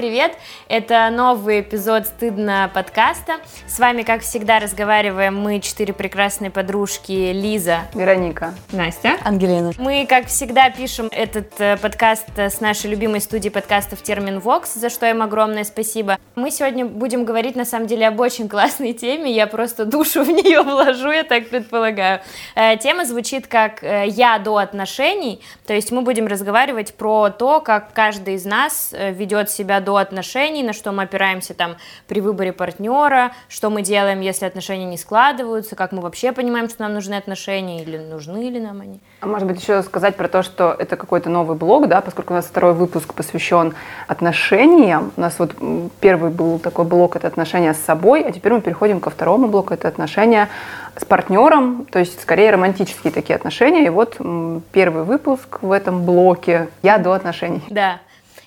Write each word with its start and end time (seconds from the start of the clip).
привет! 0.00 0.32
Это 0.66 1.10
новый 1.10 1.60
эпизод 1.60 2.06
«Стыдно» 2.06 2.70
подкаста. 2.72 3.34
С 3.66 3.78
вами, 3.78 4.00
как 4.00 4.22
всегда, 4.22 4.58
разговариваем 4.58 5.36
мы, 5.36 5.60
четыре 5.60 5.92
прекрасные 5.92 6.50
подружки 6.50 7.12
Лиза, 7.12 7.80
Вероника, 7.92 8.54
Настя, 8.72 9.18
Ангелина. 9.22 9.72
Мы, 9.76 10.06
как 10.08 10.28
всегда, 10.28 10.70
пишем 10.70 11.10
этот 11.12 11.60
э, 11.60 11.76
подкаст 11.76 12.30
с 12.34 12.62
нашей 12.62 12.88
любимой 12.88 13.20
студии 13.20 13.50
подкастов 13.50 14.00
Термин 14.02 14.38
Вокс, 14.40 14.72
за 14.72 14.88
что 14.88 15.04
им 15.04 15.20
огромное 15.20 15.64
спасибо. 15.64 16.18
Мы 16.34 16.50
сегодня 16.50 16.86
будем 16.86 17.26
говорить, 17.26 17.54
на 17.54 17.66
самом 17.66 17.86
деле, 17.86 18.08
об 18.08 18.18
очень 18.20 18.48
классной 18.48 18.94
теме. 18.94 19.30
Я 19.30 19.46
просто 19.46 19.84
душу 19.84 20.22
в 20.24 20.28
нее 20.28 20.62
вложу, 20.62 21.10
я 21.10 21.24
так 21.24 21.50
предполагаю. 21.50 22.22
Э, 22.54 22.78
Тема 22.78 23.04
звучит 23.04 23.48
как 23.48 23.84
э, 23.84 24.06
«Я 24.06 24.38
до 24.38 24.56
отношений», 24.56 25.42
то 25.66 25.74
есть 25.74 25.92
мы 25.92 26.00
будем 26.00 26.26
разговаривать 26.26 26.94
про 26.94 27.28
то, 27.28 27.60
как 27.60 27.92
каждый 27.92 28.36
из 28.36 28.46
нас 28.46 28.94
ведет 28.94 29.50
себя 29.50 29.80
до 29.80 29.89
отношений, 29.96 30.62
на 30.62 30.72
что 30.72 30.92
мы 30.92 31.04
опираемся 31.04 31.54
там 31.54 31.76
при 32.06 32.20
выборе 32.20 32.52
партнера, 32.52 33.32
что 33.48 33.70
мы 33.70 33.82
делаем, 33.82 34.20
если 34.20 34.46
отношения 34.46 34.84
не 34.84 34.96
складываются, 34.96 35.76
как 35.76 35.92
мы 35.92 36.00
вообще 36.00 36.32
понимаем, 36.32 36.68
что 36.68 36.82
нам 36.82 36.94
нужны 36.94 37.14
отношения 37.14 37.82
или 37.82 37.98
нужны 37.98 38.50
ли 38.50 38.60
нам 38.60 38.80
они. 38.80 39.00
А 39.20 39.26
может 39.26 39.46
быть 39.46 39.60
еще 39.60 39.82
сказать 39.82 40.16
про 40.16 40.28
то, 40.28 40.42
что 40.42 40.74
это 40.78 40.96
какой-то 40.96 41.28
новый 41.30 41.56
блог, 41.56 41.88
да, 41.88 42.00
поскольку 42.00 42.32
у 42.32 42.36
нас 42.36 42.46
второй 42.46 42.72
выпуск 42.72 43.14
посвящен 43.14 43.74
отношениям. 44.06 45.12
У 45.16 45.20
нас 45.20 45.38
вот 45.38 45.52
первый 46.00 46.30
был 46.30 46.58
такой 46.58 46.84
блок, 46.84 47.16
это 47.16 47.26
отношения 47.26 47.74
с 47.74 47.78
собой, 47.78 48.22
а 48.22 48.32
теперь 48.32 48.52
мы 48.52 48.60
переходим 48.60 49.00
ко 49.00 49.10
второму 49.10 49.48
блоку, 49.48 49.74
это 49.74 49.88
отношения 49.88 50.48
с 50.96 51.04
партнером, 51.04 51.86
то 51.90 51.98
есть 51.98 52.20
скорее 52.20 52.50
романтические 52.50 53.12
такие 53.12 53.36
отношения. 53.36 53.86
И 53.86 53.88
вот 53.88 54.18
первый 54.72 55.04
выпуск 55.04 55.58
в 55.62 55.72
этом 55.72 56.04
блоке 56.04 56.68
«Я 56.82 56.98
до 56.98 57.12
отношений». 57.12 57.62
Да. 57.70 58.00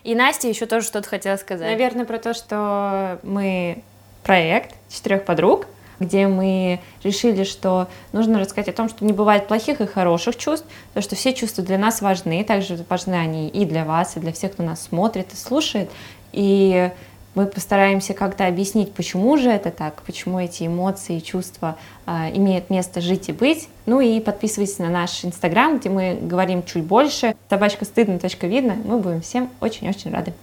И 0.03 0.15
Настя 0.15 0.47
еще 0.49 0.65
тоже 0.65 0.85
что-то 0.85 1.07
хотела 1.07 1.37
сказать. 1.37 1.69
Наверное, 1.69 2.05
про 2.05 2.19
то, 2.19 2.33
что 2.33 3.19
мы 3.23 3.83
проект 4.23 4.75
четырех 4.89 5.25
подруг, 5.25 5.67
где 5.99 6.27
мы 6.27 6.81
решили, 7.03 7.43
что 7.43 7.87
нужно 8.11 8.39
рассказать 8.39 8.69
о 8.69 8.73
том, 8.73 8.89
что 8.89 9.05
не 9.05 9.13
бывает 9.13 9.47
плохих 9.47 9.79
и 9.79 9.85
хороших 9.85 10.35
чувств, 10.35 10.65
потому 10.89 11.03
что 11.03 11.15
все 11.15 11.33
чувства 11.33 11.63
для 11.63 11.77
нас 11.77 12.01
важны, 12.01 12.43
также 12.43 12.83
важны 12.89 13.15
они 13.15 13.47
и 13.47 13.65
для 13.65 13.85
вас, 13.85 14.17
и 14.17 14.19
для 14.19 14.33
всех, 14.33 14.53
кто 14.53 14.63
нас 14.63 14.83
смотрит 14.83 15.31
и 15.33 15.35
слушает. 15.35 15.89
И 16.31 16.91
мы 17.35 17.45
постараемся 17.45 18.13
как-то 18.13 18.47
объяснить, 18.47 18.93
почему 18.93 19.37
же 19.37 19.49
это 19.49 19.71
так, 19.71 20.01
почему 20.03 20.39
эти 20.39 20.67
эмоции 20.67 21.17
и 21.17 21.23
чувства 21.23 21.77
а, 22.05 22.29
имеют 22.33 22.69
место 22.69 23.01
жить 23.01 23.29
и 23.29 23.31
быть. 23.31 23.69
Ну 23.85 24.01
и 24.01 24.19
подписывайтесь 24.19 24.79
на 24.79 24.89
наш 24.89 25.25
инстаграм, 25.25 25.77
где 25.79 25.89
мы 25.89 26.17
говорим 26.21 26.63
чуть 26.63 26.83
больше. 26.83 27.35
Собачка 27.49 27.85
стыдно, 27.85 28.19
точка 28.19 28.47
видно. 28.47 28.75
Мы 28.83 28.99
будем 28.99 29.21
всем 29.21 29.49
очень-очень 29.59 30.11
рады. 30.11 30.33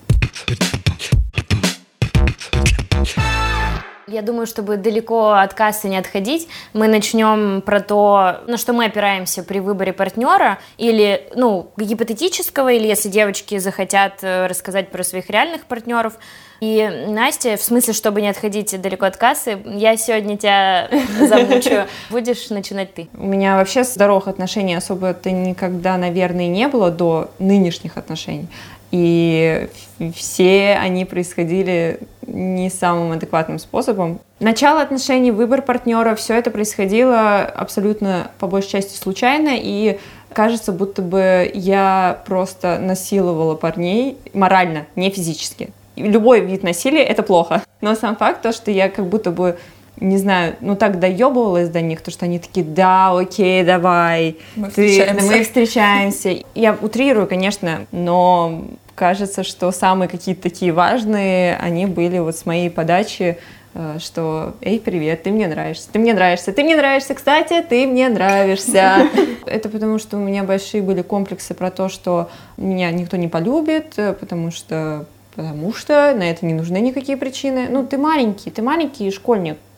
Я 4.11 4.23
думаю, 4.23 4.47
чтобы 4.47 4.77
далеко 4.77 5.35
от 5.35 5.55
кассы 5.55 5.89
не 5.89 5.97
отходить, 5.97 6.49
мы 6.73 6.89
начнем 6.89 7.63
про 7.63 7.81
то, 7.81 8.41
на 8.49 8.57
что 8.57 8.73
мы 8.73 8.87
опираемся 8.87 9.45
при 9.45 9.61
выборе 9.61 9.93
партнера, 9.93 10.59
или, 10.79 11.29
ну, 11.37 11.71
гипотетического, 11.77 12.73
или 12.73 12.89
если 12.89 13.09
девочки 13.09 13.59
захотят 13.59 14.19
э, 14.23 14.49
рассказать 14.49 14.91
про 14.91 15.05
своих 15.05 15.31
реальных 15.31 15.67
партнеров. 15.67 16.15
И, 16.61 17.07
Настя, 17.07 17.57
в 17.57 17.63
смысле, 17.63 17.93
чтобы 17.93 18.21
не 18.21 18.29
отходить 18.29 18.81
далеко 18.81 19.07
от 19.07 19.17
кассы, 19.17 19.59
я 19.65 19.97
сегодня 19.97 20.37
тебя 20.37 20.89
замучаю. 21.21 21.87
Будешь 22.11 22.51
начинать 22.51 22.93
ты. 22.93 23.09
У 23.17 23.27
меня 23.27 23.57
вообще 23.57 23.85
здоровых 23.85 24.27
отношений 24.27 24.75
особо-то 24.75 25.31
никогда, 25.31 25.97
наверное, 25.97 26.49
не 26.49 26.67
было 26.67 26.91
до 26.91 27.31
нынешних 27.39 27.97
отношений. 27.97 28.49
И 28.91 29.69
все 30.15 30.77
они 30.81 31.05
происходили 31.05 32.01
не 32.27 32.71
самым 32.71 33.13
адекватным 33.13 33.59
способом. 33.59 34.21
Начало 34.41 34.83
отношений, 34.83 35.31
выбор 35.31 35.63
партнера, 35.63 36.15
все 36.15 36.35
это 36.35 36.51
происходило 36.51 37.41
абсолютно 37.41 38.31
по 38.39 38.47
большей 38.47 38.71
части 38.71 38.97
случайно, 38.97 39.53
и 39.55 39.99
кажется, 40.33 40.73
будто 40.73 41.03
бы 41.03 41.51
я 41.55 42.23
просто 42.27 42.79
насиловала 42.79 43.55
парней 43.55 44.17
морально, 44.33 44.87
не 44.97 45.11
физически. 45.11 45.71
Любой 45.97 46.41
вид 46.41 46.63
насилия— 46.63 47.03
это 47.05 47.23
плохо. 47.23 47.63
Но 47.81 47.95
сам 47.95 48.17
факт 48.17 48.43
то, 48.43 48.53
что 48.53 48.71
я 48.71 48.89
как 48.89 49.07
будто 49.07 49.31
бы 49.31 49.59
не 50.01 50.17
знаю, 50.17 50.57
ну 50.61 50.77
так 50.77 50.99
доебывалась 50.99 51.69
до 51.69 51.81
них, 51.81 52.01
то 52.01 52.11
что 52.11 52.25
они 52.25 52.39
такие, 52.39 52.65
да, 52.65 53.17
окей, 53.17 53.63
давай, 53.65 54.37
Мы 54.57 54.71
ты- 54.71 54.89
встречаемся». 54.89 55.27
мы 55.27 55.43
встречаемся. 55.45 56.37
Я 56.55 56.77
утрирую, 56.81 57.27
конечно, 57.27 57.87
но 57.93 58.65
кажется, 58.95 59.45
что 59.45 59.71
самые 59.73 60.09
какие-то 60.09 60.43
такие 60.43 60.73
важные, 60.73 61.57
они 61.57 61.87
были 61.87 62.19
вот 62.19 62.37
с 62.37 62.45
моей 62.47 62.71
подачи, 62.71 63.39
э, 63.75 63.99
что 63.99 64.55
«Эй, 64.61 64.81
привет, 64.81 65.23
ты 65.23 65.31
мне 65.31 65.47
нравишься, 65.47 65.89
ты 65.93 65.99
мне 65.99 66.13
нравишься, 66.13 66.53
ты 66.53 66.65
мне 66.65 66.77
нравишься, 66.77 67.15
кстати, 67.15 67.63
ты 67.67 67.87
мне 67.87 68.09
нравишься». 68.09 69.09
Это 69.47 69.69
потому, 69.69 69.99
что 69.99 70.17
у 70.17 70.21
меня 70.21 70.45
большие 70.45 70.83
были 70.83 71.03
комплексы 71.03 71.55
про 71.55 71.71
то, 71.71 71.89
что 71.89 72.31
меня 72.57 72.91
никто 72.91 73.17
не 73.17 73.29
полюбит, 73.29 73.95
э, 73.97 74.13
потому 74.13 74.51
что 74.51 75.07
потому 75.37 75.73
что 75.73 76.13
на 76.15 76.25
это 76.25 76.45
не 76.45 76.55
нужны 76.55 76.81
никакие 76.81 77.17
причины. 77.17 77.69
Ну, 77.71 77.87
ты 77.87 77.97
маленький, 77.97 78.51
ты 78.51 78.63
маленький 78.63 79.09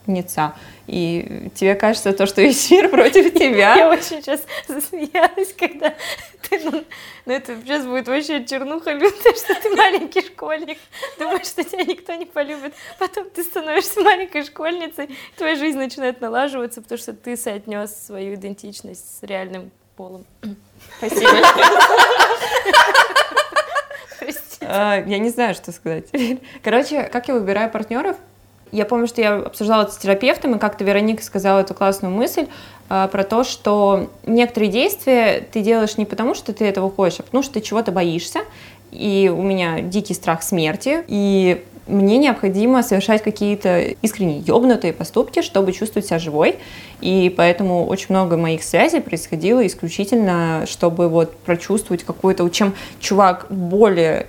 школьница, 0.03 0.55
и 0.87 1.51
тебе 1.55 1.75
кажется 1.75 2.13
то, 2.13 2.27
что 2.27 2.43
весь 2.43 2.71
мир 2.71 2.89
против 2.89 3.33
тебя. 3.39 3.75
Я 3.77 3.89
очень 3.89 4.23
сейчас 4.23 4.43
засмеялась, 4.67 5.55
когда 5.59 5.95
ты, 6.49 6.61
ну, 6.65 6.85
ну 7.27 7.33
это 7.33 7.57
сейчас 7.63 7.85
будет 7.87 8.09
вообще 8.09 8.45
чернуха 8.45 8.93
лютая, 8.93 9.35
что 9.35 9.55
ты 9.55 9.71
маленький 9.75 10.23
школьник, 10.23 10.79
думаешь, 11.19 11.47
что 11.47 11.65
тебя 11.65 11.85
никто 11.85 12.15
не 12.15 12.27
полюбит, 12.27 12.75
потом 12.99 13.31
ты 13.31 13.43
становишься 13.43 14.01
маленькой 14.01 14.45
школьницей, 14.45 15.17
твоя 15.37 15.57
жизнь 15.57 15.79
начинает 15.79 16.21
налаживаться, 16.21 16.83
потому 16.83 16.99
что 16.99 17.13
ты 17.13 17.37
соотнес 17.37 17.95
свою 18.07 18.35
идентичность 18.35 19.19
с 19.19 19.23
реальным 19.23 19.71
полом. 19.97 20.25
Спасибо. 20.99 21.31
А, 24.65 25.03
Я 25.07 25.19
не 25.19 25.29
знаю, 25.29 25.57
что 25.57 25.73
сказать. 25.73 26.07
Короче, 26.63 27.03
как 27.03 27.27
я 27.27 27.35
выбираю 27.35 27.69
партнеров? 27.69 28.17
Я 28.73 28.87
помню, 28.87 29.07
что 29.07 29.21
я 29.21 29.37
обсуждала 29.37 29.83
это 29.83 29.93
с 29.93 29.99
терапевтом, 29.99 30.55
и 30.55 30.59
как-то 30.59 30.83
Вероника 30.83 31.23
сказала 31.23 31.61
эту 31.61 31.75
классную 31.75 32.13
мысль 32.13 32.47
а, 32.89 33.07
про 33.07 33.23
то, 33.23 33.45
что 33.45 34.11
некоторые 34.25 34.73
действия 34.73 35.47
ты 35.53 35.61
делаешь 35.61 35.99
не 35.99 36.07
потому, 36.07 36.35
что 36.35 36.55
ты 36.55 36.65
этого 36.65 36.91
хочешь, 36.91 37.21
а 37.21 37.23
потому 37.23 37.43
что 37.43 37.55
ты 37.55 37.61
чего-то 37.61 37.93
боишься. 37.93 38.41
И 38.91 39.33
у 39.35 39.43
меня 39.43 39.81
дикий 39.81 40.15
страх 40.15 40.43
смерти, 40.43 41.05
и 41.07 41.63
мне 41.87 42.17
необходимо 42.17 42.83
совершать 42.83 43.23
какие-то 43.23 43.81
искренне 44.03 44.39
ёбнутые 44.39 44.93
поступки, 44.93 45.43
чтобы 45.43 45.73
чувствовать 45.73 46.07
себя 46.07 46.19
живой. 46.19 46.57
И 47.01 47.33
поэтому 47.37 47.87
очень 47.87 48.07
много 48.11 48.37
моих 48.37 48.63
связей 48.63 49.01
происходило 49.01 49.67
исключительно, 49.67 50.65
чтобы 50.67 51.09
вот 51.09 51.37
прочувствовать 51.37 52.05
какую-то... 52.05 52.49
Чем 52.51 52.75
чувак 53.01 53.47
более 53.51 54.27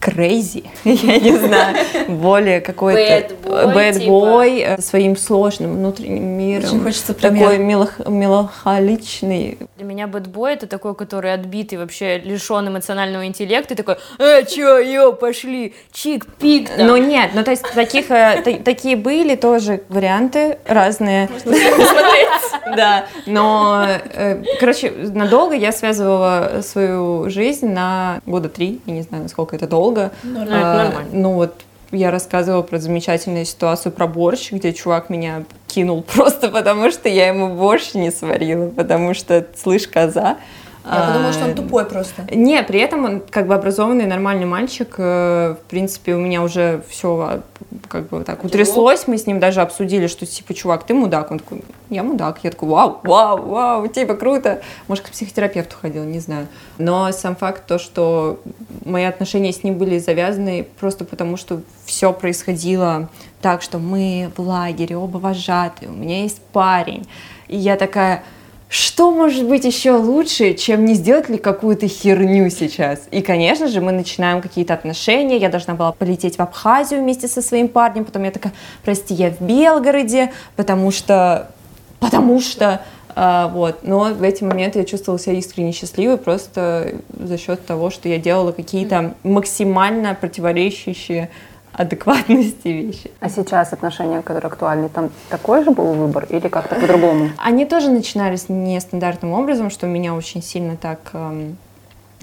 crazy, 0.00 0.64
я 0.84 1.18
не 1.18 1.36
знаю, 1.36 1.76
более 2.08 2.60
какой-то 2.60 3.00
Bad 3.00 3.42
boy, 3.42 3.74
bad 3.74 3.98
типа. 3.98 4.10
boy, 4.10 4.76
э, 4.76 4.80
своим 4.80 5.16
сложным 5.16 5.74
внутренним 5.74 6.24
миром. 6.24 6.64
Очень 6.64 6.82
хочется 6.82 7.14
такой 7.14 7.58
меланхоличный. 7.58 9.58
Для 9.76 9.84
меня 9.84 10.06
бэтбой 10.06 10.54
это 10.54 10.66
такой, 10.66 10.94
который 10.94 11.32
отбитый, 11.32 11.78
вообще 11.78 12.18
лишен 12.18 12.68
эмоционального 12.68 13.26
интеллекта, 13.26 13.74
и 13.74 13.76
такой, 13.76 13.96
э, 14.18 14.44
чё, 14.44 14.78
ё, 14.78 15.12
пошли, 15.12 15.74
чик-пик, 15.92 16.68
там». 16.76 16.86
Ну 16.86 16.96
нет, 16.96 17.30
ну 17.34 17.42
то 17.42 17.50
есть 17.50 17.62
таких, 17.74 18.10
э, 18.10 18.40
та- 18.44 18.62
такие 18.64 18.96
были 18.96 19.34
тоже 19.36 19.82
варианты 19.88 20.58
разные. 20.66 21.28
Да, 22.76 23.06
но, 23.26 23.86
э, 24.12 24.42
короче, 24.58 24.90
надолго 24.90 25.54
я 25.54 25.70
связывала 25.72 26.60
свою 26.62 27.30
жизнь 27.30 27.68
на 27.68 28.20
года 28.26 28.48
три, 28.48 28.80
я 28.86 28.92
не 28.92 29.02
знаю, 29.02 29.22
насколько 29.22 29.54
это 29.54 29.68
долго. 29.68 29.95
Ну, 30.22 30.42
это 30.42 30.52
А, 30.52 30.84
нормально. 30.84 31.10
Ну 31.12 31.32
вот 31.32 31.54
я 31.90 32.10
рассказывала 32.10 32.62
про 32.62 32.78
замечательную 32.78 33.44
ситуацию 33.44 33.92
про 33.92 34.06
борщ, 34.06 34.52
где 34.52 34.72
чувак 34.72 35.08
меня 35.10 35.44
кинул 35.66 36.02
просто 36.14 36.48
потому, 36.48 36.90
что 36.90 37.08
я 37.08 37.28
ему 37.28 37.54
борщ 37.54 37.94
не 37.94 38.10
сварила, 38.10 38.68
потому 38.70 39.14
что, 39.14 39.46
слышь, 39.56 39.86
коза. 39.88 40.38
Я 40.86 41.00
подумала, 41.06 41.28
А, 41.28 41.32
что 41.32 41.44
он 41.46 41.54
тупой 41.54 41.84
просто. 41.84 42.22
не, 42.32 42.62
при 42.62 42.78
этом 42.80 43.04
он 43.04 43.20
как 43.20 43.46
бы 43.46 43.54
образованный, 43.54 44.06
нормальный 44.06 44.46
мальчик. 44.46 44.94
э, 44.98 45.54
В 45.60 45.70
принципе, 45.70 46.14
у 46.14 46.18
меня 46.20 46.42
уже 46.42 46.82
все 46.88 47.42
как 47.88 48.08
бы 48.08 48.22
так 48.24 48.44
утряслось. 48.44 49.06
Мы 49.08 49.18
с 49.18 49.26
ним 49.26 49.40
даже 49.40 49.60
обсудили, 49.60 50.06
что 50.06 50.24
типа, 50.26 50.54
чувак, 50.54 50.84
ты 50.84 50.94
мудак. 50.94 51.30
Он 51.30 51.38
такой, 51.40 51.62
я 51.90 52.02
мудак. 52.02 52.38
Я 52.42 52.50
такой, 52.50 52.68
вау, 52.68 53.00
вау, 53.02 53.42
вау, 53.42 53.88
типа 53.88 54.14
круто. 54.14 54.60
Может, 54.88 55.04
к 55.06 55.10
психотерапевту 55.10 55.76
ходил, 55.80 56.04
не 56.04 56.20
знаю. 56.20 56.46
Но 56.78 57.10
сам 57.12 57.34
факт 57.36 57.66
то, 57.66 57.78
что 57.78 58.40
мои 58.84 59.04
отношения 59.04 59.52
с 59.52 59.62
ним 59.64 59.74
были 59.78 59.98
завязаны 59.98 60.66
просто 60.78 61.04
потому, 61.04 61.36
что 61.36 61.60
все 61.84 62.12
происходило 62.12 63.08
так, 63.40 63.62
что 63.62 63.78
мы 63.78 64.30
в 64.36 64.40
лагере, 64.40 64.96
оба 64.96 65.18
вожатые, 65.18 65.88
у 65.90 65.94
меня 65.94 66.22
есть 66.22 66.40
парень. 66.52 67.06
И 67.48 67.56
я 67.56 67.76
такая, 67.76 68.22
что 68.68 69.12
может 69.12 69.46
быть 69.46 69.64
еще 69.64 69.92
лучше, 69.92 70.54
чем 70.54 70.84
не 70.84 70.94
сделать 70.94 71.28
ли 71.28 71.38
какую-то 71.38 71.86
херню 71.86 72.50
сейчас? 72.50 73.06
И, 73.12 73.22
конечно 73.22 73.68
же, 73.68 73.80
мы 73.80 73.92
начинаем 73.92 74.42
какие-то 74.42 74.74
отношения. 74.74 75.36
Я 75.36 75.48
должна 75.48 75.74
была 75.74 75.92
полететь 75.92 76.36
в 76.36 76.40
Абхазию 76.40 77.00
вместе 77.00 77.28
со 77.28 77.42
своим 77.42 77.68
парнем. 77.68 78.04
Потом 78.04 78.24
я 78.24 78.32
такая, 78.32 78.52
прости, 78.84 79.14
я 79.14 79.30
в 79.30 79.40
Белгороде, 79.40 80.32
потому 80.56 80.90
что... 80.90 81.50
Потому 82.00 82.40
что... 82.40 82.82
А, 83.14 83.48
вот. 83.48 83.78
Но 83.82 84.12
в 84.12 84.22
эти 84.22 84.42
моменты 84.42 84.80
я 84.80 84.84
чувствовала 84.84 85.18
себя 85.18 85.34
искренне 85.34 85.72
счастливой 85.72 86.18
просто 86.18 86.96
за 87.18 87.38
счет 87.38 87.64
того, 87.64 87.90
что 87.90 88.08
я 88.08 88.18
делала 88.18 88.52
какие-то 88.52 89.14
максимально 89.22 90.14
противоречащие 90.14 91.30
адекватности 91.76 92.68
вещи. 92.68 93.10
А 93.20 93.28
сейчас 93.28 93.72
отношения, 93.72 94.22
которые 94.22 94.48
актуальны, 94.48 94.88
там 94.88 95.10
такой 95.28 95.62
же 95.62 95.70
был 95.70 95.92
выбор 95.92 96.26
или 96.30 96.48
как-то 96.48 96.74
по-другому? 96.74 97.30
Они 97.38 97.66
тоже 97.66 97.90
начинались 97.90 98.48
нестандартным 98.48 99.32
образом, 99.32 99.70
что 99.70 99.86
меня 99.86 100.14
очень 100.14 100.42
сильно 100.42 100.76
так 100.76 101.10
эм, 101.12 101.58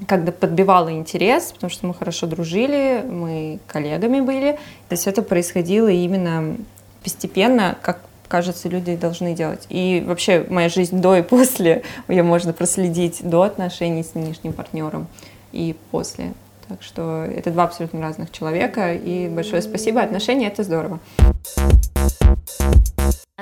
когда 0.07 0.31
подбивало 0.31 0.91
интерес, 0.91 1.51
потому 1.51 1.69
что 1.69 1.85
мы 1.85 1.93
хорошо 1.93 2.25
дружили, 2.25 3.05
мы 3.07 3.59
коллегами 3.67 4.21
были. 4.21 4.53
То 4.89 4.93
есть 4.93 5.07
это 5.07 5.21
происходило 5.21 5.87
именно 5.87 6.57
постепенно, 7.03 7.77
как 7.81 7.99
кажется, 8.27 8.67
люди 8.67 8.95
должны 8.95 9.35
делать. 9.35 9.67
И 9.69 10.03
вообще 10.07 10.43
моя 10.49 10.67
жизнь 10.67 10.99
до 10.99 11.15
и 11.15 11.21
после, 11.21 11.83
ее 12.07 12.23
можно 12.23 12.53
проследить 12.53 13.19
до 13.21 13.43
отношений 13.43 14.03
с 14.03 14.15
нынешним 14.15 14.53
партнером 14.53 15.05
и 15.51 15.75
после. 15.91 16.33
Так 16.73 16.81
что 16.81 17.23
это 17.23 17.51
два 17.51 17.65
абсолютно 17.65 18.01
разных 18.01 18.31
человека, 18.31 18.95
и 18.95 19.29
большое 19.29 19.61
спасибо, 19.61 20.01
отношения— 20.01 20.47
это 20.47 20.63
здорово. 20.63 20.99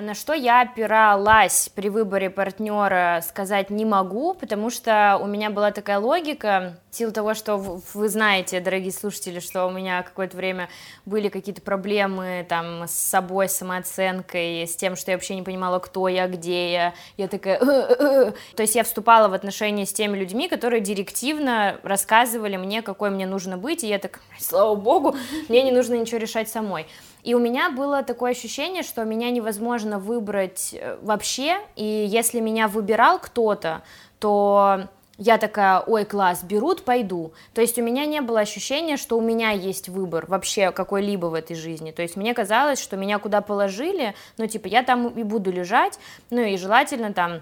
На 0.02 0.16
что 0.16 0.34
я 0.34 0.62
опиралась 0.62 1.70
при 1.76 1.90
выборе 1.90 2.32
партнера, 2.32 3.24
сказать 3.24 3.70
не 3.70 3.86
могу, 3.86 4.34
потому 4.34 4.72
что 4.72 5.20
у 5.22 5.28
меня 5.28 5.52
была 5.52 5.70
такая 5.70 6.00
логика, 6.00 6.80
в 6.90 6.96
силу 6.96 7.12
того, 7.12 7.36
что 7.36 7.58
вы 7.58 8.10
знаете, 8.10 8.60
дорогие 8.62 8.92
слушатели, 8.92 9.40
что 9.40 9.68
у 9.68 9.70
меня 9.70 10.02
какое-то 10.02 10.36
время 10.36 10.70
были 11.06 11.30
какие-то 11.30 11.62
проблемы 11.62 12.48
там 12.50 12.86
с 12.88 12.94
собой, 12.94 13.48
с 13.48 13.58
самооценкой, 13.58 14.64
с 14.64 14.76
тем, 14.76 14.96
что 14.96 15.12
я 15.12 15.18
вообще 15.18 15.36
не 15.36 15.44
понимала, 15.44 15.78
кто 15.78 16.08
я, 16.08 16.28
где 16.28 16.72
я, 16.72 16.94
я 17.18 17.28
такая... 17.28 17.60
То 17.60 18.34
есть 18.58 18.74
я 18.74 18.84
вступала 18.84 19.28
в 19.28 19.34
отношения 19.34 19.86
с 19.86 19.94
теми 19.94 20.18
людьми, 20.18 20.50
которые 20.50 20.82
директивно 20.82 21.80
рассказывали 21.84 22.58
мне, 22.58 22.82
какой 22.82 23.12
мне 23.12 23.28
нужно 23.28 23.56
быть, 23.56 23.84
и 23.84 23.88
я 23.88 24.00
так, 24.00 24.20
слава 24.40 24.74
богу, 24.74 25.16
мне 25.48 25.62
не 25.62 25.72
нужно 25.72 25.94
ничего 25.94 26.18
решать 26.18 26.50
самой. 26.50 26.88
И 27.24 27.34
у 27.34 27.40
меня 27.40 27.70
было 27.70 28.04
такое 28.04 28.32
ощущение, 28.32 28.84
что 28.84 29.04
меня 29.04 29.30
невозможно 29.32 30.00
выбрать 30.00 30.74
э, 30.74 30.98
вообще, 31.02 31.58
и 31.76 31.84
если 31.84 32.40
меня 32.40 32.68
выбирал 32.68 33.20
кто-то, 33.20 33.84
то 34.20 34.88
я 35.18 35.38
такая, 35.38 35.82
ой, 35.82 36.04
класс, 36.06 36.44
берут, 36.44 36.84
пойду. 36.84 37.32
То 37.54 37.62
есть 37.62 37.78
у 37.78 37.84
меня 37.84 38.08
не 38.08 38.22
было 38.22 38.40
ощущения, 38.40 38.98
что 38.98 39.18
у 39.20 39.22
меня 39.22 39.52
есть 39.52 39.88
выбор 39.88 40.26
вообще 40.28 40.72
какой-либо 40.72 41.28
в 41.28 41.36
этой 41.36 41.56
жизни. 41.56 41.92
То 41.92 42.02
есть 42.02 42.16
мне 42.16 42.34
казалось, 42.34 42.82
что 42.82 42.98
меня 42.98 43.20
куда 43.20 43.42
положили, 43.42 44.16
ну, 44.38 44.48
типа, 44.48 44.68
я 44.68 44.82
там 44.82 45.10
и 45.10 45.22
буду 45.22 45.52
лежать, 45.52 46.00
ну, 46.32 46.42
и 46.42 46.58
желательно 46.58 47.14
там 47.14 47.42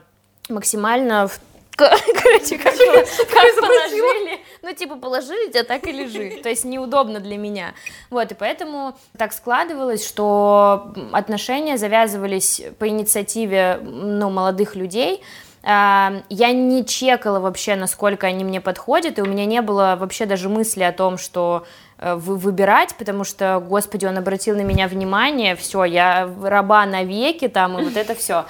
максимально 0.50 1.28
в 1.28 1.40
Короче, 2.24 2.58
как, 2.58 2.74
как 2.74 3.56
положили. 3.56 4.40
Ну, 4.62 4.74
типа, 4.74 4.96
положили 4.96 5.50
тебя, 5.50 5.64
так 5.64 5.88
и 5.88 5.92
лежи. 5.92 6.40
То 6.44 6.50
есть 6.50 6.66
неудобно 6.66 7.20
для 7.20 7.38
меня. 7.38 7.74
Вот, 8.10 8.32
и 8.32 8.36
поэтому 8.36 8.98
так 9.18 9.34
складывалось, 9.34 10.08
что 10.08 10.94
отношения 11.12 11.78
завязывались 11.78 12.62
по 12.78 12.88
инициативе, 12.88 13.80
ну, 13.82 14.30
молодых 14.30 14.76
людей, 14.76 15.24
а, 15.62 16.22
я 16.30 16.52
не 16.52 16.86
чекала 16.86 17.40
вообще, 17.40 17.76
насколько 17.76 18.28
они 18.28 18.44
мне 18.44 18.62
подходят, 18.62 19.20
и 19.20 19.22
у 19.22 19.26
меня 19.26 19.46
не 19.46 19.62
было 19.62 19.98
вообще 20.00 20.26
даже 20.26 20.48
мысли 20.48 20.84
о 20.84 20.94
том, 20.94 21.18
что 21.18 21.66
э, 21.98 22.16
выбирать, 22.16 22.96
потому 22.98 23.26
что, 23.26 23.60
господи, 23.60 24.06
он 24.06 24.18
обратил 24.18 24.56
на 24.56 24.62
меня 24.62 24.88
внимание, 24.88 25.58
все, 25.58 25.84
я 25.84 26.30
раба 26.42 26.86
навеки 26.86 27.50
там, 27.50 27.78
и 27.78 27.84
вот 27.84 27.98
это 27.98 28.16
все. 28.16 28.46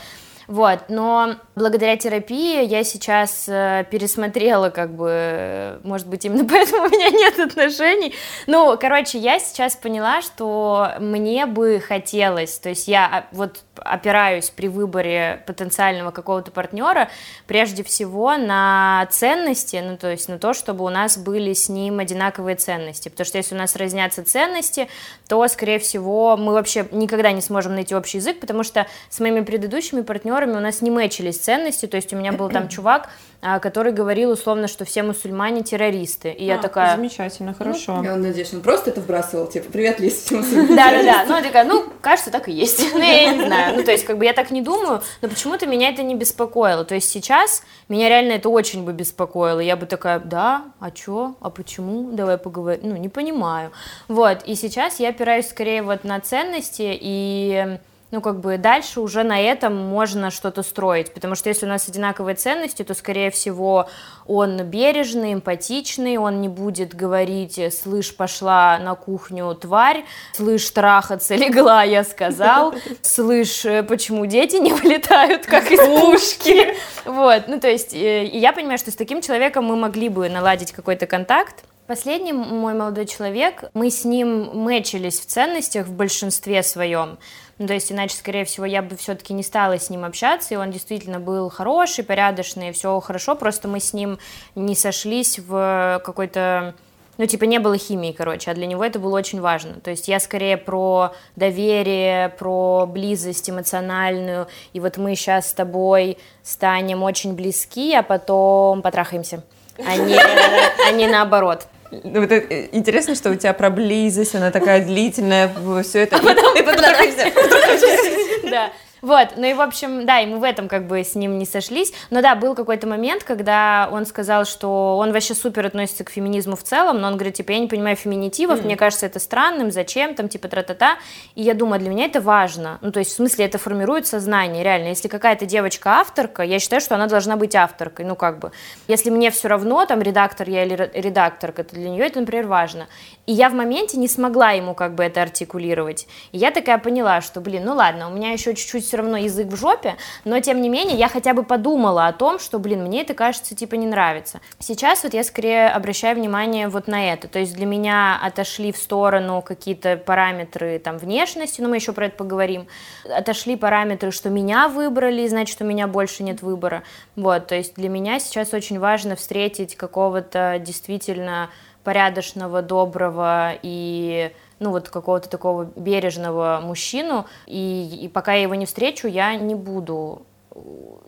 Вот, 0.50 0.86
но 0.90 1.36
благодаря 1.56 1.96
терапии 1.96 2.66
я 2.66 2.84
сейчас 2.84 3.48
э, 3.48 3.86
пересмотрела, 3.92 4.72
как 4.72 4.96
бы, 4.96 5.80
может 5.84 6.07
быть, 6.07 6.25
именно 6.25 6.44
поэтому 6.50 6.88
у 6.88 6.90
меня 6.90 7.12
нет 7.12 7.40
отношений. 7.40 8.16
Ну, 8.48 8.75
короче, 8.81 9.19
я 9.19 9.38
сейчас 9.38 9.75
поняла, 9.75 10.24
что 10.24 10.94
мне 11.00 11.46
бы 11.46 11.80
хотелось, 11.80 12.57
то 12.57 12.69
есть 12.69 12.88
я 12.88 13.06
а, 13.06 13.25
вот 13.31 13.62
опираюсь 13.84 14.50
при 14.50 14.68
выборе 14.68 15.44
потенциального 15.46 16.12
какого-то 16.12 16.52
партнера 16.52 17.10
прежде 17.48 17.84
всего 17.84 18.38
на 18.38 19.08
ценности, 19.12 19.81
ну, 19.84 19.98
то 19.98 20.12
есть 20.12 20.30
на 20.30 20.40
то, 20.40 20.54
чтобы 20.54 20.86
у 20.86 20.90
нас 20.90 21.18
были 21.18 21.54
с 21.54 21.70
ним 21.70 22.00
одинаковые 22.00 22.56
ценности, 22.56 23.10
потому 23.10 23.26
что 23.26 23.38
если 23.38 23.56
у 23.56 23.58
нас 23.58 23.76
разнятся 23.76 24.24
ценности, 24.24 24.88
то, 25.28 25.48
скорее 25.48 25.80
всего, 25.80 26.38
мы 26.38 26.54
вообще 26.54 26.88
никогда 26.92 27.31
не 27.31 27.42
сможем 27.42 27.76
найти 27.76 27.96
общий 27.96 28.18
язык, 28.18 28.40
потому 28.40 28.64
что 28.64 28.88
с 29.10 29.20
моими 29.20 29.42
предыдущими 29.42 30.02
партнерами 30.02 30.58
у 30.58 30.60
нас 30.60 30.81
не 30.81 30.92
мэчились 30.92 31.38
ценности, 31.38 31.86
то 31.86 31.98
есть 31.98 32.14
у 32.14 32.18
меня 32.18 32.31
был 32.31 32.50
там 32.50 32.68
чувак, 32.70 33.10
а, 33.42 33.60
который 33.60 33.94
говорил 33.94 34.31
условно, 34.31 34.68
что 34.68 34.84
все 34.84 35.02
мусульмане 35.02 35.64
террористы. 35.64 36.30
И 36.30 36.44
а, 36.44 36.56
я 36.56 36.58
такая... 36.58 36.98
Замечательно, 36.98 37.54
хорошо. 37.54 37.98
Ну, 37.98 38.04
я 38.04 38.16
надеюсь, 38.18 38.54
он 38.54 38.62
просто 38.62 38.90
это 38.90 39.00
вбрасывал, 39.00 39.48
типа, 39.48 39.72
привет, 39.72 40.02
Лиз, 40.02 40.16
все 40.26 40.42
Да-да-да, 40.42 41.24
ну 41.26 41.38
я 41.38 41.42
такая, 41.42 41.64
ну, 41.64 41.86
кажется, 42.02 42.31
так 42.31 42.50
и 42.50 42.52
есть. 42.52 42.86
Ну, 43.00 43.00
я 43.00 43.34
не 43.34 43.46
знаю, 43.46 43.69
ну, 43.75 43.83
то 43.83 43.92
есть, 43.92 44.06
как 44.06 44.18
бы 44.18 44.25
я 44.25 44.33
так 44.33 44.51
не 44.51 44.62
думаю, 44.62 45.01
но 45.21 45.30
почему-то 45.30 45.66
меня 45.66 45.89
это 45.89 46.04
не 46.04 46.16
беспокоило. 46.16 46.86
То 46.86 46.95
есть 46.95 47.10
сейчас 47.10 47.63
меня 47.88 48.10
реально 48.10 48.33
это 48.33 48.50
очень 48.50 48.83
бы 48.83 48.94
беспокоило. 48.94 49.60
Я 49.60 49.75
бы 49.75 49.86
такая, 49.86 50.19
да, 50.19 50.66
а 50.80 50.92
чё, 50.92 51.36
а 51.42 51.50
почему, 51.50 52.12
давай 52.12 52.38
поговорим, 52.38 52.89
ну, 52.89 52.95
не 52.95 53.10
понимаю. 53.10 53.71
Вот, 54.07 54.44
и 54.45 54.56
сейчас 54.56 55.00
я 55.00 55.10
опираюсь 55.10 55.50
скорее 55.50 55.81
вот 55.83 56.04
на 56.04 56.19
ценности 56.19 56.98
и 57.00 57.80
ну, 58.11 58.21
как 58.21 58.39
бы 58.39 58.57
дальше 58.57 59.01
уже 59.01 59.23
на 59.23 59.39
этом 59.39 59.75
можно 59.75 60.31
что-то 60.31 60.63
строить, 60.63 61.13
потому 61.13 61.35
что 61.35 61.50
если 61.50 61.65
у 61.65 61.69
нас 61.69 61.88
одинаковые 61.88 62.35
ценности, 62.35 62.83
то, 62.83 62.94
скорее 62.94 63.29
всего, 63.29 63.88
он 64.25 64.63
бережный, 64.63 65.33
эмпатичный, 65.33 66.17
он 66.17 66.41
не 66.41 66.50
будет 66.50 66.95
говорить, 66.95 67.59
слышь, 67.73 68.15
пошла 68.15 68.79
на 68.79 68.95
кухню 68.95 69.53
тварь, 69.56 70.06
слышь, 70.33 70.69
трахаться 70.71 71.35
легла, 71.35 71.83
я 71.83 72.03
сказал, 72.03 72.73
слышь, 73.01 73.63
почему 73.88 74.25
дети 74.25 74.56
не 74.56 74.73
вылетают, 74.73 75.45
как 75.45 75.71
из 75.71 75.79
пушки, 75.79 76.73
вот, 77.06 77.44
ну, 77.47 77.59
то 77.59 77.69
есть, 77.69 77.94
э, 77.94 78.25
я 78.25 78.54
понимаю, 78.54 78.78
что 78.78 78.92
с 78.92 78.95
таким 78.95 79.21
человеком 79.21 79.66
мы 79.66 79.75
могли 79.75 80.09
бы 80.09 80.30
наладить 80.30 80.71
какой-то 80.71 81.06
контакт, 81.06 81.63
Последний 81.89 82.33
мой 82.33 82.75
молодой 82.75 83.07
человек, 83.07 83.63
мы 83.73 83.89
с 83.89 84.06
ним 84.06 84.51
мэчились 84.54 85.19
в 85.19 85.25
ценностях 85.25 85.87
в 85.87 85.92
большинстве 85.92 86.61
своем. 86.61 87.18
Ну, 87.59 87.68
то 87.68 87.73
есть, 87.73 87.92
иначе, 87.92 88.16
скорее 88.16 88.45
всего, 88.45 88.66
я 88.66 88.81
бы 88.81 88.95
все-таки 88.95 89.33
не 89.33 89.44
стала 89.44 89.78
с 89.78 89.89
ним 89.89 90.06
общаться, 90.06 90.54
и 90.54 90.57
он 90.57 90.71
действительно 90.71 91.19
был 91.19 91.49
хороший, 91.49 92.06
порядочный, 92.06 92.71
все 92.71 92.97
хорошо, 93.01 93.35
просто 93.35 93.68
мы 93.68 93.81
с 93.81 93.92
ним 93.94 94.18
не 94.56 94.75
сошлись 94.75 95.39
в 95.39 96.01
какой-то 96.04 96.73
ну, 97.18 97.25
типа, 97.25 97.44
не 97.44 97.59
было 97.59 97.78
химии, 97.78 98.13
короче, 98.13 98.49
а 98.49 98.54
для 98.54 98.66
него 98.66 98.81
это 98.81 98.97
было 98.97 99.18
очень 99.18 99.42
важно. 99.42 99.81
То 99.81 99.92
есть 99.92 100.07
я 100.07 100.21
скорее 100.21 100.56
про 100.56 101.11
доверие, 101.35 102.30
про 102.30 102.85
близость 102.85 103.49
эмоциональную, 103.49 104.47
и 104.71 104.80
вот 104.80 104.95
мы 104.95 105.16
сейчас 105.16 105.49
с 105.49 105.54
тобой 105.54 106.18
станем 106.44 107.04
очень 107.04 107.33
близки, 107.33 107.94
а 107.94 108.04
потом 108.04 108.81
потрахаемся, 108.81 109.44
а 109.85 109.97
не, 109.97 110.18
а 110.18 110.92
не 110.92 111.07
наоборот. 111.07 111.68
Ну, 111.92 112.22
вот 112.22 112.31
это, 112.31 112.66
интересно, 112.72 113.16
что 113.16 113.31
у 113.31 113.36
тебя 113.36 113.54
про 113.54 113.69
близость, 113.69 114.36
она 114.36 114.52
такая 114.52 114.86
длительная, 114.86 115.52
все 115.84 116.00
это. 116.04 116.18
А 116.18 116.19
потом, 116.19 116.56
и 116.56 116.62
потом 116.62 116.86
Да. 118.50 118.72
Вот, 119.01 119.29
ну 119.37 119.45
и, 119.45 119.53
в 119.53 119.61
общем, 119.61 120.06
да, 120.06 120.19
и 120.19 120.25
мы 120.25 120.39
в 120.39 120.44
этом 120.44 120.68
как 120.68 120.87
бы 120.87 121.03
с 121.03 121.15
ним 121.15 121.37
не 121.37 121.45
сошлись, 121.45 121.94
но 122.09 122.21
да, 122.21 122.35
был 122.35 122.56
какой-то 122.56 122.87
момент, 122.87 123.23
когда 123.23 123.89
он 123.91 124.06
сказал, 124.06 124.45
что 124.45 124.97
он 124.97 125.13
вообще 125.13 125.33
супер 125.33 125.65
относится 125.65 126.03
к 126.03 126.09
феминизму 126.09 126.56
в 126.56 126.63
целом, 126.63 126.99
но 126.99 127.07
он 127.07 127.13
говорит, 127.13 127.35
типа, 127.35 127.51
я 127.51 127.59
не 127.59 127.68
понимаю 127.68 127.95
феминитивов, 127.95 128.59
mm. 128.59 128.65
мне 128.65 128.75
кажется 128.75 129.06
это 129.06 129.19
странным, 129.19 129.71
зачем, 129.71 130.15
там, 130.15 130.27
типа, 130.27 130.47
тра-та-та, 130.47 130.97
и 131.35 131.41
я 131.44 131.53
думаю, 131.53 131.79
для 131.79 131.89
меня 131.89 132.06
это 132.06 132.19
важно, 132.19 132.77
ну, 132.81 132.91
то 132.91 132.99
есть, 132.99 133.11
в 133.11 133.15
смысле, 133.15 133.45
это 133.45 133.57
формирует 133.57 134.06
сознание, 134.07 134.63
реально, 134.63 134.89
если 134.89 135.07
какая-то 135.07 135.45
девочка 135.45 135.99
авторка, 135.99 136.44
я 136.44 136.59
считаю, 136.59 136.81
что 136.81 136.95
она 136.95 137.07
должна 137.07 137.37
быть 137.37 137.56
авторкой, 137.56 138.06
ну, 138.06 138.15
как 138.15 138.39
бы, 138.39 138.51
если 138.87 139.09
мне 139.09 139.31
все 139.31 139.47
равно, 139.47 139.85
там, 139.85 140.01
редактор 140.01 140.49
я 140.49 140.65
или 140.65 140.89
редакторка, 140.94 141.63
то 141.63 141.75
для 141.75 141.89
нее 141.89 142.06
это, 142.06 142.19
например, 142.19 142.47
важно, 142.47 142.87
и 143.25 143.31
я 143.31 143.49
в 143.49 143.53
моменте 143.53 143.97
не 143.97 144.07
смогла 144.07 144.51
ему 144.51 144.73
как 144.73 144.95
бы 144.95 145.03
это 145.03 145.21
артикулировать, 145.21 146.07
и 146.31 146.37
я 146.37 146.51
такая 146.51 146.79
поняла, 146.79 147.21
что, 147.21 147.39
блин, 147.39 147.63
ну 147.63 147.75
ладно, 147.75 148.09
у 148.09 148.13
меня 148.13 148.31
еще 148.31 148.56
чуть-чуть 148.56 148.89
все 148.90 148.98
равно 148.98 149.18
язык 149.18 149.48
в 149.48 149.56
жопе, 149.56 149.96
но 150.26 150.40
тем 150.40 150.62
не 150.62 150.69
менее 150.69 150.98
я 150.98 151.08
хотя 151.08 151.34
бы 151.34 151.44
подумала 151.44 152.08
о 152.08 152.14
том, 152.14 152.40
что, 152.40 152.58
блин, 152.60 152.84
мне 152.84 153.02
это 153.02 153.14
кажется 153.14 153.56
типа 153.56 153.76
не 153.76 153.86
нравится. 153.86 154.42
Сейчас 154.58 155.04
вот 155.04 155.14
я 155.14 155.24
скорее 155.24 155.69
обращаю 155.69 156.16
внимание 156.16 156.68
вот 156.68 156.88
на 156.88 157.14
это, 157.14 157.28
то 157.28 157.40
есть 157.40 157.56
для 157.56 157.68
меня 157.68 158.19
отошли 158.22 158.72
в 158.72 158.78
сторону 158.78 159.44
какие-то 159.44 159.96
параметры 159.96 160.80
там 160.80 160.98
внешности, 160.98 161.62
но 161.62 161.69
мы 161.69 161.76
еще 161.76 161.94
про 161.94 162.08
это 162.08 162.18
поговорим, 162.18 162.68
отошли 163.06 163.56
параметры, 163.56 164.12
что 164.12 164.30
меня 164.30 164.68
выбрали, 164.68 165.28
значит, 165.28 165.62
у 165.62 165.66
меня 165.66 165.88
больше 165.88 166.24
нет 166.24 166.42
выбора, 166.42 166.84
вот, 167.16 167.48
то 167.48 167.56
есть 167.56 167.76
для 167.76 167.90
меня 167.90 168.19
сейчас 168.19 168.54
очень 168.54 168.80
важно 168.80 169.16
встретить 169.16 169.76
какого-то 169.76 170.58
действительно 170.60 171.50
порядочного, 171.84 172.62
доброго 172.62 173.54
и 173.62 174.31
ну 174.59 174.71
вот 174.71 174.89
какого-то 174.89 175.30
такого 175.30 175.66
бережного 175.75 176.59
мужчину, 176.63 177.25
и, 177.45 177.99
и 178.04 178.07
пока 178.07 178.33
я 178.33 178.44
его 178.44 178.56
не 178.56 178.66
встречу, 178.66 179.07
я 179.07 179.35
не 179.35 179.56
буду 179.56 180.23
э, 180.51 180.59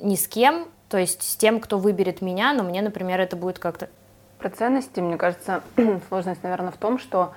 ни 0.01 0.15
с 0.15 0.27
кем, 0.27 0.67
то 0.89 0.98
есть 0.98 1.24
с 1.24 1.36
тем, 1.36 1.60
кто 1.60 1.77
выберет 1.77 2.22
меня, 2.22 2.53
но 2.53 2.63
мне, 2.63 2.81
например, 2.81 3.20
это 3.20 3.36
будет 3.36 3.60
как-то... 3.60 3.89
Про 4.39 4.50
ценности, 4.50 5.00
мне 5.00 5.17
кажется, 5.17 5.62
сложность, 6.10 6.43
наверное, 6.43 6.72
в 6.72 6.77
том, 6.77 7.00
что 7.00 7.34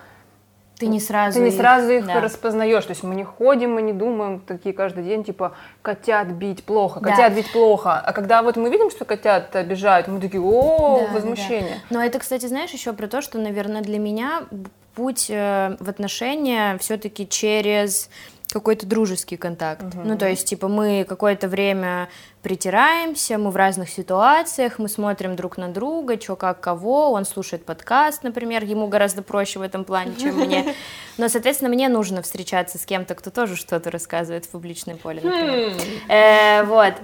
ты 0.78 0.86
не 0.88 0.98
сразу 0.98 1.38
ты 1.38 1.44
не 1.44 1.52
сразу 1.52 1.88
их, 1.90 2.06
да. 2.06 2.20
распознаешь. 2.20 2.84
То 2.84 2.90
есть 2.90 3.04
мы 3.04 3.14
не 3.14 3.22
ходим, 3.22 3.74
мы 3.74 3.82
не 3.82 3.92
думаем 3.92 4.40
такие 4.40 4.74
каждый 4.74 5.04
день, 5.04 5.22
типа, 5.22 5.54
котят 5.82 6.28
бить 6.28 6.64
плохо, 6.64 6.98
котят 7.00 7.30
да. 7.32 7.36
бить 7.36 7.52
плохо. 7.52 8.00
А 8.00 8.12
когда 8.12 8.42
вот 8.42 8.56
мы 8.56 8.70
видим, 8.70 8.90
что 8.90 9.04
котят 9.04 9.54
обижают, 9.54 10.08
мы 10.08 10.20
такие, 10.20 10.42
о, 10.42 11.06
да, 11.06 11.14
возмущение. 11.14 11.80
Да. 11.90 11.98
Но 11.98 12.04
это, 12.04 12.18
кстати, 12.18 12.46
знаешь, 12.46 12.70
еще 12.70 12.92
про 12.92 13.06
то, 13.06 13.22
что, 13.22 13.38
наверное, 13.38 13.82
для 13.82 14.00
меня 14.00 14.46
путь 14.94 15.26
э, 15.28 15.76
в 15.80 15.88
отношения 15.88 16.78
все-таки 16.78 17.28
через 17.28 18.08
какой-то 18.48 18.86
дружеский 18.86 19.36
контакт. 19.36 19.82
Угу. 19.82 20.02
Ну, 20.04 20.16
то 20.16 20.28
есть, 20.28 20.46
типа, 20.46 20.68
мы 20.68 21.04
какое-то 21.08 21.48
время 21.48 22.08
притираемся, 22.44 23.38
мы 23.38 23.50
в 23.50 23.56
разных 23.56 23.88
ситуациях, 23.88 24.78
мы 24.78 24.90
смотрим 24.90 25.34
друг 25.34 25.56
на 25.56 25.68
друга, 25.68 26.20
что 26.20 26.36
как 26.36 26.60
кого, 26.60 27.10
он 27.10 27.24
слушает 27.24 27.64
подкаст, 27.64 28.22
например, 28.22 28.64
ему 28.64 28.86
гораздо 28.86 29.22
проще 29.22 29.58
в 29.58 29.62
этом 29.62 29.84
плане, 29.84 30.14
чем 30.20 30.36
мне. 30.36 30.74
Но, 31.16 31.28
соответственно, 31.28 31.70
мне 31.70 31.88
нужно 31.88 32.20
встречаться 32.20 32.76
с 32.76 32.84
кем-то, 32.84 33.14
кто 33.14 33.30
тоже 33.30 33.56
что-то 33.56 33.90
рассказывает 33.90 34.44
в 34.44 34.50
публичной 34.50 34.96
поле, 34.96 35.22
например. 35.22 35.70
Хм. 35.70 36.10
Э, 36.12 36.64
вот. 36.64 36.94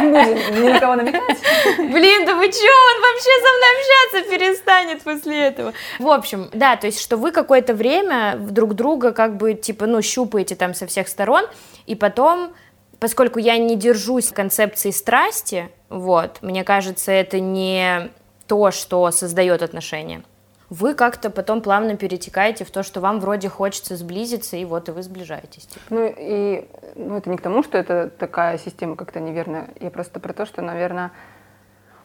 Не 0.00 0.54
будем 0.54 0.74
никого 0.74 0.94
намекать. 0.94 1.38
Блин, 1.76 2.24
да 2.24 2.34
вы 2.34 2.50
что, 2.50 2.64
он 2.64 3.02
вообще 3.02 3.30
со 3.42 3.50
мной 3.56 3.68
общаться 3.78 4.30
перестанет 4.30 5.02
после 5.02 5.38
этого. 5.48 5.74
В 5.98 6.08
общем, 6.08 6.48
да, 6.54 6.76
то 6.76 6.86
есть, 6.86 7.00
что 7.00 7.18
вы 7.18 7.30
какое-то 7.30 7.74
время 7.74 8.36
друг 8.38 8.72
друга 8.74 9.12
как 9.12 9.36
бы, 9.36 9.52
типа, 9.52 9.84
ну, 9.84 10.00
щупаете 10.00 10.54
там 10.54 10.72
со 10.72 10.86
всех 10.86 11.08
сторон, 11.08 11.44
и 11.86 11.94
потом 11.94 12.54
поскольку 13.00 13.38
я 13.38 13.56
не 13.58 13.76
держусь 13.76 14.30
концепции 14.30 14.90
страсти, 14.90 15.70
вот, 15.88 16.38
мне 16.42 16.64
кажется, 16.64 17.12
это 17.12 17.40
не 17.40 18.10
то, 18.46 18.70
что 18.70 19.10
создает 19.10 19.62
отношения. 19.62 20.22
Вы 20.70 20.94
как-то 20.94 21.30
потом 21.30 21.62
плавно 21.62 21.96
перетекаете 21.96 22.64
в 22.64 22.70
то, 22.70 22.82
что 22.82 23.00
вам 23.00 23.20
вроде 23.20 23.48
хочется 23.48 23.96
сблизиться, 23.96 24.56
и 24.56 24.66
вот 24.66 24.88
и 24.88 24.92
вы 24.92 25.02
сближаетесь. 25.02 25.66
Типа. 25.66 25.80
Ну 25.88 26.14
и 26.14 26.68
ну, 26.94 27.16
это 27.16 27.30
не 27.30 27.38
к 27.38 27.40
тому, 27.40 27.62
что 27.62 27.78
это 27.78 28.10
такая 28.10 28.58
система 28.58 28.94
как-то 28.94 29.18
неверная. 29.18 29.70
Я 29.80 29.90
просто 29.90 30.20
про 30.20 30.34
то, 30.34 30.44
что, 30.44 30.60
наверное, 30.60 31.10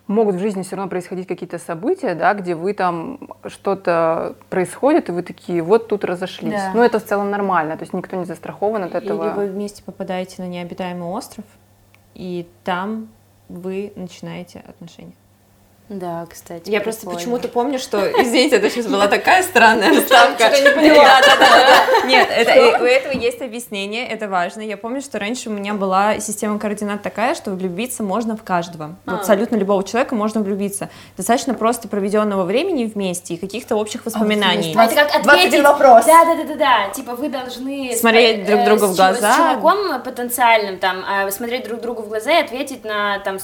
могут 0.08 0.36
в 0.36 0.40
жизни 0.40 0.64
все 0.64 0.76
равно 0.76 0.90
происходить 0.90 1.28
какие-то 1.28 1.58
события, 1.58 2.16
да, 2.16 2.34
где 2.34 2.56
вы 2.56 2.74
там 2.74 3.20
что-то 3.48 4.36
происходит, 4.50 5.10
и 5.10 5.12
вы 5.12 5.24
такие, 5.24 5.62
вот 5.62 5.88
тут 5.88 6.04
разошлись. 6.04 6.54
Да. 6.54 6.72
Ну, 6.74 6.82
это 6.82 7.00
в 7.00 7.06
целом 7.06 7.32
нормально, 7.32 7.78
то 7.78 7.84
есть 7.84 7.94
никто 7.94 8.16
не 8.16 8.26
застрахован 8.26 8.84
от 8.84 8.96
этого. 8.96 9.28
Или 9.28 9.34
вы 9.34 9.46
вместе 9.48 9.84
попадаете 9.84 10.42
на 10.42 10.48
необитаемый 10.48 11.08
остров, 11.08 11.46
и 12.14 12.48
там 12.64 13.10
вы 13.50 13.94
начинаете 13.96 14.64
отношения. 14.68 15.14
Да, 15.90 16.26
кстати. 16.30 16.70
Я 16.70 16.80
просто 16.80 17.10
почему-то 17.10 17.50
помню, 17.50 17.78
что, 17.78 18.00
извините, 18.22 18.56
это 18.56 18.70
сейчас 18.70 18.88
была 18.88 19.08
такая 19.08 19.44
странная 19.44 19.92
вставка. 20.02 20.44
Я 20.44 20.60
не 20.60 20.70
поняла. 20.70 21.04
Да, 21.22 21.36
да, 21.38 21.50
да. 22.02 22.08
Нет, 22.08 22.30
это, 22.32 22.82
у 22.82 22.86
этого 22.86 23.14
есть 23.14 23.42
объяснение, 23.42 24.08
это 24.08 24.30
важно. 24.30 24.62
Я 24.62 24.78
помню, 24.78 25.02
что 25.02 25.20
раньше 25.20 25.50
у 25.50 25.54
меня 25.54 25.74
была 25.74 26.20
система 26.20 26.58
координат 26.58 27.02
такая, 27.02 27.36
что 27.36 27.52
влюбиться 27.52 28.02
можно 28.02 28.38
в 28.38 28.44
каждого. 28.44 28.96
А. 29.06 29.16
Абсолютно 29.16 29.58
любого 29.58 29.84
человека 29.84 30.16
можно 30.16 30.42
влюбиться. 30.42 30.90
Достаточно 31.18 31.54
просто 31.54 31.88
проведенного 31.90 32.44
времени 32.44 32.86
вместе 32.86 33.34
и 33.34 33.38
каких-то 33.38 33.76
общих 33.76 34.06
воспоминаний. 34.06 34.74
А, 34.78 34.86
это 34.86 34.96
как 34.96 35.16
ответить... 35.16 35.62
вопрос. 35.64 36.06
Да, 36.06 36.26
да, 36.26 36.36
да, 36.36 36.44
да, 36.44 36.56
да. 36.56 36.90
Типа 36.94 37.16
вы 37.16 37.28
должны 37.28 37.94
смотреть 37.96 38.46
друг 38.46 38.64
другу 38.64 38.86
в 38.88 38.96
глаза. 38.96 39.34
С 39.34 39.36
чуваком 39.36 40.02
потенциальным 40.02 40.80
там, 40.80 41.04
а, 41.08 41.30
смотреть 41.30 41.66
друг 41.66 41.82
другу 41.82 42.04
в 42.04 42.08
глаза 42.08 42.32
и 42.32 42.42
ответить 42.42 42.86
на 42.86 43.20
там 43.20 43.38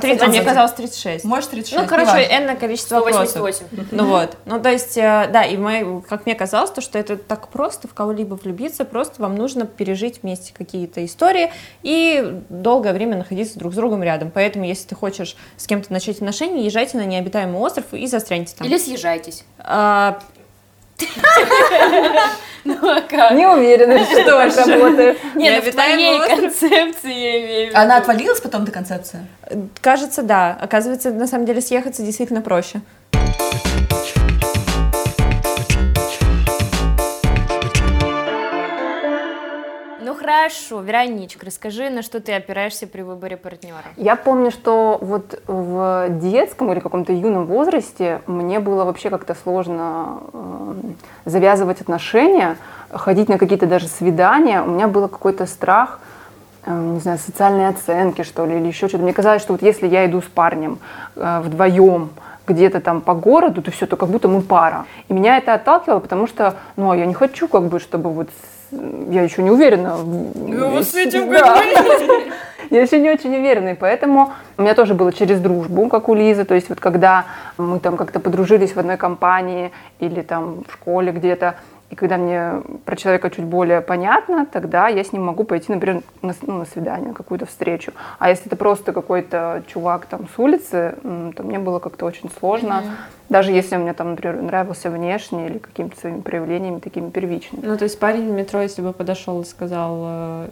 30, 0.00 0.28
мне 0.28 0.42
казалось 0.42 0.72
36. 0.72 1.24
Может 1.24 1.50
36. 1.50 1.82
Ну, 1.82 1.88
короче, 1.88 2.26
энное 2.30 2.56
количество 2.56 3.00
188. 3.00 3.64
вопросов. 3.64 3.88
Ну 3.90 4.06
вот. 4.06 4.36
Ну, 4.44 4.60
то 4.60 4.70
есть, 4.70 4.96
э, 4.96 5.28
да, 5.32 5.44
и 5.44 5.56
мы, 5.56 6.02
как 6.08 6.26
мне 6.26 6.34
казалось, 6.34 6.70
то, 6.70 6.80
что 6.80 6.98
это 6.98 7.16
так 7.16 7.48
просто 7.48 7.88
в 7.88 7.94
кого-либо 7.94 8.34
влюбиться, 8.34 8.84
просто 8.84 9.22
вам 9.22 9.36
нужно 9.36 9.66
пережить 9.66 10.22
вместе 10.22 10.52
какие-то 10.56 11.04
истории 11.04 11.52
и 11.82 12.42
долгое 12.48 12.92
время 12.92 13.16
находиться 13.16 13.58
друг 13.58 13.72
с 13.72 13.76
другом 13.76 14.02
рядом. 14.02 14.30
Поэтому, 14.30 14.64
если 14.64 14.88
ты 14.88 14.94
хочешь 14.94 15.36
с 15.56 15.66
кем-то 15.66 15.92
начать 15.92 16.16
отношения, 16.16 16.64
езжайте 16.64 16.96
на 16.96 17.04
необитаемый 17.04 17.60
остров 17.60 17.86
и 17.92 18.06
застряньте 18.06 18.54
там. 18.56 18.66
Или 18.66 18.78
съезжайтесь. 18.78 19.44
А, 19.58 20.20
ну 22.64 22.76
а 22.82 23.00
как? 23.00 23.32
Не 23.32 23.46
уверена, 23.46 24.04
что 24.04 24.24
так 24.24 24.56
работает. 24.56 25.18
Нет, 25.34 25.62
ну, 25.64 25.70
в 25.70 25.74
твоей 25.74 26.18
концепции 26.36 27.12
я 27.12 27.44
имею 27.44 27.78
Она 27.78 27.96
отвалилась 27.98 28.40
потом, 28.40 28.64
эта 28.64 28.72
концепция? 28.72 29.26
Кажется, 29.80 30.22
да. 30.22 30.56
Оказывается, 30.60 31.10
на 31.10 31.26
самом 31.26 31.46
деле 31.46 31.60
съехаться 31.60 32.02
действительно 32.02 32.42
проще. 32.42 32.80
Хорошо, 40.28 40.82
Вероничка, 40.82 41.46
расскажи, 41.46 41.88
на 41.88 42.02
что 42.02 42.20
ты 42.20 42.34
опираешься 42.34 42.86
при 42.86 43.00
выборе 43.00 43.38
партнера? 43.38 43.84
Я 43.96 44.14
помню, 44.14 44.50
что 44.50 44.98
вот 45.00 45.40
в 45.46 46.06
детском 46.20 46.70
или 46.70 46.80
каком-то 46.80 47.14
юном 47.14 47.46
возрасте 47.46 48.20
мне 48.26 48.60
было 48.60 48.84
вообще 48.84 49.08
как-то 49.08 49.34
сложно 49.34 50.20
э, 50.34 50.74
завязывать 51.24 51.80
отношения, 51.80 52.58
ходить 52.90 53.30
на 53.30 53.38
какие-то 53.38 53.66
даже 53.66 53.88
свидания. 53.88 54.60
У 54.60 54.66
меня 54.66 54.86
был 54.86 55.08
какой-то 55.08 55.46
страх, 55.46 55.98
э, 56.66 56.78
не 56.78 57.00
знаю, 57.00 57.16
социальной 57.16 57.68
оценки, 57.68 58.22
что 58.22 58.44
ли, 58.44 58.58
или 58.58 58.66
еще 58.66 58.88
что-то. 58.88 59.04
Мне 59.04 59.14
казалось, 59.14 59.40
что 59.40 59.54
вот 59.54 59.62
если 59.62 59.86
я 59.86 60.04
иду 60.04 60.20
с 60.20 60.26
парнем 60.26 60.78
э, 61.16 61.40
вдвоем, 61.40 62.10
где-то 62.46 62.80
там 62.82 63.00
по 63.00 63.14
городу, 63.14 63.62
то 63.62 63.70
все, 63.70 63.86
то 63.86 63.96
как 63.96 64.10
будто 64.10 64.28
мы 64.28 64.42
пара. 64.42 64.84
И 65.08 65.14
меня 65.14 65.38
это 65.38 65.54
отталкивало, 65.54 66.00
потому 66.00 66.26
что, 66.26 66.56
ну, 66.76 66.90
а 66.90 66.96
я 66.98 67.06
не 67.06 67.14
хочу, 67.14 67.48
как 67.48 67.62
бы, 67.68 67.80
чтобы 67.80 68.10
вот 68.10 68.28
я 68.70 69.22
еще 69.22 69.42
не 69.42 69.50
уверена. 69.50 69.96
Ну, 69.96 70.70
вот 70.70 70.84
с 70.84 70.94
этим 70.94 71.30
да. 71.30 71.62
Я 72.70 72.82
еще 72.82 73.00
не 73.00 73.10
очень 73.10 73.34
уверена, 73.34 73.70
и 73.70 73.74
поэтому 73.74 74.32
у 74.58 74.62
меня 74.62 74.74
тоже 74.74 74.92
было 74.92 75.10
через 75.10 75.40
дружбу, 75.40 75.88
как 75.88 76.08
у 76.10 76.14
Лизы, 76.14 76.44
то 76.44 76.54
есть 76.54 76.68
вот 76.68 76.80
когда 76.80 77.24
мы 77.56 77.80
там 77.80 77.96
как-то 77.96 78.20
подружились 78.20 78.72
в 78.72 78.78
одной 78.78 78.98
компании 78.98 79.72
или 80.00 80.20
там 80.20 80.64
в 80.68 80.74
школе 80.74 81.12
где-то, 81.12 81.54
и 81.90 81.94
когда 81.94 82.18
мне 82.18 82.62
про 82.84 82.96
человека 82.96 83.30
чуть 83.30 83.44
более 83.44 83.80
понятно, 83.80 84.44
тогда 84.44 84.88
я 84.88 85.02
с 85.02 85.12
ним 85.12 85.24
могу 85.24 85.44
пойти, 85.44 85.72
например, 85.72 86.02
на, 86.20 86.34
ну, 86.42 86.58
на 86.58 86.64
свидание, 86.66 87.08
на 87.08 87.14
какую-то 87.14 87.46
встречу. 87.46 87.92
А 88.18 88.28
если 88.28 88.46
это 88.46 88.56
просто 88.56 88.92
какой-то 88.92 89.62
чувак 89.66 90.04
там 90.06 90.28
с 90.34 90.38
улицы, 90.38 90.96
то 91.02 91.42
мне 91.42 91.58
было 91.58 91.78
как-то 91.78 92.04
очень 92.04 92.30
сложно. 92.38 92.82
Mm-hmm. 92.84 93.30
Даже 93.30 93.52
если 93.52 93.76
мне 93.76 93.94
там, 93.94 94.10
например, 94.10 94.42
нравился 94.42 94.90
внешне 94.90 95.46
или 95.46 95.58
какими-то 95.58 95.98
своими 95.98 96.20
проявлениями 96.20 96.78
такими 96.78 97.08
первичными. 97.08 97.64
Ну, 97.64 97.76
то 97.76 97.84
есть 97.84 97.98
парень 97.98 98.28
в 98.28 98.32
метро, 98.32 98.60
если 98.60 98.82
бы 98.82 98.92
подошел 98.92 99.40
и 99.40 99.44
сказал, 99.44 99.98
э, 100.02 100.48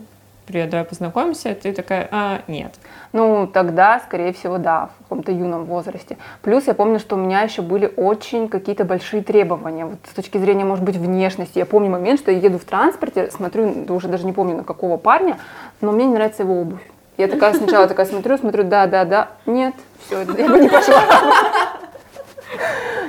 привет, 0.47 0.71
давай 0.71 0.85
познакомимся, 0.85 1.55
ты 1.55 1.73
такая, 1.73 2.09
а, 2.11 2.43
нет. 2.47 2.73
Ну, 3.13 3.47
тогда, 3.47 4.01
скорее 4.01 4.33
всего, 4.33 4.59
да, 4.59 4.91
в 5.01 5.03
каком-то 5.03 5.33
юном 5.33 5.65
возрасте. 5.65 6.17
Плюс 6.43 6.67
я 6.67 6.75
помню, 6.75 7.01
что 7.01 7.17
у 7.17 7.19
меня 7.19 7.41
еще 7.43 7.63
были 7.63 7.93
очень 7.97 8.49
какие-то 8.49 8.85
большие 8.85 9.23
требования, 9.23 9.87
вот 9.87 9.99
с 10.09 10.15
точки 10.15 10.39
зрения, 10.39 10.65
может 10.65 10.85
быть, 10.85 10.97
внешности. 10.97 11.59
Я 11.59 11.67
помню 11.67 11.91
момент, 11.91 12.21
что 12.21 12.31
я 12.31 12.39
еду 12.39 12.59
в 12.59 12.65
транспорте, 12.65 13.31
смотрю, 13.31 13.75
да 13.87 13.95
уже 13.95 14.09
даже 14.09 14.25
не 14.25 14.33
помню 14.33 14.57
на 14.57 14.65
какого 14.65 14.97
парня, 14.97 15.37
но 15.81 15.91
мне 15.93 16.07
не 16.07 16.15
нравится 16.15 16.45
его 16.45 16.61
обувь. 16.61 16.83
Я 17.17 17.29
такая 17.29 17.55
сначала 17.55 17.89
такая 17.89 18.07
смотрю, 18.07 18.39
смотрю, 18.39 18.65
да, 18.65 18.87
да, 18.87 19.05
да, 19.05 19.29
нет, 19.47 19.75
все, 20.07 20.21
я 20.21 20.49
бы 20.49 20.61
не 20.61 20.69
пошла. 20.69 21.03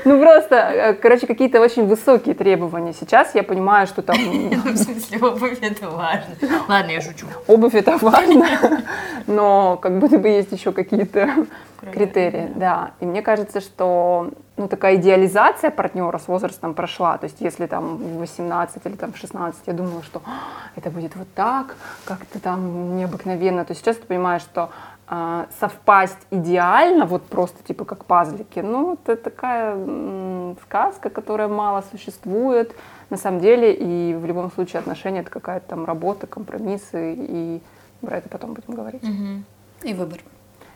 Ну 0.06 0.20
просто, 0.20 0.56
э, 0.56 0.94
короче, 0.94 1.28
какие-то 1.28 1.62
очень 1.62 1.88
высокие 1.88 2.36
требования. 2.36 2.94
Сейчас 2.94 3.36
я 3.36 3.44
понимаю, 3.44 3.88
что 3.88 4.02
там... 4.02 4.18
В 4.18 4.78
смысле, 4.78 5.20
обувь 5.20 5.60
это 5.62 5.90
важно. 5.90 6.36
Ладно, 6.68 6.92
я 6.92 7.02
шучу. 7.02 7.26
Обувь 7.48 7.76
это 7.76 7.98
важно, 7.98 8.84
но 9.28 9.78
как 9.78 10.00
будто 10.00 10.18
бы 10.18 10.28
есть 10.28 10.52
еще 10.52 10.72
какие-то 10.72 11.48
критерии, 11.92 12.52
да. 12.56 12.92
И 13.00 13.06
мне 13.06 13.22
кажется, 13.22 13.62
что 13.62 14.32
ну, 14.58 14.68
такая 14.68 14.96
идеализация 14.96 15.70
партнера 15.70 16.18
с 16.18 16.28
возрастом 16.28 16.74
прошла. 16.74 17.18
То 17.18 17.26
есть, 17.26 17.38
если 17.42 17.68
там 17.68 17.98
в 17.98 18.18
18 18.20 18.86
или 18.86 18.96
там 18.96 19.14
в 19.14 19.18
16 19.18 19.62
я 19.68 19.74
думала, 19.74 20.02
что 20.04 20.22
«А, 20.26 20.70
это 20.76 20.90
будет 20.90 21.16
вот 21.16 21.28
так, 21.36 21.76
как-то 22.06 22.40
там 22.40 22.98
необыкновенно, 22.98 23.66
то 23.66 23.76
сейчас 23.76 23.98
ты 23.98 24.06
понимаешь, 24.06 24.42
что 24.42 24.72
э, 25.10 25.46
совпасть 25.60 26.18
идеально, 26.32 27.06
вот 27.06 27.26
просто 27.26 27.64
типа 27.64 27.86
как 27.86 28.06
пазлики, 28.06 28.60
ну, 28.60 28.94
это 28.94 29.16
такая 29.16 29.74
м, 29.74 30.58
сказка, 30.64 31.10
которая 31.10 31.48
мало 31.48 31.84
существует 31.92 32.74
на 33.10 33.18
самом 33.18 33.40
деле, 33.40 33.74
и 33.74 34.14
в 34.14 34.26
любом 34.26 34.52
случае 34.52 34.80
отношения 34.80 35.22
это 35.22 35.30
какая-то 35.30 35.68
там 35.68 35.86
работа, 35.86 36.28
компромиссы, 36.28 37.14
и 37.18 37.62
про 38.02 38.18
это 38.18 38.30
потом 38.30 38.54
будем 38.54 38.74
говорить. 38.74 39.04
Угу. 39.04 39.90
И 39.90 39.94
выбор. 39.94 40.20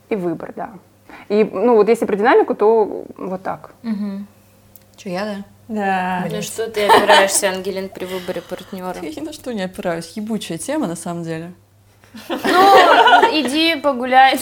И 0.09 0.15
выбор, 0.15 0.53
да. 0.55 0.71
И, 1.29 1.43
ну, 1.43 1.75
вот 1.75 1.89
если 1.89 2.05
про 2.05 2.15
динамику, 2.15 2.55
то 2.55 3.05
вот 3.17 3.43
так. 3.43 3.71
Угу. 3.83 4.25
Че, 4.95 5.09
я, 5.09 5.25
да? 5.25 5.45
Да. 5.67 6.27
Ну 6.29 6.41
что 6.41 6.69
ты 6.69 6.85
опираешься, 6.85 7.49
Ангелин, 7.49 7.89
при 7.89 8.05
выборе 8.05 8.41
партнера? 8.41 8.99
Я 9.01 9.09
ни 9.09 9.25
на 9.25 9.33
что 9.33 9.53
не 9.53 9.61
опираюсь. 9.61 10.11
Ебучая 10.17 10.57
тема, 10.57 10.87
на 10.87 10.95
самом 10.95 11.23
деле. 11.23 11.53
Ну, 12.29 12.37
иди 13.31 13.75
погуляй. 13.75 14.39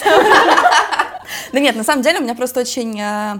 Да 1.52 1.60
нет, 1.60 1.76
на 1.76 1.84
самом 1.84 2.02
деле 2.02 2.18
у 2.18 2.22
меня 2.22 2.34
просто 2.34 2.60
очень 2.60 3.00
э, 3.00 3.38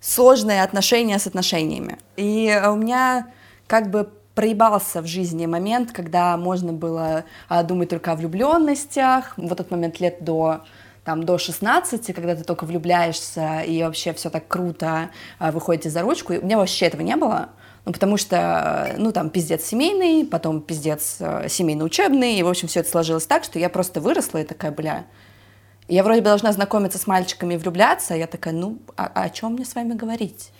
сложные 0.00 0.62
отношения 0.62 1.18
с 1.18 1.26
отношениями. 1.26 1.98
И 2.16 2.60
у 2.64 2.76
меня 2.76 3.28
как 3.66 3.90
бы 3.90 4.08
проебался 4.34 5.02
в 5.02 5.06
жизни 5.06 5.46
момент, 5.46 5.92
когда 5.92 6.36
можно 6.36 6.72
было 6.72 7.24
а, 7.48 7.62
думать 7.62 7.90
только 7.90 8.12
о 8.12 8.16
влюбленностях. 8.16 9.34
Вот 9.36 9.52
этот 9.52 9.70
момент 9.70 10.00
лет 10.00 10.22
до 10.24 10.62
там 11.04 11.24
до 11.24 11.36
16, 11.36 12.14
когда 12.14 12.36
ты 12.36 12.44
только 12.44 12.64
влюбляешься 12.64 13.60
и 13.60 13.82
вообще 13.82 14.12
все 14.12 14.30
так 14.30 14.46
круто 14.46 15.10
а, 15.38 15.50
выходите 15.50 15.90
за 15.90 16.02
ручку. 16.02 16.32
И 16.32 16.38
у 16.38 16.44
меня 16.44 16.56
вообще 16.56 16.86
этого 16.86 17.02
не 17.02 17.16
было. 17.16 17.50
Ну, 17.84 17.92
потому 17.92 18.16
что, 18.16 18.94
ну, 18.96 19.10
там, 19.10 19.28
пиздец 19.28 19.64
семейный, 19.64 20.24
потом 20.24 20.60
пиздец 20.60 21.16
э, 21.18 21.48
семейно-учебный, 21.48 22.36
и, 22.36 22.42
в 22.44 22.48
общем, 22.48 22.68
все 22.68 22.80
это 22.80 22.88
сложилось 22.88 23.26
так, 23.26 23.42
что 23.42 23.58
я 23.58 23.68
просто 23.68 24.00
выросла 24.00 24.38
и 24.38 24.44
такая, 24.44 24.70
бля, 24.70 25.04
я 25.88 26.04
вроде 26.04 26.20
бы 26.20 26.26
должна 26.26 26.52
знакомиться 26.52 26.98
с 26.98 27.08
мальчиками 27.08 27.54
и 27.54 27.56
влюбляться, 27.56 28.14
а 28.14 28.16
я 28.16 28.28
такая, 28.28 28.54
ну, 28.54 28.78
а, 28.96 29.10
а 29.12 29.22
о 29.24 29.30
чем 29.30 29.54
мне 29.54 29.64
с 29.64 29.74
вами 29.74 29.94
говорить? 29.94 30.52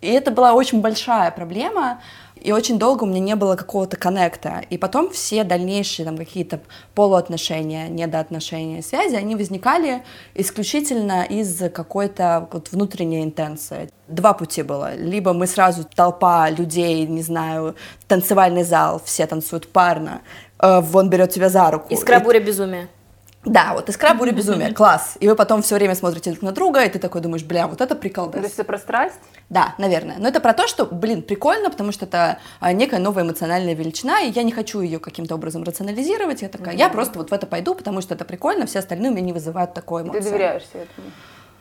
И 0.00 0.08
это 0.08 0.32
была 0.32 0.54
очень 0.54 0.80
большая 0.80 1.30
проблема, 1.30 2.02
и 2.36 2.52
очень 2.52 2.78
долго 2.78 3.04
у 3.04 3.06
меня 3.06 3.20
не 3.20 3.36
было 3.36 3.56
какого-то 3.56 3.96
коннекта. 3.96 4.62
И 4.68 4.76
потом 4.76 5.10
все 5.10 5.44
дальнейшие 5.44 6.04
там 6.04 6.18
какие-то 6.18 6.60
полуотношения, 6.94 7.88
недоотношения, 7.88 8.82
связи, 8.82 9.14
они 9.14 9.34
возникали 9.34 10.02
исключительно 10.34 11.24
из 11.24 11.62
какой-то 11.72 12.48
вот 12.52 12.70
внутренней 12.72 13.22
интенции. 13.22 13.88
Два 14.08 14.34
пути 14.34 14.62
было. 14.62 14.94
Либо 14.94 15.32
мы 15.32 15.46
сразу 15.46 15.84
толпа 15.84 16.50
людей, 16.50 17.06
не 17.06 17.22
знаю, 17.22 17.76
танцевальный 18.08 18.64
зал, 18.64 19.00
все 19.04 19.26
танцуют 19.26 19.68
парно, 19.68 20.20
э, 20.58 20.80
вон 20.80 21.08
берет 21.08 21.30
тебя 21.30 21.48
за 21.48 21.70
руку. 21.70 21.86
Искра 21.94 22.20
буря 22.20 22.40
безумия. 22.40 22.88
Да, 23.44 23.74
вот 23.74 23.88
искра 23.88 24.14
буря 24.14 24.32
безумия, 24.32 24.72
класс. 24.72 25.16
И 25.20 25.28
вы 25.28 25.36
потом 25.36 25.62
все 25.62 25.74
время 25.74 25.94
смотрите 25.94 26.30
друг 26.30 26.42
на 26.42 26.52
друга, 26.52 26.84
и 26.84 26.88
ты 26.88 26.98
такой 26.98 27.20
думаешь, 27.20 27.44
бля, 27.44 27.66
вот 27.66 27.80
это 27.80 27.94
прикол. 27.94 28.30
То 28.30 28.38
есть 28.38 28.54
это 28.54 28.64
про 28.64 28.78
страсть? 28.78 29.20
Да, 29.50 29.74
наверное. 29.78 30.16
Но 30.18 30.28
это 30.28 30.40
про 30.40 30.54
то, 30.54 30.66
что, 30.66 30.86
блин, 30.86 31.22
прикольно, 31.22 31.70
потому 31.70 31.92
что 31.92 32.06
это 32.06 32.38
а, 32.60 32.72
некая 32.72 33.00
новая 33.00 33.24
эмоциональная 33.24 33.74
величина, 33.74 34.20
и 34.20 34.30
я 34.30 34.42
не 34.42 34.52
хочу 34.52 34.80
ее 34.80 34.98
каким-то 34.98 35.34
образом 35.34 35.62
рационализировать. 35.64 36.42
Я 36.42 36.48
такая, 36.48 36.74
mm-hmm. 36.74 36.78
я 36.78 36.88
просто 36.88 37.18
вот 37.18 37.30
в 37.30 37.34
это 37.34 37.46
пойду, 37.46 37.74
потому 37.74 38.00
что 38.00 38.14
это 38.14 38.24
прикольно, 38.24 38.66
все 38.66 38.78
остальные 38.78 39.10
у 39.10 39.14
меня 39.14 39.26
не 39.26 39.32
вызывают 39.32 39.74
такой 39.74 40.02
эмоции. 40.02 40.20
Ты 40.20 40.30
доверяешься 40.30 40.78
этому? 40.78 41.08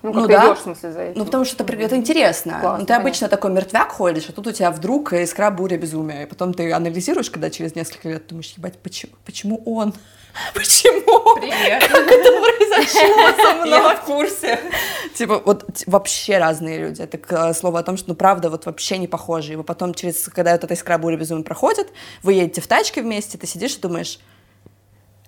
Ну, 0.03 0.11
ну 0.11 0.27
да. 0.27 0.47
идешь, 0.47 0.57
в 0.57 0.61
смысле, 0.63 0.91
за 0.91 1.01
этим. 1.01 1.19
Ну, 1.19 1.25
потому 1.25 1.45
что 1.45 1.63
это, 1.63 1.73
это 1.73 1.95
интересно. 1.95 2.59
Классно, 2.59 2.79
ну, 2.79 2.85
ты 2.85 2.93
обычно 2.93 3.29
такой 3.29 3.51
мертвяк 3.51 3.89
ходишь, 3.89 4.27
а 4.27 4.33
тут 4.33 4.47
у 4.47 4.51
тебя 4.51 4.69
вдруг 4.69 5.13
искра 5.13 5.49
буря 5.49 5.77
безумия. 5.77 6.23
И 6.23 6.25
потом 6.25 6.53
ты 6.53 6.73
анализируешь, 6.73 7.31
когда 7.31 7.49
через 7.49 7.73
несколько 7.73 8.09
лет 8.09 8.27
думаешь, 8.27 8.53
ебать, 8.57 8.77
почему, 8.79 9.13
почему 9.25 9.63
он? 9.65 9.93
Почему? 10.53 11.35
Привет. 11.35 11.83
Как 11.87 12.11
это 12.11 12.29
произошло 12.41 13.43
со 13.43 13.53
мной? 13.55 13.69
Я 13.69 13.95
в 13.95 14.01
курсе. 14.01 14.59
Типа, 15.15 15.41
вот 15.45 15.83
вообще 15.85 16.37
разные 16.37 16.79
люди. 16.79 17.01
Это 17.01 17.17
к 17.17 17.53
слову 17.53 17.77
о 17.77 17.83
том, 17.83 17.97
что, 17.97 18.09
ну, 18.09 18.15
правда, 18.15 18.49
вот 18.49 18.65
вообще 18.65 18.97
не 18.97 19.07
похожи. 19.07 19.53
И 19.53 19.55
вы 19.55 19.63
потом 19.63 19.93
через, 19.93 20.27
когда 20.29 20.53
вот 20.53 20.63
эта 20.63 20.73
искра 20.73 20.97
буря 20.97 21.17
безумия 21.17 21.43
проходит, 21.43 21.89
вы 22.23 22.33
едете 22.33 22.61
в 22.61 22.67
тачке 22.67 23.01
вместе, 23.01 23.37
ты 23.37 23.47
сидишь 23.47 23.75
и 23.75 23.79
думаешь, 23.79 24.19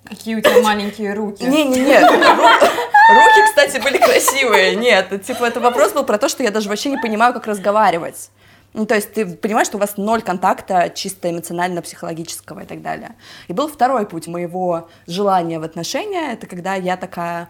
Какие 0.07 0.35
у 0.35 0.39
тебя 0.41 0.61
маленькие 0.61 1.15
руки. 1.15 1.43
Не-не-не, 1.43 1.99
руки, 1.99 3.45
кстати, 3.47 3.79
были 3.81 3.97
красивые. 3.97 4.75
Нет, 4.75 5.25
типа, 5.25 5.45
это 5.45 5.59
вопрос 5.59 5.93
был 5.93 6.03
про 6.03 6.19
то, 6.19 6.29
что 6.29 6.43
я 6.43 6.51
даже 6.51 6.69
вообще 6.69 6.91
не 6.91 6.97
понимаю, 6.97 7.33
как 7.33 7.47
разговаривать. 7.47 8.29
Ну, 8.75 8.85
то 8.85 8.95
есть 8.95 9.13
ты 9.13 9.25
понимаешь, 9.25 9.67
что 9.67 9.77
у 9.77 9.79
вас 9.79 9.95
ноль 9.95 10.21
контакта 10.21 10.89
чисто 10.93 11.31
эмоционально-психологического 11.31 12.59
и 12.59 12.65
так 12.65 12.81
далее. 12.81 13.15
И 13.47 13.53
был 13.53 13.69
второй 13.69 14.05
путь 14.05 14.27
моего 14.27 14.89
желания 15.07 15.59
в 15.59 15.63
отношения, 15.63 16.33
это 16.33 16.45
когда 16.45 16.75
я 16.75 16.97
такая, 16.97 17.49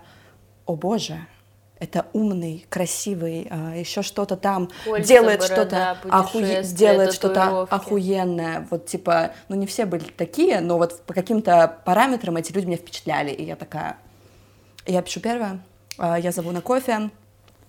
о 0.68 0.76
боже, 0.76 1.26
это 1.80 2.06
умный, 2.14 2.68
красивый, 2.70 3.48
а, 3.50 3.76
еще 3.76 4.04
что-то 4.04 4.38
там 4.38 4.70
Кольца, 4.86 5.08
делает 5.08 5.44
что-то 5.44 5.98
охуе... 6.10 6.64
делает 6.64 7.14
что-то 7.14 7.64
охуенное. 7.64 8.68
Вот 8.70 8.86
типа, 8.86 9.32
ну 9.50 9.56
не 9.56 9.66
все 9.66 9.86
были 9.86 10.04
такие, 10.04 10.62
но 10.62 10.78
вот 10.78 11.02
по 11.08 11.16
каким-то 11.16 11.80
параметрам 11.86 12.38
эти 12.38 12.52
люди 12.52 12.68
меня 12.68 12.78
впечатляли, 12.78 13.32
и 13.32 13.44
я 13.44 13.56
такая, 13.56 13.98
я 14.86 15.02
пишу 15.02 15.22
первое, 15.22 15.60
а, 15.98 16.20
я 16.20 16.32
зову 16.32 16.52
на 16.52 16.62
кофе, 16.62 17.10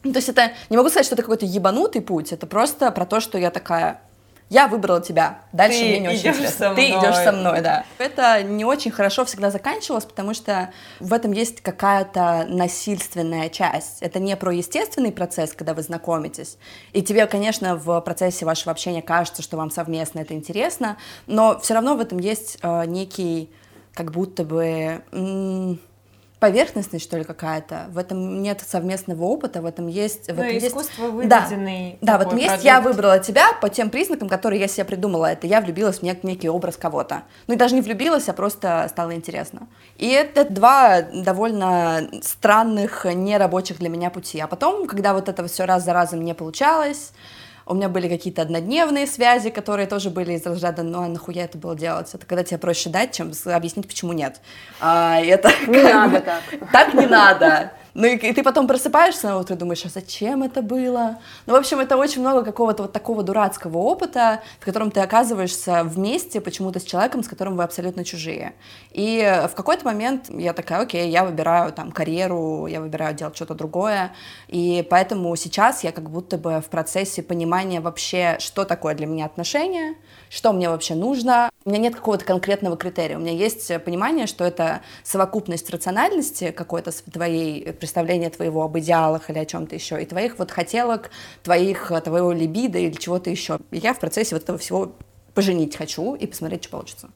ну, 0.07 0.13
то 0.13 0.19
есть 0.19 0.29
это, 0.29 0.53
не 0.71 0.77
могу 0.77 0.89
сказать, 0.89 1.07
что 1.07 1.15
это 1.15 1.23
какой-то 1.23 1.45
ебанутый 1.47 2.01
путь, 2.01 2.33
это 2.33 2.47
просто 2.47 2.91
про 2.93 3.05
то, 3.07 3.21
что 3.21 3.39
я 3.39 3.51
такая, 3.51 4.01
я 4.49 4.69
выбрала 4.69 5.01
тебя, 5.01 5.41
дальше 5.53 5.81
ты 5.81 5.85
мне 5.87 5.99
не 5.99 6.09
очень 6.09 6.29
интересно. 6.29 6.75
Ты 6.77 6.91
идешь 6.91 7.17
со 7.17 7.33
мной, 7.33 7.61
да. 7.63 7.85
Это 7.99 8.43
не 8.45 8.65
очень 8.65 8.93
хорошо 8.93 9.25
всегда 9.25 9.51
заканчивалось, 9.51 10.05
потому 10.05 10.35
что 10.35 10.71
в 11.01 11.13
этом 11.13 11.33
есть 11.33 11.61
какая-то 11.61 12.47
насильственная 12.49 13.49
часть. 13.49 14.01
Это 14.03 14.21
не 14.21 14.37
про 14.37 14.53
естественный 14.53 15.11
процесс, 15.11 15.53
когда 15.53 15.75
вы 15.75 15.83
знакомитесь. 15.83 16.59
И 16.93 17.03
тебе, 17.03 17.27
конечно, 17.27 17.75
в 17.75 18.01
процессе 18.03 18.45
вашего 18.47 18.71
общения 18.71 19.03
кажется, 19.03 19.43
что 19.43 19.57
вам 19.57 19.73
совместно 19.73 20.21
это 20.21 20.35
интересно, 20.35 20.97
но 21.27 21.59
все 21.59 21.75
равно 21.75 21.97
в 21.97 22.01
этом 22.01 22.19
есть 22.19 22.59
э, 22.63 22.85
некий, 22.87 23.51
как 23.95 24.13
будто 24.13 24.45
бы... 24.45 25.03
М- 25.11 25.81
поверхностность, 26.39 27.05
что 27.05 27.17
ли, 27.17 27.25
какая-то. 27.25 27.87
В 27.91 27.99
этом 27.99 28.43
нет 28.43 28.63
совместного 28.67 29.25
опыта, 29.25 29.63
в 29.63 29.67
этом 29.67 29.87
есть... 29.87 30.31
В 30.31 30.37
ну, 30.37 30.43
этом 30.43 30.59
искусство 30.59 31.05
есть... 31.05 31.15
выведенный 31.15 31.99
Да, 32.01 32.19
да 32.19 32.19
в 32.19 32.27
этом 32.27 32.39
есть 32.39 32.63
я 32.65 32.81
выбрала 32.81 33.19
тебя 33.19 33.53
по 33.61 33.69
тем 33.69 33.91
признакам, 33.91 34.29
которые 34.29 34.61
я 34.61 34.69
себе 34.69 34.85
придумала. 34.85 35.27
Это 35.27 35.47
я 35.47 35.61
влюбилась 35.61 35.99
в 35.99 36.03
нек- 36.03 36.21
некий 36.25 36.49
образ 36.49 36.77
кого-то. 36.77 37.23
Ну 37.47 37.55
и 37.55 37.57
даже 37.57 37.75
не 37.75 37.81
влюбилась, 37.81 38.29
а 38.29 38.35
просто 38.35 38.87
стало 38.91 39.15
интересно. 39.15 39.67
И 39.97 40.09
это 40.09 40.45
два 40.45 41.03
довольно 41.03 42.09
странных, 42.23 43.07
нерабочих 43.07 43.79
для 43.79 43.89
меня 43.89 44.11
пути. 44.11 44.39
А 44.39 44.47
потом, 44.47 44.87
когда 44.87 45.15
вот 45.15 45.29
это 45.29 45.47
все 45.47 45.65
раз 45.65 45.85
за 45.85 45.95
разом 45.95 46.23
не 46.23 46.35
получалось, 46.35 47.13
у 47.67 47.75
меня 47.75 47.89
были 47.89 48.09
какие-то 48.09 48.43
однодневные 48.43 49.07
связи, 49.07 49.51
которые 49.51 49.87
тоже 49.87 50.11
были 50.11 50.35
из 50.35 50.47
разряда, 50.47 50.83
ну 50.83 51.03
а 51.03 51.09
нахуя 51.09 51.45
это 51.45 51.59
было 51.59 51.77
делать? 51.77 52.09
Это 52.15 52.25
когда 52.25 52.45
тебе 52.45 52.59
проще 52.59 52.91
дать, 52.91 53.13
чем 53.13 53.33
объяснить, 53.45 53.89
почему 53.89 54.13
нет. 54.13 54.41
А, 54.81 55.21
это 55.21 55.51
не 55.67 55.83
надо 55.83 56.21
так. 56.21 56.43
Так 56.73 56.95
не 56.95 57.07
надо. 57.07 57.73
Ну 57.99 58.07
и, 58.07 58.19
ты 58.19 58.43
потом 58.43 58.67
просыпаешься 58.67 59.29
на 59.29 59.39
утро 59.39 59.57
и 59.57 59.59
думаешь, 59.59 59.83
а 59.87 59.89
зачем 59.89 60.43
это 60.43 60.61
было? 60.61 61.19
Ну, 61.47 61.55
в 61.55 61.57
общем, 61.57 61.81
это 61.81 61.97
очень 61.97 62.21
много 62.21 62.45
какого-то 62.45 62.83
вот 62.83 62.93
такого 62.93 63.23
дурацкого 63.23 63.79
опыта, 63.79 64.43
в 64.61 64.67
котором 64.67 64.91
ты 64.91 65.01
оказываешься 65.01 65.83
вместе 65.83 66.43
почему-то 66.43 66.79
с 66.79 66.85
человеком, 66.85 67.23
с 67.23 67.29
которым 67.29 67.57
вы 67.57 67.63
абсолютно 67.63 68.05
чужие. 68.05 68.53
И 68.93 69.23
в 69.51 69.55
какой-то 69.55 69.87
момент 69.87 70.27
я 70.29 70.53
такая, 70.53 70.83
окей, 70.83 71.09
я 71.09 71.25
выбираю 71.25 71.73
там 71.73 71.91
карьеру, 71.91 72.67
я 72.67 72.83
выбираю 72.83 73.15
делать 73.15 73.35
что-то 73.35 73.55
другое. 73.55 74.13
И 74.49 74.87
поэтому 74.91 75.35
сейчас 75.35 75.83
я 75.83 75.91
как 75.91 76.11
будто 76.11 76.37
бы 76.37 76.61
в 76.61 76.67
процессе 76.67 77.23
понимания 77.23 77.81
вообще, 77.81 78.37
что 78.41 78.67
такое 78.67 78.95
для 78.95 79.07
меня 79.07 79.25
отношения, 79.25 79.95
что 80.29 80.53
мне 80.53 80.69
вообще 80.69 80.95
нужно. 80.95 81.49
У 81.65 81.71
меня 81.71 81.79
нет 81.79 81.97
какого-то 81.97 82.27
конкретного 82.27 82.77
критерия. 82.77 83.17
У 83.17 83.21
меня 83.21 83.33
есть 83.33 83.73
понимание, 83.85 84.27
что 84.27 84.45
это 84.45 84.83
совокупность 85.03 85.71
рациональности 85.71 86.51
какой-то 86.51 86.93
твоей, 87.11 87.73
представления 87.87 88.31
твоего 88.31 88.65
об 88.65 88.77
идеалах 88.79 89.31
или 89.31 89.39
о 89.39 89.47
чем-то 89.47 89.77
еще, 89.77 90.03
и 90.03 90.07
твоих 90.07 90.41
вот 90.41 90.51
хотелок, 90.51 91.11
твоих, 91.45 91.93
твоего 92.03 92.33
либидо 92.33 92.79
или 92.79 92.91
чего-то 92.91 93.31
еще. 93.31 93.59
И 93.71 93.79
я 93.79 93.95
в 93.95 94.01
процессе 94.01 94.35
вот 94.35 94.43
этого 94.43 94.59
всего 94.59 94.93
поженить 95.35 95.77
хочу 95.77 96.17
и 96.17 96.27
посмотреть, 96.27 96.65
что 96.65 96.73
получится. 96.73 97.09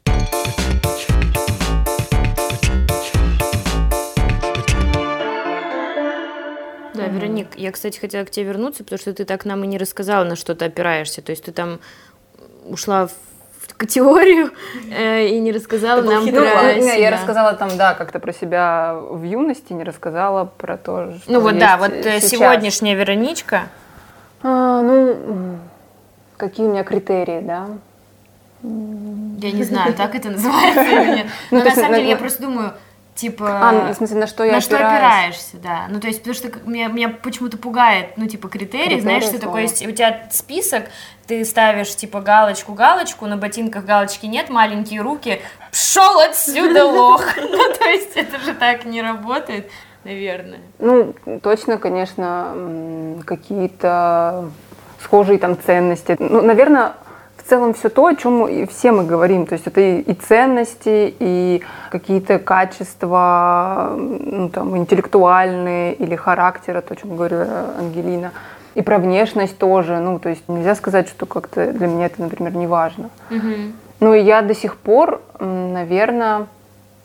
Да, 6.94 7.06
Вероник, 7.06 7.56
я, 7.56 7.72
кстати, 7.72 7.98
хотела 7.98 8.24
к 8.24 8.30
тебе 8.30 8.46
вернуться, 8.46 8.84
потому 8.84 9.00
что 9.00 9.12
ты 9.12 9.24
так 9.24 9.44
нам 9.44 9.64
и 9.64 9.66
не 9.66 9.76
рассказала, 9.76 10.22
на 10.22 10.36
что 10.36 10.54
ты 10.54 10.66
опираешься. 10.66 11.20
То 11.20 11.30
есть 11.30 11.42
ты 11.42 11.50
там 11.50 11.80
ушла 12.64 13.08
в 13.08 13.14
теорию 13.86 14.50
э, 14.90 15.26
и 15.28 15.38
не 15.40 15.52
рассказала 15.52 16.02
нам 16.02 16.24
про 16.26 16.32
ну, 16.40 16.82
себя. 16.82 16.94
Я 16.94 17.10
рассказала 17.10 17.54
там, 17.54 17.76
да, 17.76 17.94
как-то 17.94 18.18
про 18.18 18.32
себя 18.32 18.94
в 18.94 19.22
юности, 19.22 19.72
не 19.72 19.84
рассказала 19.84 20.44
про 20.44 20.76
то, 20.76 21.12
что 21.22 21.32
Ну 21.32 21.40
вот 21.40 21.58
да, 21.58 21.76
вот 21.76 21.92
э, 21.92 22.20
сейчас. 22.20 22.30
сегодняшняя 22.30 22.94
Вероничка, 22.94 23.62
А, 24.42 24.80
ну, 24.82 25.58
какие 26.36 26.66
у 26.66 26.70
меня 26.70 26.84
критерии, 26.84 27.40
да? 27.40 27.66
Я 28.62 29.52
не 29.52 29.62
знаю, 29.64 29.94
так 29.94 30.14
это 30.14 30.30
называется 30.30 30.82
или 30.82 31.16
нет. 31.16 31.26
Ну, 31.50 31.58
Но 31.58 31.64
на 31.64 31.70
самом 31.70 31.90
на- 31.92 31.96
деле 31.98 32.08
я 32.10 32.14
на- 32.16 32.20
просто 32.20 32.42
думаю, 32.42 32.72
типа... 33.14 33.68
А, 33.68 33.72
ну, 33.72 33.92
в 33.92 33.96
смысле, 33.96 34.18
на 34.18 34.26
что 34.26 34.44
я 34.44 34.52
на 34.52 34.60
что 34.60 34.76
опираюсь? 34.76 34.96
опираешься, 34.96 35.56
да. 35.62 35.86
Ну, 35.88 36.00
то 36.00 36.06
есть, 36.06 36.20
потому 36.22 36.34
что 36.34 36.50
меня, 36.68 36.88
меня 36.88 37.08
почему-то 37.08 37.58
пугает, 37.58 38.16
ну, 38.16 38.26
типа, 38.26 38.48
критерий, 38.48 38.84
Критерии 38.84 39.00
знаешь, 39.00 39.24
что 39.24 39.38
такое 39.38 39.62
есть, 39.62 39.86
у 39.86 39.90
тебя 39.90 40.28
список, 40.30 40.84
ты 41.26 41.44
ставишь, 41.44 41.94
типа, 41.94 42.20
галочку-галочку, 42.20 43.26
на 43.26 43.36
ботинках 43.36 43.84
галочки 43.84 44.26
нет, 44.26 44.50
маленькие 44.50 45.02
руки, 45.02 45.40
пшел 45.70 46.20
отсюда, 46.20 46.84
лох. 46.86 47.24
Ну, 47.36 47.72
то 47.78 47.84
есть, 47.84 48.16
это 48.16 48.38
же 48.40 48.54
так 48.54 48.84
не 48.84 49.02
работает, 49.02 49.70
наверное. 50.04 50.60
Ну, 50.78 51.14
точно, 51.42 51.78
конечно, 51.78 53.20
какие-то 53.26 54.50
схожие 55.02 55.38
там 55.38 55.56
ценности. 55.60 56.16
Ну, 56.18 56.42
наверное, 56.42 56.94
целом 57.50 57.74
все 57.74 57.88
то, 57.88 58.06
о 58.06 58.14
чем 58.14 58.66
все 58.68 58.92
мы 58.92 59.04
говорим. 59.04 59.46
То 59.46 59.54
есть 59.54 59.66
это 59.66 59.80
и, 59.80 60.14
ценности, 60.14 61.14
и 61.18 61.62
какие-то 61.90 62.38
качества 62.38 63.92
ну, 63.96 64.48
там, 64.48 64.76
интеллектуальные 64.76 65.94
или 65.94 66.16
характера, 66.16 66.80
то, 66.80 66.94
о 66.94 66.96
чем 66.96 67.16
говорила 67.16 67.74
Ангелина. 67.78 68.30
И 68.76 68.82
про 68.82 68.98
внешность 68.98 69.58
тоже. 69.58 69.98
Ну, 69.98 70.18
то 70.18 70.28
есть 70.28 70.48
нельзя 70.48 70.74
сказать, 70.74 71.08
что 71.08 71.26
как-то 71.26 71.72
для 71.72 71.88
меня 71.88 72.06
это, 72.06 72.22
например, 72.22 72.54
не 72.54 72.66
важно. 72.66 73.10
Ну, 74.00 74.14
и 74.14 74.22
я 74.22 74.42
до 74.42 74.54
сих 74.54 74.76
пор, 74.76 75.20
наверное, 75.40 76.46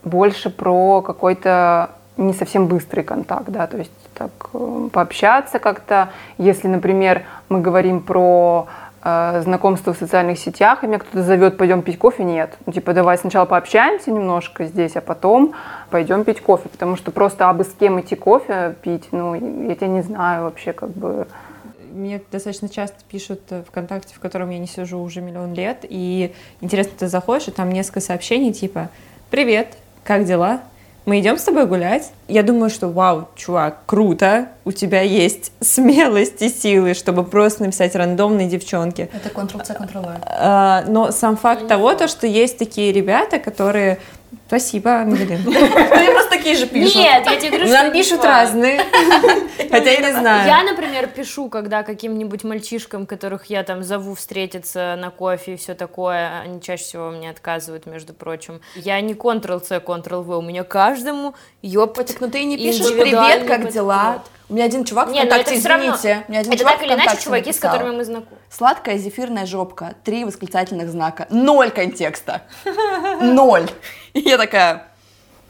больше 0.04 0.50
про 0.50 1.02
какой-то 1.02 1.90
не 2.18 2.34
совсем 2.34 2.68
быстрый 2.68 3.02
контакт, 3.02 3.50
да, 3.50 3.68
то 3.68 3.78
есть 3.78 3.92
так 4.14 4.32
э, 4.54 4.90
пообщаться 4.92 5.60
как-то. 5.60 6.10
Если, 6.38 6.70
например, 6.70 7.24
мы 7.50 7.60
говорим 7.60 8.00
про 8.00 8.68
э, 9.06 9.42
знакомство 9.44 9.94
в 9.94 9.98
социальных 9.98 10.38
сетях, 10.38 10.84
и 10.84 10.88
меня 10.88 11.00
кто-то 11.00 11.24
зовет, 11.24 11.58
пойдем 11.58 11.82
пить 11.82 11.98
кофе, 11.98 12.24
нет. 12.24 12.58
Ну, 12.66 12.74
типа, 12.74 12.94
давай 12.94 13.18
сначала 13.18 13.46
пообщаемся 13.46 14.12
немножко 14.12 14.66
здесь, 14.66 14.98
а 14.98 15.02
потом 15.02 15.54
пойдем 15.90 16.26
пить 16.26 16.42
кофе, 16.42 16.68
потому 16.68 16.98
что 16.98 17.12
просто 17.12 17.50
абы 17.50 17.64
с 17.64 17.74
кем 17.74 18.02
идти 18.02 18.16
кофе 18.16 18.76
пить, 18.82 19.10
ну, 19.12 19.36
я 19.70 19.76
тебя 19.76 19.88
не 19.88 20.02
знаю 20.02 20.44
вообще, 20.44 20.74
как 20.74 20.90
бы... 20.90 21.28
Мне 21.94 22.22
достаточно 22.30 22.68
часто 22.68 22.98
пишут 23.08 23.40
ВКонтакте, 23.70 24.14
в 24.14 24.20
котором 24.20 24.50
я 24.50 24.60
не 24.60 24.68
сижу 24.68 25.00
уже 25.00 25.22
миллион 25.22 25.54
лет, 25.54 25.86
и 25.88 26.34
интересно, 26.60 26.92
ты 27.00 27.08
заходишь, 27.08 27.48
и 27.48 27.52
там 27.52 27.72
несколько 27.72 28.02
сообщений 28.02 28.52
типа 28.52 28.90
«Привет, 29.30 29.78
как 30.04 30.26
дела? 30.26 30.60
Мы 31.06 31.20
идем 31.20 31.38
с 31.38 31.44
тобой 31.44 31.68
гулять?» 31.68 32.12
Я 32.28 32.42
думаю, 32.42 32.70
что 32.72 32.88
вау, 32.88 33.30
чувак, 33.36 33.80
круто, 33.86 34.48
у 34.66 34.72
тебя 34.72 35.02
есть 35.02 35.52
смелость 35.62 36.42
и 36.42 36.50
силы, 36.50 36.96
чтобы 36.96 37.24
просто 37.24 37.64
написать 37.64 37.96
рандомной 37.96 38.48
девчонке. 38.48 39.10
Это 39.14 39.30
Ctrl-C, 39.30 39.74
Ctrl-V. 39.74 40.18
А, 40.26 40.84
Но 40.88 41.12
сам 41.12 41.38
факт 41.38 41.68
того, 41.68 41.94
то, 41.94 42.08
что 42.08 42.26
есть 42.28 42.58
такие 42.58 42.92
ребята, 42.92 43.40
которые... 43.40 44.00
Спасибо, 44.48 44.92
Ангелина. 44.92 45.40
Ну, 45.46 46.04
и 46.04 46.12
просто 46.12 46.30
такие 46.30 46.56
же 46.56 46.68
пишут. 46.68 46.96
Нет, 46.96 47.26
я 47.26 47.36
тебе 47.38 47.50
говорю, 47.50 47.68
что 47.68 47.84
Нам 47.84 47.92
пишут 47.92 48.24
разные. 48.24 48.80
Хотя 49.72 49.92
я 49.92 50.00
не 50.00 50.12
знаю. 50.12 50.48
Я, 50.48 50.64
например, 50.64 51.08
пишу, 51.08 51.50
когда 51.50 51.84
каким-нибудь 51.84 52.44
мальчишкам, 52.44 53.06
которых 53.06 53.46
я 53.46 53.64
там 53.64 53.84
зову 53.84 54.16
встретиться 54.16 54.96
на 54.98 55.10
кофе 55.10 55.54
и 55.54 55.58
все 55.58 55.74
такое, 55.74 56.42
они 56.42 56.62
чаще 56.62 56.84
всего 56.84 57.10
мне 57.10 57.30
отказывают, 57.30 57.86
между 57.86 58.14
прочим. 58.14 58.62
Я 58.76 59.00
не 59.02 59.14
Ctrl-C, 59.14 59.78
Ctrl-V, 59.78 60.38
у 60.38 60.42
меня 60.42 60.64
каждому. 60.64 61.36
Котик, 61.96 62.22
ну 62.22 62.30
ты 62.30 62.42
и 62.42 62.46
не 62.46 62.58
пишешь 62.58 62.94
«Привет, 62.94 63.48
как 63.48 63.72
дела?» 63.72 64.24
У 64.48 64.54
меня 64.54 64.66
один 64.66 64.86
чувак 64.86 65.08
Не, 65.08 65.22
ну 65.22 65.26
ВКонтакте, 65.26 65.52
это 65.54 65.60
всё 65.60 65.70
равно- 65.70 65.96
извините. 65.96 66.24
У 66.28 66.32
меня 66.32 66.40
один 66.42 66.52
Это 66.52 66.60
чувак 66.60 66.74
так 66.76 66.84
или 66.84 66.94
иначе 66.94 67.18
чуваки, 67.24 67.52
с 67.52 67.60
которыми 67.60 67.96
мы 67.96 68.06
знакомы. 68.06 68.38
Сладкая 68.50 68.98
зефирная 68.98 69.48
жопка. 69.48 69.96
Три 70.04 70.24
восклицательных 70.24 70.90
знака. 70.90 71.26
Ноль 71.32 71.72
контекста. 71.72 72.44
Ноль. 73.22 73.68
И 74.16 74.22
я 74.22 74.38
такая, 74.38 74.84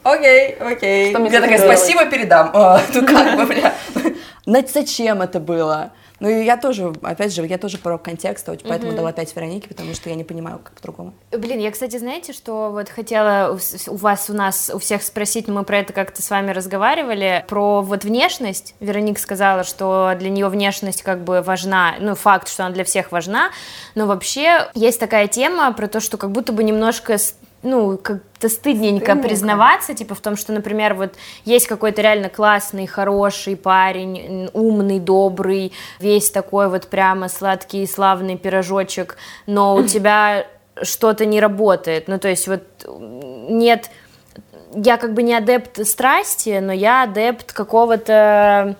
окей, 0.02 0.54
окей. 0.56 1.10
Что 1.14 1.24
я 1.24 1.40
такая, 1.40 1.58
спасибо 1.58 2.04
передам. 2.06 2.50
А, 2.52 2.82
Ну 2.92 3.06
как 3.06 3.36
бы, 3.36 3.46
бля. 3.46 3.72
На- 4.44 4.62
Зачем 4.66 5.22
это 5.22 5.38
было? 5.40 5.92
Ну 6.18 6.28
и 6.30 6.44
я 6.44 6.56
тоже, 6.56 6.92
опять 7.02 7.32
же, 7.34 7.46
я 7.46 7.58
тоже 7.58 7.76
про 7.78 7.98
контекст, 7.98 8.48
очень 8.48 8.66
поэтому 8.66 8.92
дала 8.92 9.12
5 9.12 9.36
Веронике, 9.36 9.68
потому 9.68 9.92
что 9.94 10.08
я 10.08 10.16
не 10.16 10.24
понимаю, 10.24 10.58
как 10.64 10.72
по-другому. 10.72 11.12
Блин, 11.30 11.58
я, 11.60 11.70
кстати, 11.70 11.98
знаете, 11.98 12.32
что 12.32 12.70
вот 12.72 12.88
хотела 12.88 13.56
у 13.88 13.96
вас, 13.96 14.30
у 14.30 14.32
нас, 14.32 14.70
у 14.72 14.78
всех 14.78 15.02
спросить, 15.02 15.46
мы 15.46 15.62
про 15.62 15.78
это 15.80 15.92
как-то 15.92 16.22
с 16.22 16.30
вами 16.30 16.52
разговаривали, 16.52 17.44
про 17.48 17.82
вот 17.82 18.04
внешность. 18.04 18.74
Вероника 18.80 19.20
сказала, 19.20 19.62
что 19.62 20.14
для 20.18 20.30
нее 20.30 20.48
внешность 20.48 21.02
как 21.02 21.22
бы 21.22 21.42
важна, 21.42 21.96
ну, 22.00 22.14
факт, 22.14 22.48
что 22.48 22.64
она 22.64 22.72
для 22.74 22.84
всех 22.84 23.12
важна, 23.12 23.50
но 23.94 24.06
вообще 24.06 24.70
есть 24.74 24.98
такая 24.98 25.28
тема 25.28 25.70
про 25.74 25.86
то, 25.86 26.00
что 26.00 26.16
как 26.16 26.30
будто 26.32 26.52
бы 26.52 26.64
немножко 26.64 27.18
ну, 27.66 27.98
как-то 27.98 28.48
стыдненько, 28.48 29.06
Стыдненько. 29.06 29.28
признаваться, 29.28 29.94
типа 29.94 30.14
в 30.14 30.20
том, 30.20 30.36
что, 30.36 30.52
например, 30.52 30.94
вот 30.94 31.14
есть 31.44 31.66
какой-то 31.66 32.00
реально 32.00 32.28
классный, 32.28 32.86
хороший 32.86 33.56
парень, 33.56 34.48
умный, 34.52 35.00
добрый, 35.00 35.72
весь 35.98 36.30
такой 36.30 36.68
вот 36.68 36.86
прямо 36.86 37.28
сладкий 37.28 37.86
славный 37.86 38.38
пирожочек, 38.38 39.16
но 39.46 39.74
у 39.74 39.82
тебя 39.86 40.46
что-то 40.82 41.26
не 41.26 41.40
работает, 41.40 42.08
ну, 42.08 42.18
то 42.18 42.28
есть 42.28 42.48
вот 42.48 42.62
нет, 42.86 43.90
я 44.74 44.96
как 44.96 45.14
бы 45.14 45.22
не 45.22 45.34
адепт 45.34 45.84
страсти, 45.86 46.58
но 46.62 46.72
я 46.72 47.02
адепт 47.02 47.52
какого-то, 47.52 48.76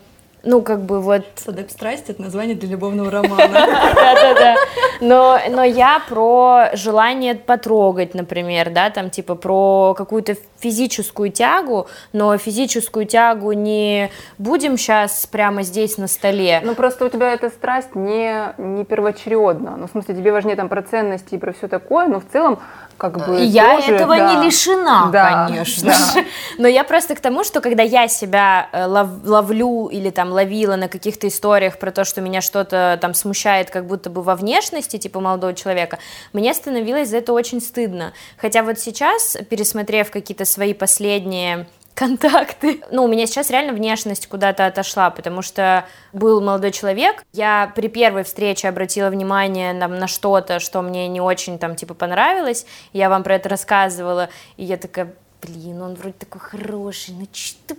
ну, 0.46 0.62
как 0.62 0.82
бы 0.82 1.00
вот 1.00 1.24
Садеп 1.34 1.70
страсти— 1.70 2.10
это 2.12 2.22
название 2.22 2.54
для 2.54 2.68
любовного 2.70 3.10
романа. 3.10 3.48
да-да-да. 3.48 4.56
Но, 5.00 5.38
но 5.50 5.62
я 5.62 6.00
про 6.08 6.70
желание 6.72 7.34
потрогать, 7.34 8.14
например, 8.14 8.70
да, 8.70 8.90
там 8.90 9.10
типа 9.10 9.34
про 9.34 9.94
какую-то 9.94 10.36
физическую 10.58 11.30
тягу, 11.30 11.88
но 12.12 12.38
физическую 12.38 13.06
тягу 13.06 13.52
не 13.52 14.10
будем 14.38 14.78
сейчас 14.78 15.26
прямо 15.26 15.62
здесь 15.62 15.98
на 15.98 16.06
столе. 16.06 16.62
Ну, 16.64 16.74
просто 16.74 17.04
у 17.04 17.08
тебя 17.08 17.32
эта 17.32 17.50
страсть 17.50 17.94
не, 17.94 18.54
не 18.56 18.84
первоочередна. 18.84 19.76
Ну, 19.76 19.88
в 19.88 19.90
смысле, 19.90 20.14
тебе 20.14 20.32
важнее 20.32 20.56
там 20.56 20.68
про 20.68 20.82
ценности 20.82 21.34
и 21.34 21.38
про 21.38 21.52
все 21.52 21.68
такое, 21.68 22.06
но 22.06 22.20
в 22.20 22.24
целом, 22.32 22.60
как 22.96 23.26
бы, 23.26 23.40
И 23.40 23.44
я 23.44 23.76
тоже, 23.76 23.94
этого 23.94 24.16
да. 24.16 24.34
не 24.34 24.46
лишена, 24.46 25.10
Да, 25.12 25.46
конечно 25.46 25.90
да. 25.90 26.24
Но 26.58 26.68
я 26.68 26.84
просто 26.84 27.14
к 27.14 27.20
тому, 27.20 27.44
что 27.44 27.60
когда 27.60 27.82
я 27.82 28.08
себя 28.08 28.68
э, 28.72 28.86
лов- 28.86 29.24
ловлю 29.24 29.88
или 29.88 30.10
там 30.10 30.30
ловила 30.32 30.76
на 30.76 30.88
каких-то 30.88 31.28
историях 31.28 31.78
про 31.78 31.90
то, 31.92 32.04
что 32.04 32.20
меня 32.20 32.40
что-то 32.40 32.98
там 33.00 33.14
смущает, 33.14 33.70
как 33.70 33.86
будто 33.86 34.10
бы 34.10 34.22
во 34.22 34.34
внешности, 34.36 34.98
типа 34.98 35.20
молодого 35.20 35.54
человека, 35.54 35.98
мне 36.32 36.54
становилось 36.54 37.08
за 37.10 37.18
это 37.18 37.32
очень 37.32 37.60
стыдно. 37.60 38.12
Хотя 38.36 38.62
вот 38.62 38.78
сейчас, 38.78 39.36
пересмотрев 39.48 40.10
какие-то 40.10 40.44
свои 40.44 40.72
последние 40.74 41.66
контакты. 41.96 42.82
Ну, 42.90 43.04
у 43.04 43.08
меня 43.08 43.26
сейчас 43.26 43.48
реально 43.50 43.72
внешность 43.72 44.26
куда-то 44.26 44.66
отошла, 44.66 45.08
потому 45.08 45.40
что 45.40 45.86
был 46.12 46.42
молодой 46.42 46.70
человек, 46.70 47.24
я 47.32 47.72
при 47.74 47.88
первой 47.88 48.22
встрече 48.22 48.68
обратила 48.68 49.08
внимание 49.08 49.72
на, 49.72 49.88
на 49.88 50.06
что-то, 50.06 50.60
что 50.60 50.82
мне 50.82 51.08
не 51.08 51.22
очень 51.22 51.58
там, 51.58 51.74
типа, 51.74 51.94
понравилось, 51.94 52.66
я 52.92 53.08
вам 53.08 53.22
про 53.22 53.36
это 53.36 53.48
рассказывала, 53.48 54.28
и 54.58 54.64
я 54.64 54.76
такая, 54.76 55.14
блин, 55.40 55.80
он 55.80 55.94
вроде 55.94 56.16
такой 56.18 56.40
хороший, 56.40 57.14
ну 57.14 57.26
что 57.32 57.74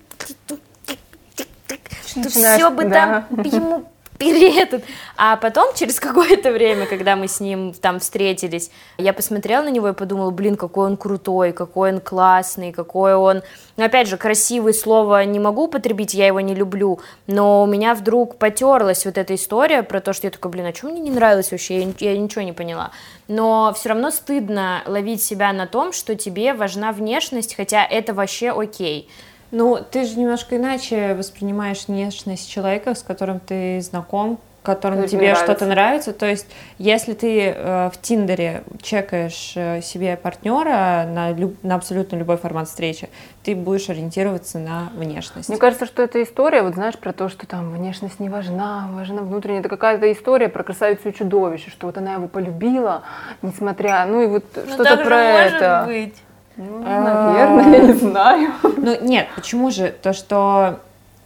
Начинаешь, 2.16 2.60
все 2.60 2.72
бы 2.72 2.86
да. 2.86 3.28
там 3.30 3.86
ему 4.20 4.48
перед. 4.50 4.84
А 5.16 5.36
потом, 5.38 5.74
через 5.76 6.00
какое-то 6.00 6.52
время, 6.52 6.86
когда 6.86 7.16
мы 7.16 7.28
с 7.28 7.40
ним 7.40 7.74
там 7.74 8.00
встретились, 8.00 8.72
я 8.98 9.14
посмотрела 9.14 9.64
на 9.64 9.70
него 9.70 9.90
и 9.90 9.94
подумала, 9.94 10.32
блин, 10.32 10.56
какой 10.56 10.88
он 10.88 10.98
крутой, 10.98 11.52
какой 11.52 11.94
он 11.94 12.00
классный, 12.00 12.72
какой 12.72 13.16
он... 13.16 13.42
Ну, 13.78 13.86
опять 13.86 14.08
же, 14.08 14.18
красивое 14.18 14.74
слово 14.74 15.24
не 15.26 15.40
могу 15.40 15.66
употребить, 15.66 16.14
я 16.14 16.28
его 16.28 16.40
не 16.40 16.56
люблю, 16.56 17.00
но 17.28 17.64
у 17.64 17.66
меня 17.68 17.94
вдруг 17.94 18.38
потерлась 18.38 19.06
вот 19.06 19.18
эта 19.18 19.36
история 19.36 19.84
про 19.84 20.02
то, 20.02 20.14
что 20.14 20.28
я 20.28 20.32
такая, 20.32 20.52
блин, 20.52 20.66
а 20.66 20.74
что 20.74 20.88
мне 20.88 21.00
не 21.00 21.12
нравилось 21.12 21.52
вообще, 21.52 21.82
я, 21.82 22.12
я 22.12 22.18
ничего 22.18 22.42
не 22.42 22.54
поняла. 22.54 22.92
Но 23.28 23.74
все 23.76 23.90
равно 23.90 24.10
стыдно 24.10 24.82
ловить 24.86 25.22
себя 25.22 25.54
на 25.54 25.68
том, 25.68 25.94
что 25.94 26.16
тебе 26.16 26.54
важна 26.54 26.92
внешность, 26.92 27.56
хотя 27.56 27.86
это 27.86 28.14
вообще 28.14 28.52
окей. 28.52 29.10
Ну, 29.52 29.80
ты 29.90 30.06
же 30.06 30.20
немножко 30.20 30.58
иначе 30.58 31.14
воспринимаешь 31.14 31.88
внешность 31.88 32.50
человека, 32.50 32.96
с 32.96 33.04
которым 33.04 33.40
ты 33.40 33.82
знаком, 33.82 34.40
которому 34.64 35.04
Который 35.04 35.10
тебе 35.10 35.36
что-то 35.36 35.66
нравится. 35.66 36.12
То 36.12 36.26
есть, 36.26 36.46
если 36.78 37.14
ты 37.14 37.54
э, 37.56 37.90
в 37.90 38.02
Тиндере 38.02 38.64
чекаешь 38.82 39.54
э, 39.56 39.82
себе 39.82 40.18
партнера 40.18 41.06
на, 41.08 41.32
люб- 41.32 41.64
на 41.64 41.76
абсолютно 41.76 42.18
любой 42.18 42.36
формат 42.36 42.68
встречи, 42.68 43.08
ты 43.44 43.56
будешь 43.56 43.90
ориентироваться 43.90 44.60
на 44.60 44.90
внешность. 44.94 45.48
Мне 45.48 45.58
кажется, 45.58 45.86
что 45.86 46.04
эта 46.04 46.22
история, 46.22 46.64
вот 46.64 46.74
знаешь, 46.74 46.98
про 46.98 47.14
то, 47.14 47.30
что 47.30 47.48
там 47.48 47.72
внешность 47.72 48.20
не 48.20 48.28
важна, 48.28 48.90
важна 48.92 49.22
внутренняя, 49.22 49.62
это 49.62 49.70
какая-то 49.70 50.12
история 50.12 50.50
про 50.50 50.64
красавицу 50.64 51.10
и 51.10 51.14
чудовище, 51.14 51.70
что 51.70 51.88
вот 51.88 51.98
она 51.98 52.16
его 52.16 52.28
полюбила, 52.28 53.04
несмотря, 53.42 54.06
ну 54.06 54.22
и 54.22 54.28
вот 54.28 54.44
что-то 54.52 54.98
про 54.98 55.18
это. 55.18 55.84
быть. 55.88 56.16
Ну, 56.58 56.82
А. 56.86 57.34
наверное, 57.34 57.80
я 57.80 57.88
не 57.88 57.94
знаю. 57.94 58.52
Ну, 58.64 58.98
нет, 59.02 59.28
почему 59.36 59.70
же? 59.72 59.94
То, 60.02 60.14
что 60.14 60.80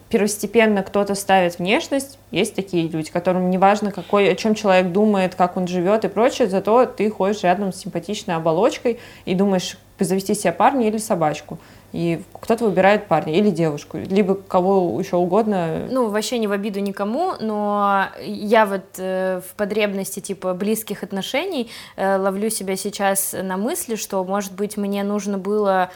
первостепенно 0.09 0.83
кто-то 0.83 1.15
ставит 1.15 1.57
внешность, 1.57 2.19
есть 2.31 2.53
такие 2.53 2.87
люди, 2.89 3.09
которым 3.09 3.49
не 3.49 3.57
важно, 3.57 3.91
какой, 3.91 4.29
о 4.29 4.35
чем 4.35 4.55
человек 4.55 4.91
думает, 4.91 5.35
как 5.35 5.55
он 5.55 5.67
живет 5.67 6.03
и 6.03 6.09
прочее, 6.09 6.49
зато 6.49 6.85
ты 6.85 7.09
ходишь 7.09 7.43
рядом 7.43 7.71
с 7.71 7.77
симпатичной 7.77 8.35
оболочкой 8.35 8.99
и 9.23 9.33
думаешь, 9.33 9.77
завести 9.99 10.33
себе 10.33 10.51
парня 10.51 10.87
или 10.87 10.97
собачку. 10.97 11.59
И 11.93 12.21
кто-то 12.39 12.65
выбирает 12.65 13.07
парня 13.07 13.33
или 13.33 13.49
девушку, 13.49 13.97
либо 13.97 14.35
кого 14.35 14.99
еще 14.99 15.17
угодно. 15.17 15.87
Ну, 15.89 16.09
вообще 16.09 16.37
не 16.37 16.47
в 16.47 16.51
обиду 16.51 16.79
никому, 16.79 17.33
но 17.39 18.07
я 18.23 18.65
вот 18.65 18.85
э, 18.97 19.41
в 19.41 19.55
потребности 19.55 20.19
типа 20.19 20.53
близких 20.53 21.03
отношений 21.03 21.69
э, 21.97 22.17
ловлю 22.17 22.49
себя 22.49 22.75
сейчас 22.75 23.35
на 23.39 23.57
мысли, 23.57 23.95
что, 23.95 24.23
может 24.23 24.53
быть, 24.53 24.77
мне 24.77 25.03
нужно 25.03 25.37
было 25.37 25.91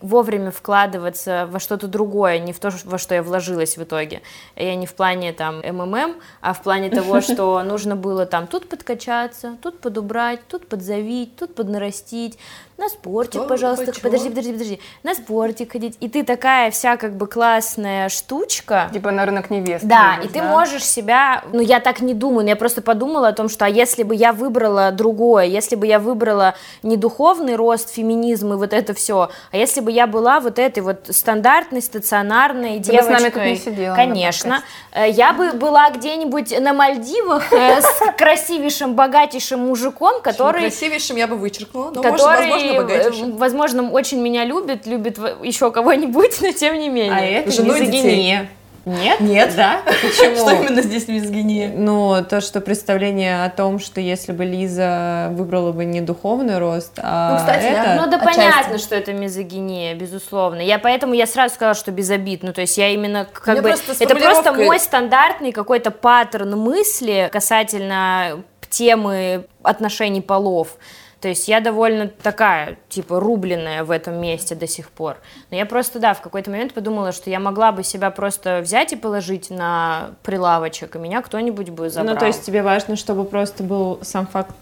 вовремя 0.00 0.50
вкладываться 0.50 1.48
во 1.50 1.58
что-то 1.58 1.88
другое, 1.88 2.38
не 2.38 2.52
в 2.52 2.58
то, 2.58 2.70
во 2.84 2.98
что 2.98 3.14
я 3.14 3.22
вложилась 3.22 3.76
в 3.76 3.82
итоге. 3.82 4.22
Я 4.56 4.74
не 4.76 4.86
в 4.86 4.94
плане 4.94 5.32
там 5.32 5.58
МММ, 5.58 6.16
а 6.40 6.52
в 6.54 6.62
плане 6.62 6.90
того, 6.90 7.20
что 7.20 7.62
нужно 7.62 7.96
было 7.96 8.26
там 8.26 8.46
тут 8.46 8.68
подкачаться, 8.68 9.56
тут 9.62 9.80
подубрать, 9.80 10.40
тут 10.48 10.68
подзавить, 10.68 11.36
тут 11.36 11.54
поднарастить, 11.54 12.38
на 12.78 12.88
спортик, 12.88 13.40
Что? 13.40 13.48
пожалуйста, 13.48 13.92
подожди, 14.00 14.28
подожди, 14.28 14.52
подожди, 14.52 14.80
на 15.02 15.14
спортик 15.16 15.72
ходить. 15.72 15.96
И 15.98 16.08
ты 16.08 16.22
такая 16.22 16.70
вся 16.70 16.96
как 16.96 17.16
бы 17.16 17.26
классная 17.26 18.08
штучка. 18.08 18.88
Типа 18.92 19.10
на 19.10 19.26
рынок 19.26 19.50
невесты. 19.50 19.84
Да, 19.86 20.14
идешь, 20.18 20.30
и 20.30 20.32
ты 20.34 20.40
да? 20.40 20.48
можешь 20.48 20.84
себя, 20.84 21.42
ну 21.52 21.60
я 21.60 21.80
так 21.80 22.00
не 22.00 22.14
думаю, 22.14 22.44
но 22.44 22.50
я 22.50 22.56
просто 22.56 22.80
подумала 22.80 23.28
о 23.28 23.32
том, 23.32 23.48
что 23.48 23.64
а 23.64 23.68
если 23.68 24.04
бы 24.04 24.14
я 24.14 24.32
выбрала 24.32 24.92
другое, 24.92 25.46
если 25.46 25.74
бы 25.74 25.88
я 25.88 25.98
выбрала 25.98 26.54
не 26.84 26.96
духовный 26.96 27.56
рост, 27.56 27.92
феминизм 27.92 28.52
и 28.52 28.56
вот 28.56 28.72
это 28.72 28.94
все, 28.94 29.28
а 29.50 29.56
если 29.56 29.80
бы 29.80 29.90
я 29.90 30.06
была 30.06 30.38
вот 30.38 30.60
этой 30.60 30.84
вот 30.84 31.08
стандартной, 31.10 31.82
стационарной 31.82 32.78
ты 32.78 32.92
девочкой. 32.92 33.08
Бы 33.08 33.18
с 33.18 33.20
нами 33.20 33.32
тут 33.32 33.42
не 33.42 33.56
сидела. 33.56 33.96
Конечно. 33.96 34.62
Э, 34.92 35.10
я 35.10 35.32
бы 35.32 35.52
была 35.52 35.90
где-нибудь 35.90 36.60
на 36.60 36.72
Мальдивах 36.72 37.52
э, 37.52 37.80
с 37.82 38.12
красивейшим, 38.16 38.94
богатейшим 38.94 39.66
мужиком, 39.66 40.22
который... 40.22 40.60
Красивейшим 40.60 41.16
я 41.16 41.26
бы 41.26 41.36
вычеркнула, 41.36 41.90
но, 41.90 42.02
который 42.02 42.67
Э, 42.74 43.10
возможно, 43.32 43.90
очень 43.90 44.20
меня 44.20 44.44
любит, 44.44 44.86
любит 44.86 45.18
еще 45.42 45.70
кого-нибудь, 45.70 46.40
но 46.40 46.52
тем 46.52 46.78
не 46.78 46.88
менее. 46.88 47.12
А 47.14 47.20
это 47.20 47.50
Жену 47.50 47.74
мизогиния. 47.74 48.48
Нет? 48.88 49.20
Нет. 49.20 49.54
Да? 49.54 49.82
Почему? 49.84 50.36
Что 50.36 50.50
именно 50.52 50.82
здесь 50.82 51.08
мизогиния? 51.08 51.70
Ну, 51.74 52.24
то, 52.28 52.40
что 52.40 52.60
представление 52.60 53.44
о 53.44 53.50
том, 53.50 53.78
что 53.78 54.00
если 54.00 54.32
бы 54.32 54.44
Лиза 54.44 55.28
выбрала 55.32 55.72
бы 55.72 55.84
не 55.84 56.00
духовный 56.00 56.58
рост, 56.58 56.92
а 56.98 57.32
ну, 57.32 57.38
кстати, 57.38 57.64
это... 57.64 57.82
Да. 57.82 57.94
Ну, 57.96 58.10
да 58.10 58.16
Отчасти. 58.16 58.38
понятно, 58.38 58.78
что 58.78 58.94
это 58.94 59.12
мизогиния, 59.12 59.94
безусловно. 59.94 60.60
Я 60.60 60.78
поэтому 60.78 61.14
я 61.14 61.26
сразу 61.26 61.54
сказала, 61.54 61.74
что 61.74 61.90
без 61.90 62.10
обид. 62.10 62.42
Ну, 62.42 62.52
то 62.52 62.62
есть 62.62 62.78
я 62.78 62.88
именно 62.88 63.26
как 63.30 63.48
Мне 63.48 63.62
бы... 63.62 63.68
Просто 63.68 63.92
это 64.02 64.16
просто 64.16 64.52
мой 64.52 64.80
стандартный 64.80 65.52
какой-то 65.52 65.90
паттерн 65.90 66.56
мысли 66.58 67.28
касательно 67.30 68.42
темы 68.70 69.46
отношений 69.62 70.20
полов. 70.20 70.78
То 71.20 71.28
есть 71.28 71.48
я 71.48 71.60
довольно 71.60 72.08
такая, 72.08 72.76
типа, 72.88 73.18
рубленная 73.18 73.82
в 73.82 73.90
этом 73.90 74.20
месте 74.20 74.54
до 74.54 74.68
сих 74.68 74.90
пор. 74.90 75.16
Но 75.50 75.56
я 75.56 75.66
просто, 75.66 75.98
да, 75.98 76.14
в 76.14 76.20
какой-то 76.20 76.50
момент 76.50 76.74
подумала, 76.74 77.10
что 77.12 77.28
я 77.28 77.40
могла 77.40 77.72
бы 77.72 77.82
себя 77.82 78.10
просто 78.10 78.60
взять 78.62 78.92
и 78.92 78.96
положить 78.96 79.50
на 79.50 80.10
прилавочек, 80.22 80.94
и 80.94 80.98
меня 80.98 81.20
кто-нибудь 81.22 81.70
бы 81.70 81.90
забрал. 81.90 82.14
Ну, 82.14 82.20
то 82.20 82.26
есть 82.26 82.44
тебе 82.44 82.62
важно, 82.62 82.94
чтобы 82.94 83.24
просто 83.24 83.64
был 83.64 83.98
сам 84.02 84.26
факт 84.26 84.54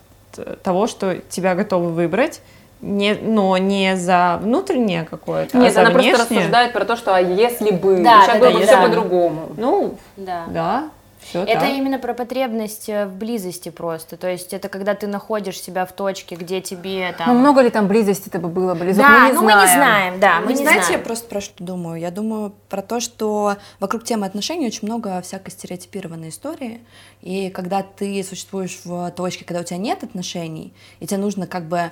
того, 0.62 0.86
что 0.86 1.16
тебя 1.28 1.54
готовы 1.54 1.90
выбрать, 1.90 2.40
не, 2.80 3.14
но 3.14 3.56
не 3.56 3.96
за 3.96 4.38
внутреннее 4.42 5.04
какое-то, 5.04 5.56
Нет, 5.56 5.70
а 5.70 5.74
за 5.74 5.80
она 5.80 5.90
внешнее. 5.90 6.14
просто 6.14 6.34
рассуждает 6.34 6.72
про 6.72 6.84
то, 6.84 6.96
что 6.96 7.14
а 7.14 7.20
если 7.20 7.70
бы, 7.70 8.02
да, 8.02 8.22
сейчас 8.22 8.34
да, 8.34 8.38
было 8.38 8.50
да, 8.50 8.58
бы 8.58 8.60
да. 8.60 8.66
все 8.66 8.82
по-другому. 8.82 9.48
Ну, 9.56 9.98
да. 10.16 10.44
да. 10.48 10.90
Все 11.28 11.42
это 11.42 11.60
так. 11.60 11.70
именно 11.70 11.98
про 11.98 12.14
потребность 12.14 12.88
э, 12.88 13.06
в 13.06 13.16
близости 13.16 13.68
просто. 13.68 14.16
То 14.16 14.30
есть 14.30 14.52
это 14.52 14.68
когда 14.68 14.94
ты 14.94 15.06
находишь 15.06 15.60
себя 15.60 15.84
в 15.84 15.92
точке, 15.92 16.36
где 16.36 16.60
тебе 16.60 17.14
там... 17.16 17.28
Ну 17.28 17.40
много 17.40 17.62
ли 17.62 17.70
там 17.70 17.88
близости-то 17.88 18.38
бы 18.38 18.48
было 18.48 18.74
бы? 18.74 18.84
Лиза, 18.84 19.02
да, 19.02 19.08
мы 19.08 19.26
не 19.26 19.32
ну 19.32 19.40
знаем. 19.40 19.58
мы 19.58 19.62
не 19.62 19.72
знаем, 19.72 20.20
да, 20.20 20.40
мы 20.40 20.46
не, 20.52 20.58
не 20.58 20.62
знаете, 20.62 20.84
знаем. 20.84 21.00
я 21.00 21.04
просто 21.04 21.28
про 21.28 21.40
что 21.40 21.64
думаю? 21.64 22.00
Я 22.00 22.10
думаю 22.10 22.52
про 22.68 22.82
то, 22.82 23.00
что 23.00 23.56
вокруг 23.80 24.04
темы 24.04 24.26
отношений 24.26 24.66
очень 24.66 24.86
много 24.86 25.20
всякой 25.22 25.50
стереотипированной 25.50 26.28
истории, 26.28 26.80
и 27.22 27.50
когда 27.50 27.82
ты 27.82 28.22
существуешь 28.22 28.80
в 28.84 29.10
точке, 29.10 29.44
когда 29.44 29.60
у 29.60 29.64
тебя 29.64 29.78
нет 29.78 30.04
отношений, 30.04 30.72
и 31.00 31.06
тебе 31.06 31.18
нужно 31.18 31.46
как 31.46 31.64
бы 31.64 31.90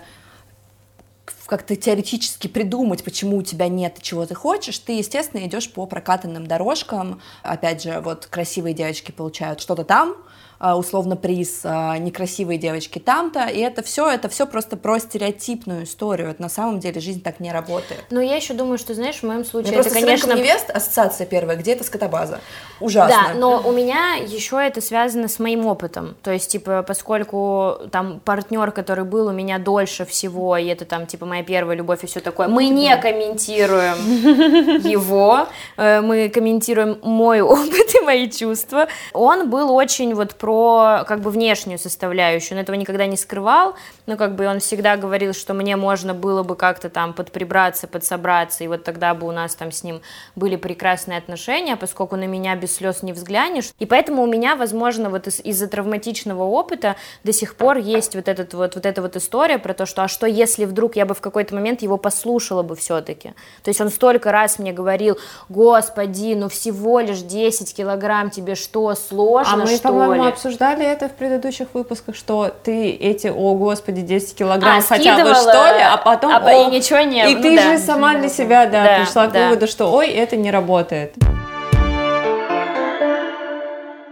как-то 1.46 1.76
теоретически 1.76 2.48
придумать, 2.48 3.04
почему 3.04 3.38
у 3.38 3.42
тебя 3.42 3.68
нет 3.68 3.98
чего 4.00 4.26
ты 4.26 4.34
хочешь, 4.34 4.78
ты, 4.78 4.92
естественно, 4.92 5.46
идешь 5.46 5.70
по 5.72 5.86
прокатанным 5.86 6.46
дорожкам. 6.46 7.20
Опять 7.42 7.82
же, 7.82 8.00
вот 8.00 8.26
красивые 8.26 8.74
девочки 8.74 9.12
получают 9.12 9.60
что-то 9.60 9.84
там, 9.84 10.16
условно 10.60 11.16
приз 11.16 11.60
а, 11.64 11.96
некрасивые 11.98 12.58
девочки 12.58 12.98
там-то, 12.98 13.46
и 13.46 13.58
это 13.60 13.82
все, 13.82 14.08
это 14.08 14.28
все 14.28 14.46
просто 14.46 14.76
про 14.76 14.98
стереотипную 14.98 15.84
историю. 15.84 16.30
Это 16.30 16.42
на 16.42 16.48
самом 16.48 16.80
деле 16.80 17.00
жизнь 17.00 17.22
так 17.22 17.40
не 17.40 17.52
работает. 17.52 18.04
Но 18.10 18.20
я 18.20 18.36
еще 18.36 18.54
думаю, 18.54 18.78
что, 18.78 18.94
знаешь, 18.94 19.16
в 19.16 19.22
моем 19.24 19.44
случае 19.44 19.72
Мне 19.72 19.80
это, 19.80 19.90
просто 19.90 20.06
конечно... 20.06 20.34
с 20.34 20.38
невест 20.38 20.70
ассоциация 20.70 21.26
первая, 21.26 21.56
где 21.56 21.72
это 21.72 21.84
скотобаза. 21.84 22.40
Ужасно. 22.80 23.16
Да, 23.28 23.34
но 23.34 23.62
у 23.64 23.72
меня 23.72 24.14
еще 24.14 24.56
это 24.64 24.80
связано 24.80 25.28
с 25.28 25.38
моим 25.38 25.66
опытом. 25.66 26.16
То 26.22 26.30
есть, 26.30 26.50
типа, 26.50 26.82
поскольку 26.82 27.78
там 27.90 28.20
партнер, 28.24 28.70
который 28.72 29.04
был 29.04 29.26
у 29.28 29.32
меня 29.32 29.58
дольше 29.58 30.04
всего, 30.04 30.56
и 30.56 30.66
это 30.66 30.84
там, 30.84 31.06
типа, 31.06 31.26
моя 31.26 31.42
первая 31.42 31.76
любовь 31.76 32.04
и 32.04 32.06
все 32.06 32.20
такое, 32.20 32.48
мы 32.48 32.68
не 32.68 32.96
комментируем 32.96 33.96
его, 34.84 35.46
э, 35.76 36.00
мы 36.00 36.28
комментируем 36.28 36.98
мой 37.02 37.40
опыт 37.40 37.94
и 37.94 38.04
мои 38.04 38.30
чувства. 38.30 38.88
Он 39.12 39.50
был 39.50 39.74
очень 39.74 40.14
вот 40.14 40.34
про 40.44 41.04
как 41.08 41.20
бы 41.20 41.30
внешнюю 41.30 41.78
составляющую, 41.78 42.58
он 42.58 42.62
этого 42.62 42.76
никогда 42.76 43.06
не 43.06 43.16
скрывал, 43.16 43.76
но 44.04 44.18
как 44.18 44.34
бы 44.34 44.46
он 44.46 44.60
всегда 44.60 44.98
говорил, 44.98 45.32
что 45.32 45.54
мне 45.54 45.74
можно 45.76 46.12
было 46.12 46.42
бы 46.42 46.54
как-то 46.54 46.90
там 46.90 47.14
подприбраться, 47.14 47.86
подсобраться, 47.86 48.62
и 48.62 48.68
вот 48.68 48.84
тогда 48.84 49.14
бы 49.14 49.26
у 49.26 49.32
нас 49.32 49.54
там 49.54 49.72
с 49.72 49.82
ним 49.82 50.02
были 50.36 50.56
прекрасные 50.56 51.16
отношения, 51.16 51.76
поскольку 51.76 52.16
на 52.16 52.26
меня 52.26 52.56
без 52.56 52.76
слез 52.76 53.02
не 53.02 53.14
взглянешь, 53.14 53.70
и 53.78 53.86
поэтому 53.86 54.22
у 54.22 54.26
меня, 54.26 54.54
возможно, 54.54 55.08
вот 55.08 55.26
из- 55.28 55.40
из-за 55.40 55.66
травматичного 55.66 56.42
опыта 56.42 56.96
до 57.24 57.32
сих 57.32 57.54
пор 57.54 57.78
есть 57.78 58.14
вот, 58.14 58.28
этот 58.28 58.52
вот, 58.52 58.74
вот 58.74 58.84
эта 58.84 59.00
вот 59.00 59.16
история 59.16 59.58
про 59.58 59.72
то, 59.72 59.86
что 59.86 60.02
а 60.02 60.08
что 60.08 60.26
если 60.26 60.66
вдруг 60.66 60.96
я 60.96 61.06
бы 61.06 61.14
в 61.14 61.22
какой-то 61.22 61.54
момент 61.54 61.80
его 61.80 61.96
послушала 61.96 62.62
бы 62.62 62.76
все-таки, 62.76 63.32
то 63.62 63.70
есть 63.70 63.80
он 63.80 63.88
столько 63.88 64.30
раз 64.30 64.58
мне 64.58 64.74
говорил, 64.74 65.16
господи, 65.48 66.34
ну 66.34 66.50
всего 66.50 67.00
лишь 67.00 67.20
10 67.20 67.74
килограмм, 67.74 68.28
тебе 68.28 68.56
что, 68.56 68.94
сложно, 68.94 69.54
А 69.54 69.56
мы, 69.56 69.66
что 69.68 69.88
ли? 70.12 70.33
Обсуждали 70.34 70.84
это 70.84 71.08
в 71.08 71.12
предыдущих 71.12 71.68
выпусках, 71.74 72.14
что 72.14 72.54
ты 72.62 72.90
эти, 72.90 73.28
о 73.28 73.54
господи, 73.54 74.02
10 74.02 74.34
килограмм 74.36 74.78
А, 74.78 74.82
хотя 74.82 75.14
бы 75.14 75.20
скидывала, 75.20 75.34
что 75.34 75.76
ли, 75.76 75.82
а 75.82 75.96
потом, 75.96 76.32
а, 76.32 76.38
о, 76.38 76.68
и 76.68 76.70
ничего 76.70 77.00
не 77.00 77.30
И 77.30 77.34
ну 77.34 77.42
ты 77.42 77.56
да. 77.56 77.62
же 77.62 77.78
сама 77.78 78.14
для 78.14 78.28
себя, 78.28 78.66
да, 78.66 78.84
Да, 78.84 78.98
пришла 78.98 79.28
к 79.28 79.32
да. 79.32 79.44
выводу, 79.48 79.66
что, 79.66 79.92
ой, 79.92 80.08
это 80.08 80.36
не 80.36 80.50
работает. 80.50 81.14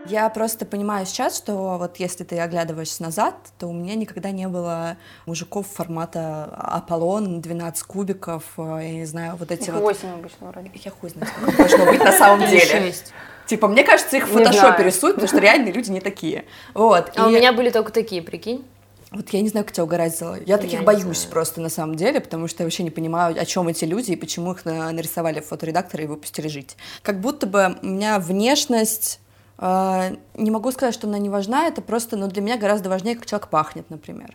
Я 0.06 0.28
просто 0.28 0.66
понимаю 0.66 1.06
сейчас, 1.06 1.38
что 1.38 1.78
вот 1.78 1.96
если 1.96 2.22
ты 2.24 2.38
оглядываешься 2.38 3.02
назад, 3.02 3.34
то 3.58 3.66
у 3.66 3.72
меня 3.72 3.94
никогда 3.94 4.30
не 4.30 4.46
было 4.46 4.98
мужиков 5.24 5.66
формата 5.66 6.50
Аполлон, 6.54 7.40
12 7.40 7.82
кубиков, 7.84 8.44
э, 8.58 8.80
я 8.82 8.92
не 8.92 9.06
знаю, 9.06 9.36
вот 9.36 9.50
эти 9.50 9.68
Их 9.68 9.74
вот... 9.74 9.80
8 9.82 10.12
обычно 10.12 10.48
вроде. 10.48 10.70
Я 10.74 10.90
хуй 10.90 11.08
знает, 11.08 11.32
сколько 11.34 11.56
должно 11.56 11.86
быть 11.86 12.04
на 12.04 12.12
самом 12.12 12.46
деле. 12.46 12.60
шесть. 12.60 13.14
Типа, 13.46 13.68
мне 13.68 13.84
кажется, 13.84 14.16
их 14.16 14.28
в 14.28 14.32
фотошопе 14.32 14.84
рисуют, 14.84 15.16
потому 15.16 15.28
что 15.28 15.38
реальные 15.38 15.72
люди 15.72 15.90
не 15.90 16.00
такие. 16.00 16.44
Вот. 16.74 17.12
А 17.16 17.26
у 17.26 17.30
и- 17.30 17.34
меня 17.34 17.52
были 17.52 17.70
только 17.70 17.92
такие, 17.92 18.22
прикинь. 18.22 18.64
Вот 19.10 19.28
я 19.28 19.42
не 19.42 19.48
знаю, 19.50 19.66
как 19.66 19.74
тебя 19.74 19.84
угораздило. 19.84 20.38
Я 20.46 20.56
таких 20.56 20.80
не 20.80 20.86
боюсь 20.86 21.24
просто 21.26 21.60
на 21.60 21.68
самом 21.68 21.96
деле, 21.96 22.18
потому 22.20 22.48
что 22.48 22.62
я 22.62 22.66
вообще 22.66 22.82
не 22.82 22.90
понимаю, 22.90 23.38
о 23.38 23.44
чем 23.44 23.68
эти 23.68 23.84
люди 23.84 24.12
и 24.12 24.16
почему 24.16 24.52
их 24.52 24.64
на- 24.64 24.90
нарисовали 24.90 25.40
в 25.40 25.46
фоторедакторы 25.46 26.04
и 26.04 26.06
выпустили 26.06 26.48
жить. 26.48 26.76
Как 27.02 27.20
будто 27.20 27.46
бы 27.46 27.76
у 27.82 27.86
меня 27.86 28.18
внешность 28.18 29.20
э, 29.58 30.16
не 30.34 30.50
могу 30.50 30.72
сказать, 30.72 30.94
что 30.94 31.06
она 31.06 31.18
не 31.18 31.28
важна, 31.28 31.66
это 31.66 31.82
просто, 31.82 32.16
ну, 32.16 32.26
для 32.26 32.42
меня 32.42 32.56
гораздо 32.56 32.88
важнее, 32.88 33.14
как 33.14 33.26
человек 33.26 33.48
пахнет, 33.48 33.90
например. 33.90 34.34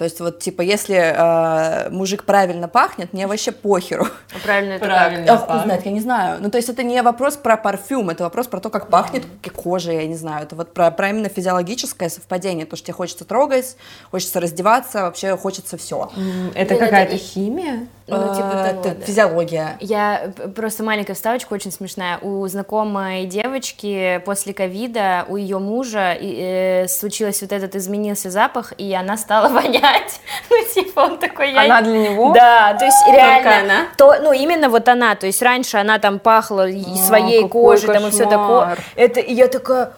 То 0.00 0.04
есть 0.04 0.18
вот, 0.18 0.38
типа, 0.38 0.62
если 0.62 0.96
э, 0.96 1.90
мужик 1.90 2.24
правильно 2.24 2.68
пахнет, 2.68 3.12
мне 3.12 3.26
вообще 3.26 3.52
похеру. 3.52 4.06
А 4.34 4.38
Правильно 4.42 4.72
это 4.72 4.86
Правильно. 4.86 5.26
как? 5.26 5.46
Хуй 5.46 5.60
знает, 5.64 5.84
я 5.84 5.92
не 5.92 6.00
знаю. 6.00 6.38
Ну, 6.40 6.50
то 6.50 6.56
есть 6.56 6.70
это 6.70 6.82
не 6.82 7.02
вопрос 7.02 7.36
про 7.36 7.58
парфюм, 7.58 8.08
это 8.08 8.24
вопрос 8.24 8.46
про 8.46 8.60
то, 8.60 8.70
как 8.70 8.88
пахнет 8.88 9.24
кожа, 9.54 9.92
я 9.92 10.06
не 10.06 10.14
знаю. 10.14 10.44
Это 10.44 10.56
вот 10.56 10.72
про, 10.72 10.90
про 10.90 11.10
именно 11.10 11.28
физиологическое 11.28 12.08
совпадение, 12.08 12.64
то, 12.64 12.76
что 12.76 12.86
тебе 12.86 12.94
хочется 12.94 13.26
трогать, 13.26 13.76
хочется 14.10 14.40
раздеваться, 14.40 15.02
вообще 15.02 15.36
хочется 15.36 15.76
все. 15.76 16.10
Это 16.54 16.76
какая-то 16.76 17.18
химия? 17.18 17.86
Ну, 18.16 18.34
типа 18.34 18.50
э, 18.52 18.70
того, 18.70 18.94
да. 18.98 19.04
физиология. 19.06 19.76
Я 19.80 20.32
просто 20.54 20.82
маленькая 20.82 21.14
вставочка, 21.14 21.52
очень 21.52 21.72
смешная. 21.72 22.18
У 22.18 22.46
знакомой 22.48 23.26
девочки 23.26 24.22
после 24.24 24.54
ковида 24.54 25.24
у 25.28 25.36
ее 25.36 25.58
мужа 25.58 26.16
э, 26.20 26.86
случилось 26.88 27.40
вот 27.42 27.52
этот 27.52 27.76
изменился 27.76 28.30
запах, 28.30 28.72
и 28.78 28.92
она 28.94 29.16
стала 29.16 29.48
вонять. 29.52 30.20
Ну, 30.50 30.56
типа, 30.74 31.00
он 31.00 31.18
такой, 31.18 31.52
я... 31.52 31.64
Она 31.64 31.82
для 31.82 32.10
него? 32.10 32.32
Да, 32.32 32.74
то 32.74 32.84
есть 32.84 32.98
реально... 33.08 33.60
она? 33.60 33.86
То, 33.96 34.16
ну, 34.20 34.32
именно 34.32 34.68
вот 34.68 34.88
она, 34.88 35.14
то 35.14 35.26
есть 35.26 35.42
раньше 35.42 35.76
она 35.76 35.98
там 35.98 36.18
пахла 36.18 36.68
и 36.68 36.84
А, 36.84 36.96
своей 36.96 37.48
кожей, 37.48 37.86
там 37.86 38.06
и 38.06 38.10
все 38.10 38.24
такое. 38.24 38.76
Это, 38.96 39.20
и 39.20 39.32
я 39.34 39.48
такая... 39.48 39.92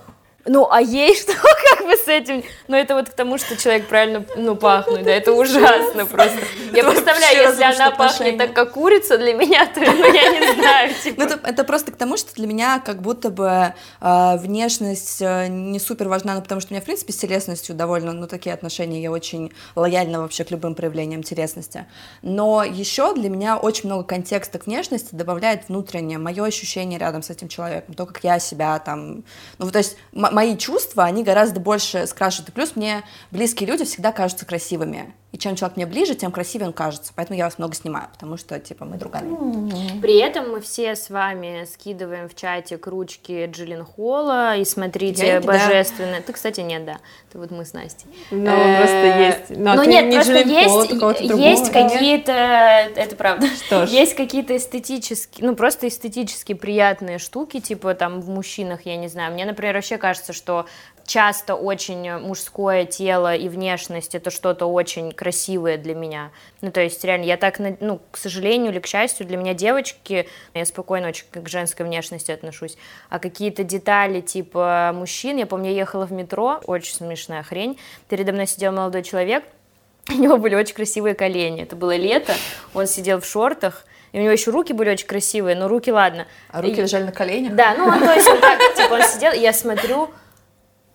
Ну, 0.45 0.69
а 0.71 0.81
ей 0.81 1.15
что, 1.21 1.33
как 1.35 1.87
бы 1.87 1.97
с 1.97 2.09
этим? 2.09 2.43
Ну, 2.69 2.77
это 2.77 2.95
вот 2.95 3.11
к 3.11 3.15
тому, 3.15 3.39
что 3.39 3.57
человек 3.57 3.87
правильно, 3.87 4.25
ну, 4.37 4.57
пахнет, 4.57 5.05
да, 5.05 5.13
это 5.13 5.33
ужасно 5.43 6.07
просто. 6.07 6.39
Я 6.73 6.85
представляю, 6.85 7.49
если 7.49 7.63
она 7.63 7.91
пахнет 7.93 8.39
так, 8.39 8.53
как 8.53 8.73
курица 8.73 9.19
для 9.19 9.35
меня, 9.35 9.67
то, 9.67 9.81
ну, 9.81 10.13
я 10.13 10.31
не 10.31 10.55
знаю, 10.61 10.95
типа. 11.03 11.23
Ну, 11.23 11.27
это, 11.27 11.41
это 11.47 11.65
просто 11.65 11.93
к 11.93 11.97
тому, 11.97 12.17
что 12.17 12.35
для 12.35 12.47
меня 12.47 12.81
как 12.85 13.03
будто 13.03 13.31
бы 13.31 13.75
э, 14.01 14.37
внешность 14.39 15.21
э, 15.21 15.47
не 15.49 15.79
супер 15.79 16.09
важна, 16.09 16.35
ну, 16.35 16.43
потому 16.43 16.61
что 16.61 16.73
у 16.73 16.75
меня, 16.75 16.83
в 16.83 16.85
принципе, 16.85 17.13
с 17.13 17.17
телесностью 17.17 17.75
довольно, 17.75 18.13
ну, 18.13 18.27
такие 18.27 18.55
отношения, 18.55 19.01
я 19.01 19.11
очень 19.11 19.53
лояльна 19.77 20.21
вообще 20.21 20.45
к 20.45 20.51
любым 20.51 20.75
проявлениям 20.75 21.23
телесности. 21.23 21.87
Но 22.23 22.65
еще 22.65 23.15
для 23.15 23.29
меня 23.29 23.57
очень 23.57 23.87
много 23.87 24.05
контекста 24.05 24.59
к 24.59 24.67
внешности 24.67 25.15
добавляет 25.15 25.69
внутреннее, 25.69 26.19
мое 26.19 26.45
ощущение 26.45 26.99
рядом 26.99 27.23
с 27.23 27.31
этим 27.31 27.49
человеком, 27.49 27.95
то, 27.95 28.07
как 28.07 28.25
я 28.25 28.39
себя 28.39 28.79
там... 28.79 29.25
Ну, 29.59 29.71
то 29.71 29.79
есть 29.79 29.97
мои 30.33 30.57
чувства, 30.57 31.05
они 31.05 31.23
гораздо 31.23 31.61
больше 31.61 32.07
скрашивают. 32.07 32.49
И 32.49 32.53
плюс 32.53 32.75
мне 32.75 33.03
близкие 33.31 33.68
люди 33.68 33.85
всегда 33.85 34.12
кажутся 34.12 34.47
красивыми. 34.47 35.14
И 35.33 35.38
чем 35.38 35.57
человек 35.57 35.77
мне 35.77 35.87
ближе, 35.87 36.14
тем 36.14 36.31
красивее 36.31 36.66
он 36.68 36.75
кажется. 36.75 37.12
Поэтому 37.16 37.38
я 37.38 37.45
вас 37.47 37.59
много 37.59 37.75
снимаю, 37.75 38.09
потому 38.12 38.37
что, 38.37 38.61
типа, 38.61 38.85
мы 38.85 38.99
друганы. 38.99 39.71
При 40.03 40.18
этом 40.18 40.51
мы 40.53 40.61
все 40.61 40.95
с 40.95 41.09
вами 41.09 41.66
скидываем 41.73 42.29
в 42.29 42.35
чатик 42.35 42.87
ручки 42.87 43.47
Джиллин 43.51 43.83
Холла 43.85 44.57
и 44.57 44.64
смотрите 44.66 45.27
Я- 45.27 45.40
да. 45.40 45.47
божественное. 45.47 46.21
Ты, 46.21 46.35
кстати, 46.35 46.61
нет, 46.61 46.85
да. 46.85 46.99
Это 47.31 47.38
вот 47.38 47.51
мы 47.51 47.64
с 47.64 47.73
Настей. 47.73 48.07
Ну, 48.31 48.45
просто 48.45 48.97
Э, 48.97 49.27
есть. 49.49 49.59
Но 49.59 49.75
ну 49.75 49.85
ты 49.85 49.88
нет, 49.90 50.05
не 50.05 50.16
просто 50.16 50.33
есть, 50.35 51.18
ты 51.18 51.35
есть 51.35 51.73
да? 51.73 51.88
какие-то, 51.88 52.33
это 52.33 53.16
правда, 53.16 53.47
Что 53.47 53.87
ж. 53.87 53.90
есть 53.90 54.14
какие-то 54.14 54.55
эстетические, 54.55 55.47
ну 55.49 55.57
просто 55.57 55.88
эстетически 55.88 56.53
приятные 56.53 57.18
штуки, 57.18 57.59
типа 57.61 57.95
там 57.95 58.21
в 58.21 58.29
мужчинах, 58.29 58.85
я 58.85 58.97
не 58.97 59.09
знаю. 59.09 59.33
Мне, 59.33 59.47
например, 59.47 59.77
вообще 59.77 59.97
кажется, 59.97 60.35
что 60.35 60.66
часто 61.07 61.55
очень 61.55 62.19
мужское 62.19 62.85
тело 62.85 63.35
и 63.35 63.49
внешность 63.49 64.15
это 64.15 64.31
что-то 64.31 64.67
очень 64.67 65.12
красивое 65.12 65.77
для 65.77 65.95
меня. 65.95 66.31
Ну, 66.61 66.71
то 66.71 66.81
есть, 66.81 67.05
реально, 67.05 67.25
я 67.25 67.37
так, 67.37 67.59
ну, 67.81 68.01
к 68.11 68.17
сожалению 68.17 68.73
или 68.73 68.79
к 68.81 68.87
счастью, 68.87 69.27
для 69.27 69.37
меня 69.37 69.55
девочки, 69.55 70.29
я 70.55 70.65
спокойно 70.65 71.09
очень 71.09 71.25
к 71.31 71.49
женской 71.49 71.85
внешности 71.87 72.31
отношусь, 72.31 72.77
а 73.11 73.19
какие-то 73.19 73.65
детали 73.65 74.21
типа 74.21 74.93
мужчин, 74.95 75.37
я 75.37 75.47
помню, 75.47 75.71
я 75.71 75.77
ехала 75.79 76.07
в 76.07 76.12
метро, 76.12 76.61
очень 76.67 76.95
смешная 76.95 77.43
хрень, 77.43 77.79
передо 78.09 78.33
мной 78.33 78.47
сидел 78.47 78.73
молодой 78.73 79.03
человек, 79.03 79.45
у 80.09 80.15
него 80.15 80.37
были 80.37 80.55
очень 80.55 80.75
красивые 80.75 81.15
колени, 81.15 81.62
это 81.62 81.77
было 81.77 81.97
лето, 81.97 82.35
он 82.75 82.87
сидел 82.87 83.21
в 83.21 83.27
шортах, 83.27 83.85
и 84.12 84.19
у 84.19 84.23
него 84.23 84.33
еще 84.33 84.51
руки 84.51 84.73
были 84.73 84.91
очень 84.91 85.07
красивые, 85.07 85.57
но 85.57 85.69
руки, 85.69 85.91
ладно. 85.91 86.27
А 86.51 86.61
руки 86.61 86.75
И- 86.75 86.83
лежали 86.83 87.05
на 87.05 87.12
коленях? 87.12 87.55
да, 87.55 87.75
ну 87.77 87.85
он, 87.87 87.99
то 87.99 88.12
есть 88.12 88.29
он 88.29 88.41
так, 88.41 88.75
типа, 88.75 88.95
он 88.95 89.03
сидел, 89.05 89.33
и 89.33 89.38
я 89.38 89.53
смотрю, 89.55 90.11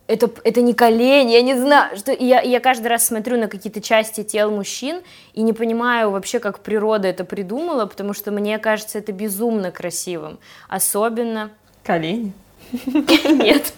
это, 0.08 0.30
это 0.44 0.62
не 0.62 0.74
колени, 0.74 1.32
я 1.32 1.42
не 1.42 1.56
знаю, 1.56 1.98
что 1.98 2.12
я, 2.12 2.42
я 2.42 2.60
каждый 2.60 2.88
раз 2.88 3.06
смотрю 3.06 3.38
на 3.38 3.48
какие-то 3.48 3.82
части 3.82 4.24
тел 4.24 4.52
мужчин 4.52 5.02
и 5.34 5.42
не 5.42 5.54
понимаю 5.54 6.12
вообще, 6.12 6.40
как 6.40 6.60
природа 6.60 7.08
это 7.08 7.26
придумала, 7.26 7.86
потому 7.86 8.14
что 8.14 8.32
мне 8.32 8.58
кажется 8.58 8.98
это 8.98 9.12
безумно 9.12 9.72
красивым, 9.72 10.40
особенно 10.70 11.52
Колени. 11.84 12.34
нет, 12.72 13.74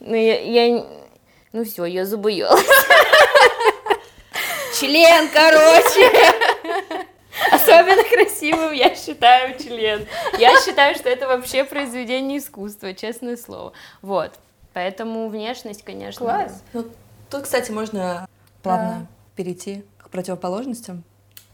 ну 0.00 0.14
я, 0.14 0.40
я- 0.40 0.86
ну 1.52 1.64
все, 1.64 1.84
я 1.84 2.04
забоялась. 2.04 2.64
Член, 4.78 5.28
короче. 5.32 6.10
Особенно 7.50 8.02
красивым 8.04 8.72
я 8.72 8.94
считаю 8.94 9.58
член. 9.58 10.06
Я 10.38 10.60
считаю, 10.60 10.94
что 10.94 11.08
это 11.08 11.26
вообще 11.26 11.64
произведение 11.64 12.38
искусства, 12.38 12.94
честное 12.94 13.36
слово. 13.36 13.72
Вот. 14.02 14.32
Поэтому 14.72 15.28
внешность, 15.28 15.82
конечно. 15.82 16.26
Класс. 16.26 16.62
Ну, 16.72 16.86
тут, 17.30 17.42
кстати, 17.42 17.70
можно 17.70 18.28
плавно 18.62 19.06
перейти 19.34 19.84
к 19.98 20.10
противоположностям. 20.10 21.04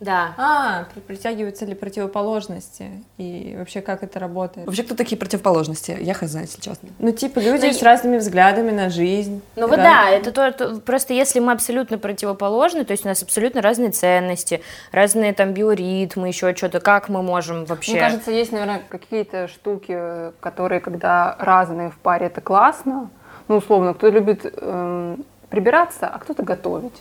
Да. 0.05 0.35
А, 0.37 0.85
при- 0.93 1.01
притягиваются 1.01 1.64
ли 1.64 1.75
противоположности? 1.75 2.90
И 3.19 3.55
вообще, 3.59 3.81
как 3.81 4.03
это 4.03 4.19
работает? 4.19 4.67
Вообще, 4.67 4.83
кто 4.83 4.95
такие 4.95 5.17
противоположности? 5.17 5.97
Я 6.01 6.14
хз, 6.14 6.35
если 6.35 6.61
честно. 6.61 6.88
Ну, 6.99 7.12
типа, 7.12 7.38
люди 7.38 7.67
Ну, 7.67 7.73
с 7.73 7.83
разными 7.83 8.19
взглядами 8.19 8.71
на 8.71 8.90
жизнь. 8.90 9.40
Ну 9.57 9.67
вот 9.69 9.77
да, 9.77 10.11
это 10.11 10.33
то, 10.33 10.53
то- 10.53 10.81
просто 10.81 11.14
если 11.14 11.40
мы 11.40 11.53
абсолютно 11.53 11.99
противоположны, 11.99 12.85
то 12.85 12.93
есть 12.93 13.05
у 13.05 13.09
нас 13.09 13.23
абсолютно 13.23 13.62
разные 13.62 13.90
ценности, 13.90 14.61
разные 14.93 15.33
там 15.33 15.53
биоритмы, 15.53 16.29
еще 16.29 16.55
что-то, 16.55 16.81
как 16.81 17.09
мы 17.09 17.23
можем 17.23 17.64
вообще... 17.64 17.93
Мне 17.93 18.01
кажется, 18.01 18.31
есть, 18.31 18.53
наверное, 18.53 18.83
какие-то 18.88 19.49
штуки, 19.49 20.33
которые, 20.40 20.81
когда 20.81 21.37
разные 21.38 21.90
в 21.90 21.97
паре, 21.99 22.27
это 22.27 22.40
классно. 22.40 23.11
Ну, 23.49 23.57
условно, 23.57 23.95
кто 23.95 24.09
любит 24.09 24.45
эм, 24.57 25.25
прибираться, 25.51 26.07
а 26.09 26.19
кто-то 26.19 26.43
готовить. 26.43 26.95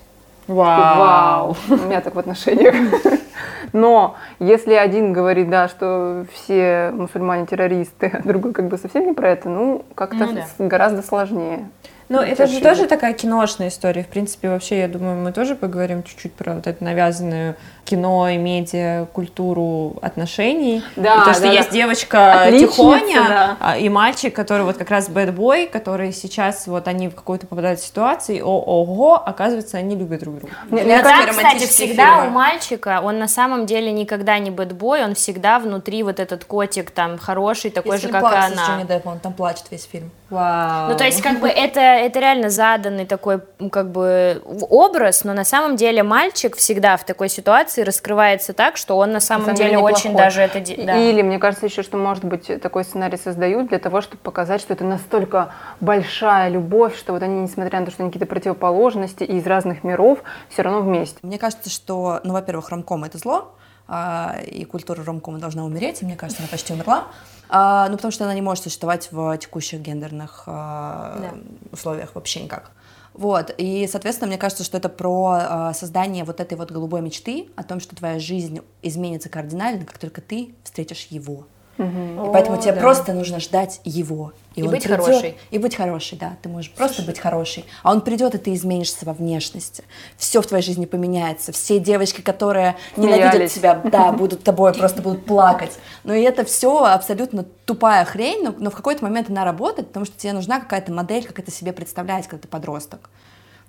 Вау! 0.48 1.56
У 1.70 1.76
меня 1.76 2.02
так 2.02 2.16
в 2.16 2.20
отношениях. 2.20 2.76
Но 3.74 4.16
если 4.40 4.74
один 4.74 5.14
говорит, 5.14 5.50
да, 5.50 5.68
что 5.68 6.26
все 6.32 6.92
мусульмане 6.94 7.46
террористы, 7.48 8.12
а 8.14 8.22
другой 8.22 8.54
как 8.54 8.68
бы 8.68 8.78
совсем 8.78 9.08
не 9.08 9.14
про 9.14 9.30
это, 9.30 9.50
ну, 9.50 9.84
как-то 9.96 10.26
Ну 10.26 10.34
да. 10.36 10.46
гораздо 10.60 11.02
сложнее. 11.02 11.70
Ну, 12.10 12.20
это 12.20 12.46
же 12.46 12.62
тоже 12.62 12.86
такая 12.86 13.14
киношная 13.14 13.70
история. 13.70 14.04
В 14.04 14.08
принципе, 14.08 14.50
вообще, 14.50 14.80
я 14.80 14.88
думаю, 14.88 15.18
мы 15.18 15.32
тоже 15.32 15.56
поговорим 15.56 16.04
чуть-чуть 16.04 16.34
про 16.34 16.54
вот 16.54 16.68
эту 16.68 16.84
навязанную 16.84 17.56
кино 17.86 18.30
и 18.30 18.38
медиа 18.38 19.06
культуру 19.12 19.96
отношений. 20.02 20.84
Да, 20.96 21.22
и 21.22 21.26
то, 21.26 21.34
что 21.34 21.44
да, 21.44 21.52
есть 21.52 21.70
да. 21.70 21.76
девочка 21.76 22.42
Отличница, 22.44 22.72
Тихоня 22.74 23.24
да. 23.28 23.58
а, 23.60 23.78
и 23.78 23.90
мальчик, 23.90 24.34
который 24.34 24.64
вот 24.64 24.78
как 24.78 24.90
раз 24.90 25.10
бэтбой, 25.10 25.68
который 25.68 26.12
сейчас 26.14 26.68
вот 26.68 26.88
они 26.88 27.10
в 27.10 27.16
какую-то 27.16 27.48
попадают 27.48 27.80
ситуацию, 27.82 28.38
и 28.38 28.42
о-ого, 28.42 29.16
оказывается, 29.16 29.78
они 29.78 29.96
любят 29.96 30.22
друг 30.22 30.38
друга. 30.40 30.54
Мне- 30.70 30.84
Мне 30.84 30.94
мне 30.94 31.04
Да, 31.04 31.26
кстати, 31.28 31.66
всегда 31.66 32.16
фильмы. 32.16 32.28
у 32.28 32.30
мальчика, 32.32 33.02
он 33.04 33.20
на 33.20 33.28
самом 33.28 33.66
деле 33.66 33.92
никогда 33.92 34.40
не 34.40 34.52
бэтбой, 34.52 35.04
он 35.04 35.16
всегда 35.16 35.60
внутри 35.60 36.04
вот 36.04 36.20
этот 36.20 36.46
котик 36.46 36.92
там 36.92 37.18
хороший, 37.18 37.72
такой 37.72 37.98
же, 37.98 38.08
как 38.10 38.24
и 38.24 38.26
она. 38.28 38.66
Джонни 38.68 38.84
Деппом, 38.88 39.14
он 39.14 39.20
там 39.20 39.34
плачет 39.34 39.66
весь 39.72 39.86
фильм. 39.92 40.12
Вау. 40.30 40.92
Ну, 40.92 40.98
то 40.98 41.04
есть, 41.04 41.22
как 41.22 41.40
бы, 41.40 41.48
это, 41.48 41.80
это 41.80 42.20
реально 42.20 42.50
заданный 42.50 43.06
такой, 43.06 43.40
как 43.72 43.92
бы, 43.92 44.42
в- 44.46 44.66
образ, 44.66 45.24
но 45.24 45.34
на 45.34 45.44
самом 45.44 45.76
деле 45.76 46.02
мальчик 46.04 46.56
всегда 46.56 46.98
в 46.98 47.06
такой 47.06 47.30
ситуации 47.30 47.73
раскрывается 47.82 48.54
так, 48.54 48.78
что 48.78 48.98
он 48.98 49.12
на 49.12 49.20
самом, 49.20 49.46
самом 49.46 49.56
деле, 49.58 49.70
деле 49.72 49.82
очень 49.82 50.12
неплохой. 50.12 50.26
даже 50.26 50.42
это... 50.42 50.86
да. 50.86 50.98
Или, 50.98 51.22
мне 51.22 51.40
кажется, 51.40 51.66
еще, 51.66 51.82
что, 51.84 51.98
может 51.98 52.24
быть, 52.24 52.48
такой 52.62 52.84
сценарий 52.84 53.18
создают 53.18 53.70
для 53.70 53.80
того, 53.80 54.02
чтобы 54.02 54.22
показать, 54.22 54.62
что 54.62 54.74
это 54.74 54.84
настолько 54.84 55.54
большая 55.80 56.50
любовь, 56.50 56.98
что 56.98 57.14
вот 57.14 57.24
они, 57.24 57.42
несмотря 57.42 57.80
на 57.80 57.86
то, 57.86 57.92
что 57.92 58.04
они 58.04 58.12
какие-то 58.12 58.30
противоположности 58.30 59.24
и 59.24 59.38
из 59.38 59.48
разных 59.48 59.84
миров, 59.84 60.20
все 60.50 60.62
равно 60.62 60.82
вместе. 60.82 61.18
Мне 61.24 61.40
кажется, 61.40 61.70
что, 61.70 62.20
ну, 62.24 62.34
во-первых, 62.34 62.70
ромком— 62.70 63.04
это 63.06 63.18
зло, 63.18 63.56
а, 63.88 64.38
и 64.46 64.64
культура 64.66 65.04
ромкома 65.04 65.40
должна 65.40 65.66
умереть, 65.66 66.02
и 66.02 66.06
мне 66.06 66.16
кажется, 66.16 66.42
она 66.42 66.50
почти 66.50 66.74
умерла. 66.74 67.06
А, 67.50 67.88
ну, 67.90 67.98
потому 67.98 68.12
что 68.12 68.24
она 68.24 68.34
не 68.34 68.42
может 68.42 68.64
существовать 68.64 69.10
в 69.12 69.38
текущих 69.38 69.80
гендерных 69.82 70.44
а, 70.48 71.18
Да. 71.20 71.30
условиях 71.72 72.16
вообще 72.16 72.42
никак. 72.44 72.72
Вот, 73.14 73.54
и, 73.58 73.88
соответственно, 73.88 74.28
мне 74.30 74.38
кажется, 74.38 74.64
что 74.64 74.78
это 74.78 74.90
про 74.90 75.38
а, 75.40 75.74
создание 75.74 76.24
вот 76.24 76.40
этой 76.40 76.58
вот 76.58 76.72
голубой 76.72 77.02
мечты 77.02 77.48
о 77.56 77.64
том, 77.64 77.80
что 77.80 77.96
твоя 77.96 78.18
жизнь 78.18 78.62
изменится 78.82 79.30
кардинально, 79.30 79.86
как 79.86 80.00
только 80.00 80.20
ты 80.22 80.56
встретишь 80.64 81.08
его. 81.12 81.46
И 81.78 82.30
поэтому 82.32 82.62
тебе 82.62 82.74
да. 82.74 82.82
просто 82.82 83.14
нужно 83.14 83.40
ждать 83.40 83.82
его. 83.84 84.34
И 84.56 84.62
он 84.62 84.70
быть 84.70 84.84
придет- 84.84 85.04
хорошей. 85.04 85.38
И 85.50 85.58
быть 85.58 85.76
хорошей, 85.76 86.18
да. 86.20 86.38
Ты 86.42 86.50
можешь 86.50 86.72
просто 86.72 87.02
быть 87.02 87.18
хорошей. 87.20 87.66
А 87.82 87.92
он 87.92 88.02
придет, 88.02 88.36
и 88.36 88.38
ты 88.38 88.54
изменишься 88.54 89.06
во 89.06 89.14
внешности. 89.14 89.84
Все 90.16 90.42
в 90.42 90.46
твоей 90.46 90.64
жизни 90.64 90.86
поменяется. 90.86 91.52
Все 91.52 91.80
девочки, 91.80 92.22
которые 92.22 92.76
ненавидят 92.96 93.32
Смеялись. 93.32 93.54
тебя, 93.54 93.82
да, 93.84 94.12
будут 94.18 94.44
тобой, 94.44 94.74
просто 94.74 95.02
будут 95.02 95.26
плакать. 95.26 95.72
Но 96.04 96.14
и 96.14 96.22
это 96.22 96.46
все 96.46 96.86
абсолютно 96.86 97.46
тупая 97.66 98.06
хрень, 98.06 98.44
но, 98.44 98.54
но 98.58 98.70
в 98.70 98.76
какой-то 98.76 99.04
момент 99.04 99.30
она 99.30 99.44
работает, 99.44 99.88
потому 99.88 100.06
что 100.06 100.16
тебе 100.18 100.34
нужна 100.34 100.60
какая-то 100.60 100.92
модель, 100.92 101.26
как 101.26 101.40
это 101.40 101.52
себе 101.52 101.74
представлять, 101.74 102.28
когда 102.28 102.44
ты 102.44 102.48
подросток. 102.48 103.10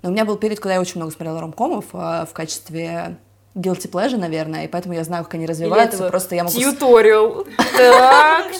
Но 0.02 0.10
у 0.10 0.12
меня 0.12 0.26
был 0.26 0.36
период, 0.36 0.60
когда 0.60 0.74
я 0.74 0.80
очень 0.82 0.96
много 0.96 1.12
смотрела 1.12 1.40
ромкомов 1.40 1.86
э, 1.94 2.26
в 2.28 2.34
качестве 2.34 3.16
guilty 3.54 3.88
pleasure, 3.88 4.16
наверное, 4.16 4.64
и 4.64 4.68
поэтому 4.68 4.94
я 4.94 5.04
знаю, 5.04 5.24
как 5.24 5.34
они 5.34 5.46
развиваются. 5.46 6.08
Просто 6.08 6.34
я 6.34 6.44
могу... 6.44 6.56
Тьюториал. 6.56 7.46
Так, 7.74 8.52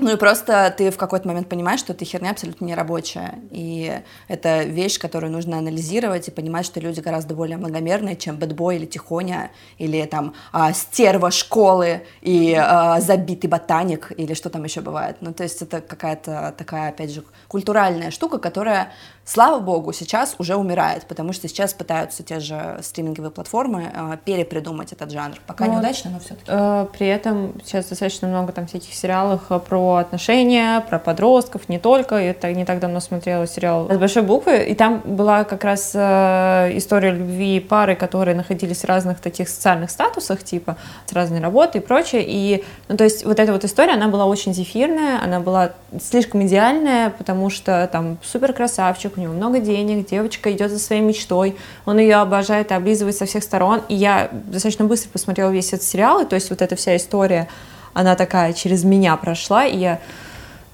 Ну 0.00 0.12
и 0.12 0.16
просто 0.16 0.74
ты 0.76 0.90
в 0.90 0.96
какой-то 0.96 1.28
момент 1.28 1.48
понимаешь, 1.48 1.80
что 1.80 1.94
ты 1.94 2.04
херня 2.04 2.30
абсолютно 2.30 2.64
не 2.64 2.74
рабочая. 2.74 3.38
И 3.50 4.00
это 4.28 4.64
вещь, 4.64 4.98
которую 4.98 5.32
нужно 5.32 5.58
анализировать 5.58 6.28
и 6.28 6.30
понимать, 6.30 6.66
что 6.66 6.80
люди 6.80 7.00
гораздо 7.00 7.34
более 7.34 7.56
многомерные, 7.56 8.16
чем 8.16 8.36
бэтбой 8.36 8.76
или 8.76 8.86
тихоня, 8.86 9.50
или 9.78 10.04
там 10.04 10.34
а, 10.52 10.72
стерва 10.72 11.30
школы 11.30 12.02
и 12.22 12.54
а, 12.54 13.00
забитый 13.00 13.48
ботаник, 13.48 14.12
или 14.16 14.34
что 14.34 14.50
там 14.50 14.64
еще 14.64 14.80
бывает. 14.80 15.16
Ну 15.20 15.32
то 15.32 15.42
есть 15.42 15.62
это 15.62 15.80
какая-то 15.80 16.54
такая, 16.56 16.90
опять 16.90 17.10
же, 17.10 17.22
культуральная 17.48 18.10
штука, 18.10 18.38
которая 18.38 18.92
слава 19.26 19.58
богу, 19.58 19.92
сейчас 19.92 20.36
уже 20.38 20.54
умирает, 20.54 21.04
потому 21.06 21.32
что 21.32 21.48
сейчас 21.48 21.74
пытаются 21.74 22.22
те 22.22 22.38
же 22.38 22.78
стриминговые 22.80 23.32
платформы 23.32 23.90
э, 23.92 24.16
перепридумать 24.24 24.92
этот 24.92 25.10
жанр. 25.10 25.36
Пока 25.46 25.64
вот. 25.64 25.74
неудачно, 25.74 26.12
но 26.12 26.20
все-таки. 26.20 26.46
Э, 26.46 26.86
при 26.96 27.08
этом 27.08 27.60
сейчас 27.64 27.86
достаточно 27.86 28.28
много 28.28 28.52
там 28.52 28.68
всяких 28.68 28.94
сериалов 28.94 29.42
э, 29.50 29.58
про 29.58 29.96
отношения, 29.96 30.80
про 30.88 31.00
подростков, 31.00 31.68
не 31.68 31.80
только. 31.80 32.16
Я 32.18 32.34
так, 32.34 32.54
не 32.54 32.64
так 32.64 32.78
давно 32.78 33.00
смотрела 33.00 33.48
сериал 33.48 33.90
с 33.90 33.98
большой 33.98 34.22
буквы, 34.22 34.64
и 34.64 34.74
там 34.76 35.02
была 35.04 35.42
как 35.42 35.64
раз 35.64 35.90
э, 35.92 36.70
история 36.74 37.10
любви 37.10 37.58
пары, 37.58 37.96
которые 37.96 38.36
находились 38.36 38.82
в 38.82 38.84
разных 38.84 39.18
таких 39.18 39.48
социальных 39.48 39.90
статусах, 39.90 40.44
типа 40.44 40.76
с 41.06 41.12
разной 41.12 41.40
работой 41.40 41.80
и 41.80 41.84
прочее. 41.84 42.24
И, 42.24 42.64
ну, 42.88 42.96
то 42.96 43.02
есть 43.02 43.24
вот 43.24 43.40
эта 43.40 43.52
вот 43.52 43.64
история, 43.64 43.94
она 43.94 44.06
была 44.06 44.26
очень 44.26 44.54
зефирная, 44.54 45.20
она 45.20 45.40
была 45.40 45.72
слишком 46.00 46.46
идеальная, 46.46 47.10
потому 47.10 47.50
что 47.50 47.88
там 47.90 48.18
супер 48.22 48.52
красавчик, 48.52 49.15
у 49.16 49.20
него 49.20 49.32
много 49.32 49.60
денег, 49.60 50.06
девочка 50.06 50.52
идет 50.52 50.70
за 50.70 50.78
своей 50.78 51.02
мечтой, 51.02 51.56
он 51.84 51.98
ее 51.98 52.16
обожает 52.16 52.72
облизывает 52.72 53.16
со 53.16 53.26
всех 53.26 53.42
сторон. 53.42 53.82
И 53.88 53.94
я 53.94 54.30
достаточно 54.32 54.84
быстро 54.84 55.10
посмотрела 55.10 55.50
весь 55.50 55.72
этот 55.72 55.82
сериал, 55.82 56.20
и 56.20 56.24
то 56.24 56.34
есть 56.34 56.50
вот 56.50 56.62
эта 56.62 56.76
вся 56.76 56.96
история, 56.96 57.48
она 57.94 58.14
такая 58.14 58.52
через 58.52 58.84
меня 58.84 59.16
прошла, 59.16 59.64
и 59.64 59.76
я... 59.76 60.00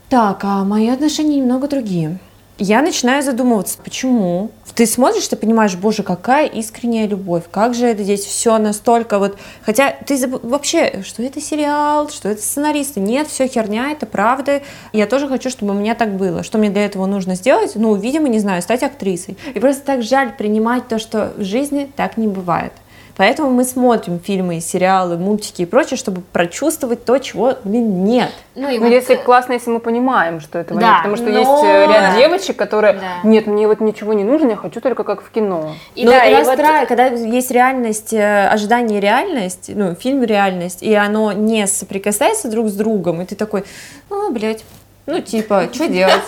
Так, 0.09 0.45
а 0.45 0.65
мои 0.65 0.89
отношения 0.89 1.37
немного 1.37 1.69
другие 1.69 2.19
я 2.59 2.83
начинаю 2.83 3.23
задумываться, 3.23 3.79
почему. 3.83 4.51
Ты 4.75 4.87
смотришь, 4.87 5.29
ты 5.29 5.37
понимаешь, 5.37 5.75
боже, 5.77 6.03
какая 6.03 6.47
искренняя 6.47 7.07
любовь, 7.07 7.45
как 7.51 7.75
же 7.75 7.87
это 7.87 8.03
здесь 8.03 8.25
все 8.25 8.57
настолько 8.59 9.19
вот... 9.19 9.37
Хотя 9.65 9.97
ты 10.07 10.17
заб... 10.17 10.43
вообще, 10.43 11.03
что 11.05 11.23
это 11.23 11.41
сериал, 11.41 12.09
что 12.09 12.29
это 12.29 12.41
сценаристы. 12.41 13.01
Нет, 13.01 13.29
все 13.29 13.49
херня, 13.49 13.91
это 13.91 14.07
правда. 14.07 14.63
Я 14.93 15.07
тоже 15.07 15.29
хочу, 15.29 15.51
чтобы 15.51 15.73
у 15.73 15.77
меня 15.77 15.95
так 15.95 16.17
было. 16.17 16.43
Что 16.43 16.59
мне 16.59 16.71
для 16.71 16.85
этого 16.85 17.07
нужно 17.07 17.35
сделать? 17.35 17.73
Ну, 17.75 17.95
видимо, 17.95 18.29
не 18.29 18.39
знаю, 18.39 18.63
стать 18.63 18.83
актрисой. 18.83 19.37
И 19.55 19.61
просто 19.61 19.85
так 19.85 20.03
жаль 20.03 20.35
принимать 20.37 20.89
то, 20.89 20.99
что 20.99 21.33
в 21.37 21.43
жизни 21.43 21.91
так 21.97 22.17
не 22.17 22.29
бывает. 22.29 22.73
Поэтому 23.17 23.51
мы 23.51 23.65
смотрим 23.65 24.19
фильмы, 24.19 24.61
сериалы, 24.61 25.17
мультики 25.19 25.63
и 25.63 25.67
прочее, 25.67 25.97
чтобы 25.97 26.23
прочувствовать 26.23 27.05
то, 27.05 27.19
чего, 27.19 27.55
блин, 27.65 28.05
нет. 28.05 28.31
Ну, 28.55 28.69
и 28.69 28.79
ну 28.79 28.85
вот... 28.85 28.93
если 28.93 29.17
классно, 29.17 29.53
если 29.53 29.71
мы 29.71 29.81
понимаем, 29.81 30.41
что 30.41 30.59
этого 30.59 30.81
да, 30.81 30.87
нет. 30.87 30.97
Потому 30.99 31.17
что 31.17 31.27
но... 31.27 31.39
есть 31.39 31.65
э, 31.65 31.87
ряд 31.87 32.17
девочек, 32.17 32.57
которые, 32.57 32.95
да. 32.95 33.29
нет, 33.29 33.47
мне 33.47 33.67
вот 33.67 33.81
ничего 33.81 34.13
не 34.13 34.25
нужно, 34.25 34.51
я 34.51 34.57
хочу 34.57 34.81
только 34.81 35.05
как 35.05 35.23
в 35.23 35.31
кино. 35.31 35.75
И, 35.95 36.05
ну, 36.05 36.11
да, 36.11 36.25
и 36.25 36.43
вот... 36.43 36.59
когда 36.89 37.07
есть 37.07 37.51
реальность, 37.51 38.13
э, 38.13 38.49
ожидание 38.49 39.01
реальность, 39.01 39.71
ну, 39.75 39.95
фильм 39.95 40.23
реальность, 40.23 40.83
и 40.83 40.95
оно 40.95 41.33
не 41.33 41.67
соприкасается 41.67 42.49
друг 42.49 42.69
с 42.69 42.75
другом, 42.75 43.21
и 43.21 43.27
ты 43.27 43.35
такой, 43.35 43.65
ну, 44.09 44.33
блядь, 44.33 44.65
ну, 45.07 45.21
типа, 45.21 45.69
что 45.73 45.87
делать? 45.89 46.23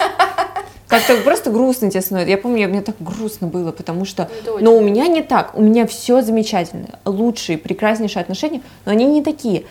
Как-то 0.88 1.16
просто 1.18 1.50
грустно 1.50 1.90
тебе 1.90 2.02
становится. 2.02 2.30
Я 2.30 2.38
помню, 2.38 2.68
мне 2.68 2.82
так 2.82 2.96
грустно 3.00 3.46
было, 3.46 3.72
потому 3.72 4.04
что... 4.04 4.28
Но 4.60 4.76
у 4.76 4.80
меня 4.80 5.06
не 5.06 5.22
так. 5.22 5.56
У 5.56 5.62
меня 5.62 5.86
все 5.86 6.22
замечательно. 6.22 6.98
Лучшие, 7.04 7.58
прекраснейшие 7.58 8.20
отношения, 8.20 8.60
но 8.84 8.92
они 8.92 9.06
не 9.06 9.22
такие. 9.22 9.64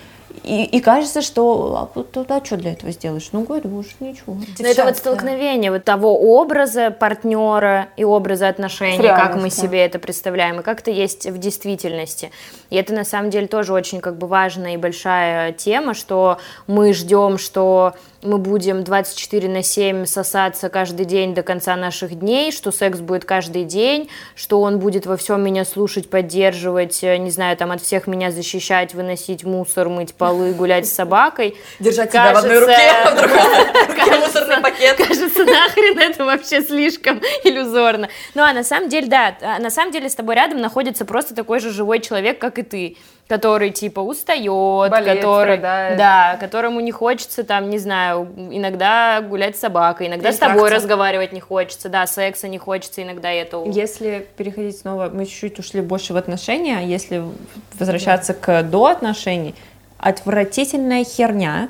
И, 0.44 0.66
и 0.66 0.82
кажется, 0.82 1.22
что 1.22 1.90
а, 1.96 2.04
туда 2.04 2.44
что 2.44 2.58
для 2.58 2.74
этого 2.74 2.92
сделаешь? 2.92 3.30
Ну, 3.32 3.44
говорю, 3.44 3.78
уж 3.78 3.86
ничего. 4.00 4.36
Но 4.60 4.68
это 4.68 4.84
вот 4.84 4.98
столкновение 4.98 5.72
вот 5.72 5.86
того 5.86 6.20
образа 6.38 6.92
партнера 6.92 7.88
и 7.96 8.04
образа 8.04 8.50
отношений, 8.50 9.08
как 9.08 9.36
мы 9.36 9.50
себе 9.50 9.86
это 9.86 10.00
представляем, 10.00 10.60
и 10.60 10.64
как 10.64 10.82
это 10.82 10.92
есть 10.92 11.28
в 11.28 11.38
действительности. 11.38 12.32
И 12.70 12.76
это 12.76 12.94
на 12.94 13.06
самом 13.06 13.30
деле 13.30 13.48
тоже 13.48 13.74
очень 13.74 14.02
как 14.02 14.18
бы 14.18 14.28
важная 14.28 14.74
и 14.74 14.78
большая 14.78 15.54
тема, 15.54 15.94
что 15.94 16.40
мы 16.68 16.94
ждем, 16.94 17.38
что 17.38 17.94
мы 18.24 18.38
будем 18.38 18.84
24 18.84 19.50
на 19.50 19.64
7 19.64 20.06
сосаться 20.06 20.70
каждый 20.70 21.06
день 21.06 21.34
до 21.34 21.44
конца 21.44 21.76
наших 21.76 22.18
дней, 22.18 22.52
что 22.52 22.72
секс 22.72 23.00
будет 23.00 23.26
каждый 23.26 23.64
день, 23.64 24.10
что 24.36 24.62
он 24.62 24.80
будет 24.80 25.06
во 25.06 25.18
всем 25.18 25.44
меня 25.44 25.66
слушать, 25.66 26.10
поддерживать, 26.10 27.04
э, 27.04 27.18
не 27.18 27.32
знаю, 27.32 27.58
там 27.58 27.72
от 27.72 27.82
всех 27.82 28.08
меня 28.08 28.32
защищать, 28.32 28.94
выносить 28.94 29.44
мусор, 29.44 29.90
мыть 29.90 30.14
полы, 30.14 30.54
гулять 30.58 30.88
с 30.88 30.94
собакой. 30.94 31.58
Держать 31.80 32.12
тебя 32.12 32.34
в 32.34 32.38
одной 32.38 32.60
руке, 32.60 32.78
а 33.06 33.12
в 33.16 33.16
другой 33.16 34.20
мусорный 34.26 34.62
пакет. 34.62 34.98
Кажется, 34.98 35.46
нахрен 35.46 36.00
это 36.00 36.26
вообще 36.26 36.62
слишком 36.62 37.22
иллюзорно. 37.44 38.10
Ну, 38.36 38.44
а 38.44 38.54
на 38.54 38.64
самом 38.64 38.90
деле, 38.90 39.08
да, 39.08 39.36
а 39.42 39.60
на 39.60 39.70
самом 39.70 39.92
деле 39.92 40.10
с 40.10 40.16
тобой 40.16 40.36
рядом 40.36 40.62
находится 40.62 41.06
просто 41.06 41.36
такой 41.36 41.60
же 41.60 41.72
живой 41.72 42.00
человек, 42.00 42.40
как 42.40 42.60
и 42.60 42.64
ты 42.64 42.98
который 43.28 43.72
типа 43.72 44.02
устает, 44.02 44.92
Болеет, 44.92 45.18
который, 45.18 45.58
страдает. 45.58 45.98
да, 45.98 46.38
которому 46.40 46.80
не 46.82 46.92
хочется 46.92 47.44
там, 47.44 47.70
не 47.70 47.78
знаю, 47.78 48.28
иногда 48.36 49.22
гулять 49.22 49.56
с 49.56 49.60
собакой, 49.60 50.08
иногда 50.08 50.30
Или 50.30 50.36
с 50.36 50.40
тобой 50.40 50.70
разговаривать 50.70 51.32
не 51.32 51.40
хочется, 51.40 51.90
да, 51.90 52.06
секса 52.06 52.48
не 52.48 52.58
хочется 52.58 53.02
иногда 53.02 53.32
это. 53.32 53.64
Если 53.66 54.28
переходить 54.38 54.78
снова, 54.78 55.10
мы 55.12 55.26
чуть-чуть 55.26 55.58
ушли 55.60 55.82
больше 55.82 56.14
в 56.14 56.18
отношения, 56.18 56.86
если 56.86 57.24
возвращаться 57.80 58.34
да. 58.34 58.40
к 58.40 58.64
до 58.64 58.88
отношений, 58.88 59.56
отвратительная 59.98 61.06
херня 61.06 61.70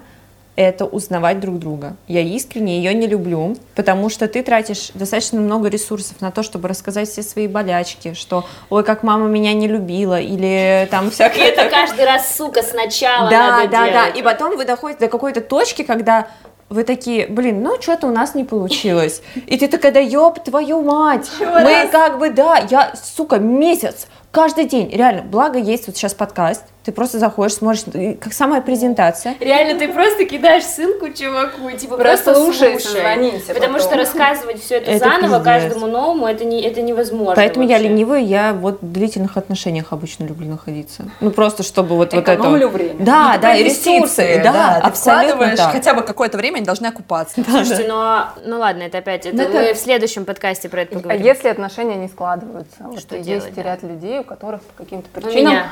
это 0.56 0.86
узнавать 0.86 1.40
друг 1.40 1.58
друга. 1.60 1.96
Я 2.08 2.22
искренне 2.22 2.78
ее 2.78 2.94
не 2.94 3.08
люблю, 3.08 3.56
потому 3.76 4.10
что 4.10 4.28
ты 4.28 4.44
тратишь 4.44 4.92
достаточно 4.94 5.40
много 5.42 5.68
ресурсов 5.70 6.22
на 6.22 6.32
то, 6.32 6.44
чтобы 6.44 6.68
рассказать 6.68 7.10
все 7.10 7.24
свои 7.24 7.48
болячки, 7.48 8.14
что 8.14 8.46
ой, 8.70 8.84
как 8.84 9.04
мама 9.04 9.28
меня 9.28 9.54
не 9.54 9.68
любила, 9.68 10.20
или 10.20 10.88
там 10.92 11.10
всякое. 11.12 11.40
И 11.40 11.48
это 11.48 11.70
каждый 11.70 12.06
раз, 12.06 12.36
сука, 12.36 12.62
сначала 12.62 13.30
да, 13.30 13.50
надо 13.50 13.72
Да, 13.72 13.78
делать. 13.78 13.94
да, 13.94 14.06
да. 14.06 14.20
И 14.20 14.22
потом 14.22 14.56
вы 14.58 14.66
доходите 14.66 15.00
до 15.06 15.08
какой-то 15.08 15.42
точки, 15.42 15.84
когда 15.84 16.28
вы 16.70 16.84
такие, 16.84 17.28
блин, 17.28 17.62
ну 17.62 17.80
что-то 17.82 18.08
у 18.08 18.12
нас 18.12 18.36
не 18.36 18.44
получилось. 18.44 19.22
И 19.48 19.58
ты 19.58 19.68
такая, 19.68 19.92
да 19.92 20.00
ёб 20.00 20.44
твою 20.44 20.82
мать, 20.82 21.30
мы 21.40 21.88
как 21.92 22.18
бы, 22.20 22.30
да, 22.30 22.58
я, 22.70 22.94
сука, 22.96 23.38
месяц, 23.38 24.08
каждый 24.32 24.66
день, 24.66 24.90
реально, 24.90 25.22
благо 25.24 25.60
есть 25.60 25.88
вот 25.88 25.98
сейчас 25.98 26.14
подкаст, 26.14 26.64
ты 26.84 26.92
просто 26.92 27.18
заходишь, 27.18 27.56
смотришь, 27.56 27.84
как 28.20 28.34
самая 28.34 28.62
презентация. 28.62 29.36
Реально, 29.40 29.80
ты 29.80 29.88
просто 29.88 30.26
кидаешь 30.26 30.66
ссылку 30.66 31.10
чуваку, 31.10 31.72
типа 31.72 31.96
просто, 31.96 32.36
слушай, 32.36 32.78
созвонимся. 32.78 33.54
Потому 33.54 33.76
потом. 33.76 33.88
что 33.88 33.98
рассказывать 33.98 34.62
все 34.62 34.76
это, 34.76 34.92
это 34.92 35.06
заново 35.06 35.38
пиздец. 35.38 35.44
каждому 35.44 35.88
новому, 35.88 36.28
это, 36.28 36.44
не, 36.44 36.62
это 36.62 36.82
невозможно. 36.82 37.36
Поэтому 37.36 37.66
вообще. 37.66 37.84
я 37.84 37.90
ленивая, 37.90 38.20
я 38.20 38.54
вот 38.54 38.82
в 38.82 38.92
длительных 38.92 39.38
отношениях 39.38 39.94
обычно 39.94 40.26
люблю 40.26 40.50
находиться. 40.50 41.06
Ну 41.22 41.32
просто 41.32 41.64
чтобы 41.64 41.96
вот, 41.96 42.14
вот 42.14 42.28
это... 42.28 42.42
время. 42.50 42.96
Да, 43.00 43.34
ну, 43.36 43.42
да, 43.42 43.56
и 43.56 43.64
ресурсы, 43.64 44.42
да, 44.44 44.52
да 44.52 44.76
абсолютно 44.84 45.56
так. 45.56 45.72
хотя 45.72 45.94
бы 45.94 46.02
какое-то 46.02 46.38
время, 46.38 46.58
они 46.58 46.66
должны 46.66 46.88
окупаться. 46.88 47.36
Да, 47.38 47.52
Слушайте, 47.64 47.88
да. 47.88 48.34
ну, 48.44 48.50
ну 48.50 48.60
ладно, 48.60 48.84
это 48.84 48.98
опять, 48.98 49.26
это 49.26 49.38
мы 49.38 49.44
это... 49.44 49.74
в 49.74 49.78
следующем 49.78 50.26
подкасте 50.26 50.68
про 50.68 50.82
это 50.82 50.96
поговорим. 50.96 51.22
А 51.22 51.26
если 51.26 51.48
отношения 51.48 51.96
не 51.96 52.10
складываются? 52.10 52.78
Что 52.98 53.16
вот 53.16 53.24
делать, 53.24 53.46
есть 53.46 53.56
да? 53.56 53.64
ряд 53.64 53.84
людей, 53.84 54.20
у 54.20 54.24
которых 54.24 54.62
по 54.62 54.84
каким-то 54.84 55.08
причинам 55.10 55.64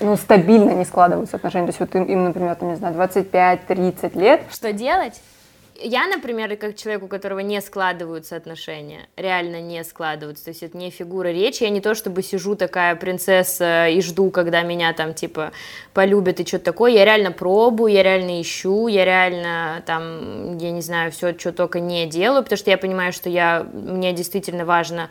ну, 0.00 0.16
стабильно 0.16 0.70
не 0.70 0.84
складываются 0.84 1.36
отношения. 1.36 1.66
То 1.66 1.70
есть 1.70 1.80
вот 1.80 1.94
им, 1.94 2.04
им 2.04 2.24
например, 2.24 2.54
там, 2.54 2.70
не 2.70 2.76
знаю, 2.76 2.94
25-30 2.94 4.18
лет. 4.18 4.42
Что 4.50 4.72
делать? 4.72 5.20
Я, 5.82 6.06
например, 6.06 6.54
как 6.56 6.76
человек, 6.76 7.04
у 7.04 7.08
которого 7.08 7.38
не 7.38 7.58
складываются 7.62 8.36
отношения, 8.36 9.08
реально 9.16 9.62
не 9.62 9.82
складываются, 9.82 10.44
то 10.44 10.50
есть 10.50 10.62
это 10.62 10.76
не 10.76 10.90
фигура 10.90 11.28
речи, 11.28 11.62
я 11.62 11.70
не 11.70 11.80
то 11.80 11.94
чтобы 11.94 12.22
сижу 12.22 12.54
такая 12.54 12.96
принцесса 12.96 13.88
и 13.88 14.02
жду, 14.02 14.30
когда 14.30 14.60
меня 14.60 14.92
там 14.92 15.14
типа 15.14 15.52
полюбят 15.94 16.38
и 16.38 16.46
что-то 16.46 16.66
такое, 16.66 16.92
я 16.92 17.06
реально 17.06 17.32
пробую, 17.32 17.94
я 17.94 18.02
реально 18.02 18.42
ищу, 18.42 18.88
я 18.88 19.06
реально 19.06 19.82
там, 19.86 20.58
я 20.58 20.70
не 20.70 20.82
знаю, 20.82 21.12
все, 21.12 21.32
что 21.38 21.50
только 21.50 21.80
не 21.80 22.06
делаю, 22.06 22.42
потому 22.42 22.58
что 22.58 22.70
я 22.70 22.76
понимаю, 22.76 23.14
что 23.14 23.30
я, 23.30 23.66
мне 23.72 24.12
действительно 24.12 24.66
важно 24.66 25.08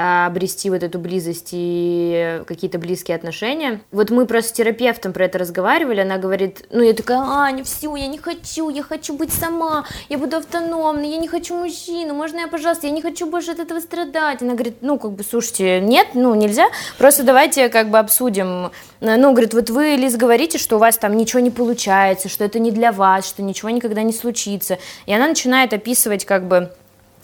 обрести 0.00 0.70
вот 0.70 0.82
эту 0.82 0.98
близость 0.98 1.50
и 1.52 2.42
какие-то 2.46 2.78
близкие 2.78 3.16
отношения. 3.16 3.80
Вот 3.92 4.10
мы 4.10 4.26
просто 4.26 4.50
с 4.50 4.52
терапевтом 4.52 5.12
про 5.12 5.26
это 5.26 5.38
разговаривали, 5.38 6.00
она 6.00 6.16
говорит, 6.16 6.66
ну 6.70 6.82
я 6.82 6.94
такая, 6.94 7.18
Аня, 7.18 7.64
все, 7.64 7.94
я 7.96 8.06
не 8.06 8.18
хочу, 8.18 8.70
я 8.70 8.82
хочу 8.82 9.14
быть 9.14 9.32
сама, 9.32 9.84
я 10.08 10.18
буду 10.18 10.38
автономной, 10.38 11.10
я 11.10 11.18
не 11.18 11.28
хочу 11.28 11.54
мужчину, 11.54 12.14
можно 12.14 12.40
я, 12.40 12.48
пожалуйста, 12.48 12.86
я 12.86 12.92
не 12.92 13.02
хочу 13.02 13.26
больше 13.26 13.50
от 13.50 13.58
этого 13.58 13.80
страдать. 13.80 14.42
Она 14.42 14.54
говорит, 14.54 14.78
ну 14.80 14.98
как 14.98 15.12
бы, 15.12 15.22
слушайте, 15.22 15.80
нет, 15.80 16.08
ну 16.14 16.34
нельзя, 16.34 16.66
просто 16.98 17.22
давайте 17.22 17.68
как 17.68 17.90
бы 17.90 17.98
обсудим. 17.98 18.70
Ну, 19.00 19.32
говорит, 19.32 19.54
вот 19.54 19.70
вы, 19.70 19.96
Лиз, 19.96 20.16
говорите, 20.16 20.58
что 20.58 20.76
у 20.76 20.78
вас 20.78 20.98
там 20.98 21.16
ничего 21.16 21.40
не 21.40 21.50
получается, 21.50 22.28
что 22.28 22.44
это 22.44 22.58
не 22.58 22.70
для 22.70 22.92
вас, 22.92 23.26
что 23.26 23.42
ничего 23.42 23.70
никогда 23.70 24.02
не 24.02 24.12
случится. 24.12 24.78
И 25.06 25.14
она 25.14 25.26
начинает 25.26 25.72
описывать 25.72 26.26
как 26.26 26.46
бы 26.46 26.70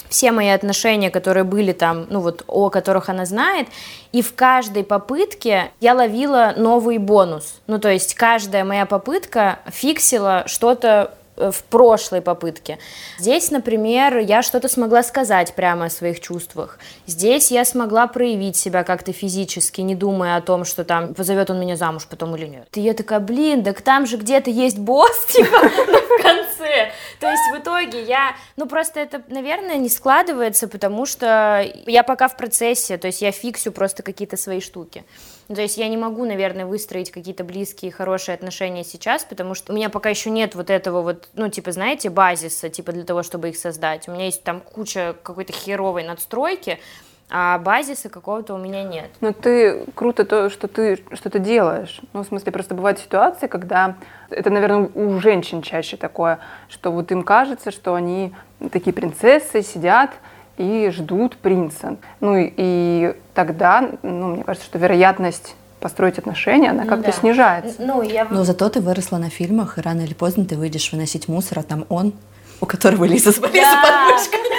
все 0.09 0.33
мои 0.33 0.49
отношения, 0.49 1.11
которые 1.11 1.45
были 1.45 1.73
там, 1.73 2.07
ну 2.11 2.21
вот 2.21 2.45
о 2.47 2.71
которых 2.71 3.09
она 3.09 3.27
знает, 3.27 3.69
и 4.13 4.23
в 4.23 4.35
каждой 4.35 4.85
попытке 4.85 5.71
я 5.81 5.95
ловила 5.95 6.55
новый 6.57 6.99
бонус. 6.99 7.61
Ну 7.67 7.79
то 7.79 7.91
есть 7.91 8.15
каждая 8.15 8.65
моя 8.65 8.87
попытка 8.87 9.59
фиксила 9.67 10.45
что-то 10.47 11.15
в 11.37 11.63
прошлой 11.65 12.21
попытке. 12.21 12.79
Здесь, 13.19 13.51
например, 13.51 14.19
я 14.19 14.43
что-то 14.43 14.69
смогла 14.69 15.03
сказать 15.03 15.55
прямо 15.55 15.87
о 15.87 15.91
своих 15.91 16.21
чувствах. 16.21 16.79
Здесь 17.07 17.51
я 17.51 17.65
смогла 17.65 18.07
проявить 18.07 18.57
себя 18.57 18.85
как-то 18.85 19.13
физически, 19.13 19.81
не 19.83 19.95
думая 19.95 20.37
о 20.37 20.41
том, 20.41 20.65
что 20.65 20.85
там 20.85 21.15
позовет 21.15 21.51
он 21.51 21.61
меня 21.61 21.77
замуж 21.77 22.07
потом 22.09 22.37
или 22.37 22.47
нет. 22.47 22.69
И 22.75 22.81
я 22.81 22.95
такая, 22.95 23.21
блин, 23.21 23.65
так 23.65 23.83
там 23.83 24.07
же 24.07 24.17
где-то 24.17 24.51
есть 24.51 24.79
босс, 24.79 25.27
типа, 25.29 25.59
в 25.59 26.23
конце. 26.23 26.93
То 27.21 27.31
есть 27.31 27.43
в 27.53 27.59
итоге 27.59 28.03
я, 28.03 28.37
ну 28.57 28.67
просто 28.67 29.01
это, 29.01 29.23
наверное, 29.29 29.77
не 29.77 29.89
складывается, 29.89 30.69
потому 30.69 31.07
что 31.07 31.65
я 31.87 32.03
пока 32.03 32.29
в 32.29 32.37
процессе, 32.37 32.99
то 32.99 33.07
есть 33.07 33.23
я 33.23 33.33
фиксю 33.33 33.73
просто 33.73 34.03
какие-то 34.03 34.37
свои 34.37 34.61
штуки. 34.61 35.05
Ну, 35.49 35.55
то 35.55 35.63
есть 35.63 35.79
я 35.79 35.89
не 35.89 35.97
могу, 35.97 36.25
наверное, 36.25 36.67
выстроить 36.67 37.11
какие-то 37.11 37.45
близкие, 37.45 37.93
хорошие 37.93 38.35
отношения 38.35 38.83
сейчас, 38.83 39.25
потому 39.25 39.55
что 39.55 39.73
у 39.73 39.77
меня 39.77 39.91
пока 39.91 40.09
еще 40.09 40.31
нет 40.31 40.55
вот 40.57 40.71
этого 40.71 41.03
вот, 41.03 41.29
ну, 41.35 41.49
типа, 41.49 41.71
знаете, 41.71 42.11
базиса, 42.11 42.69
типа, 42.69 42.93
для 42.93 43.05
того, 43.05 43.23
чтобы 43.23 43.51
их 43.51 43.57
создать. 43.57 44.09
У 44.09 44.13
меня 44.13 44.25
есть 44.25 44.43
там 44.43 44.61
куча 44.61 45.15
какой-то 45.23 45.53
херовой 45.53 46.03
надстройки, 46.03 46.81
а 47.29 47.59
базиса 47.59 48.09
какого-то 48.09 48.55
у 48.55 48.59
меня 48.59 48.83
нет. 48.83 49.11
Но 49.21 49.33
ты 49.33 49.85
круто 49.95 50.25
то, 50.25 50.49
что 50.49 50.69
ты 50.69 51.03
что-то 51.13 51.39
делаешь. 51.39 52.01
Ну, 52.13 52.23
в 52.23 52.27
смысле, 52.27 52.53
просто 52.53 52.75
бывают 52.75 52.99
ситуации, 52.99 53.47
когда 53.47 53.97
это, 54.31 54.51
наверное, 54.51 54.91
у 54.95 55.19
женщин 55.21 55.63
чаще 55.63 55.97
такое, 55.97 56.39
что 56.69 56.91
вот 56.91 57.11
им 57.13 57.23
кажется, 57.23 57.71
что 57.71 57.95
они 57.95 58.33
такие 58.73 58.93
принцессы, 58.93 59.63
сидят 59.63 60.11
и 60.59 60.91
ждут 60.91 61.37
принца. 61.37 61.97
Ну 62.21 62.37
и, 62.37 62.53
и 62.57 63.15
тогда, 63.35 63.91
ну, 64.03 64.29
мне 64.29 64.45
кажется, 64.45 64.67
что 64.67 64.79
вероятность 64.79 65.55
построить 65.81 66.19
отношения, 66.19 66.71
она 66.71 66.85
как-то 66.85 67.13
да. 67.13 67.13
снижается. 67.13 67.77
Ну, 67.79 68.03
я... 68.03 68.27
Но 68.31 68.45
зато 68.45 68.69
ты 68.69 68.81
выросла 68.81 69.19
на 69.19 69.31
фильмах, 69.31 69.79
и 69.79 69.81
рано 69.81 70.01
или 70.01 70.15
поздно 70.15 70.45
ты 70.45 70.57
выйдешь 70.57 70.91
выносить 70.93 71.29
мусор, 71.29 71.61
а 71.61 71.63
там 71.63 71.85
он, 71.89 72.13
у 72.61 72.67
которого 72.67 73.05
Лиза 73.05 73.33
с 73.33 73.37
да. 73.37 73.49
подмышкой. 73.49 74.41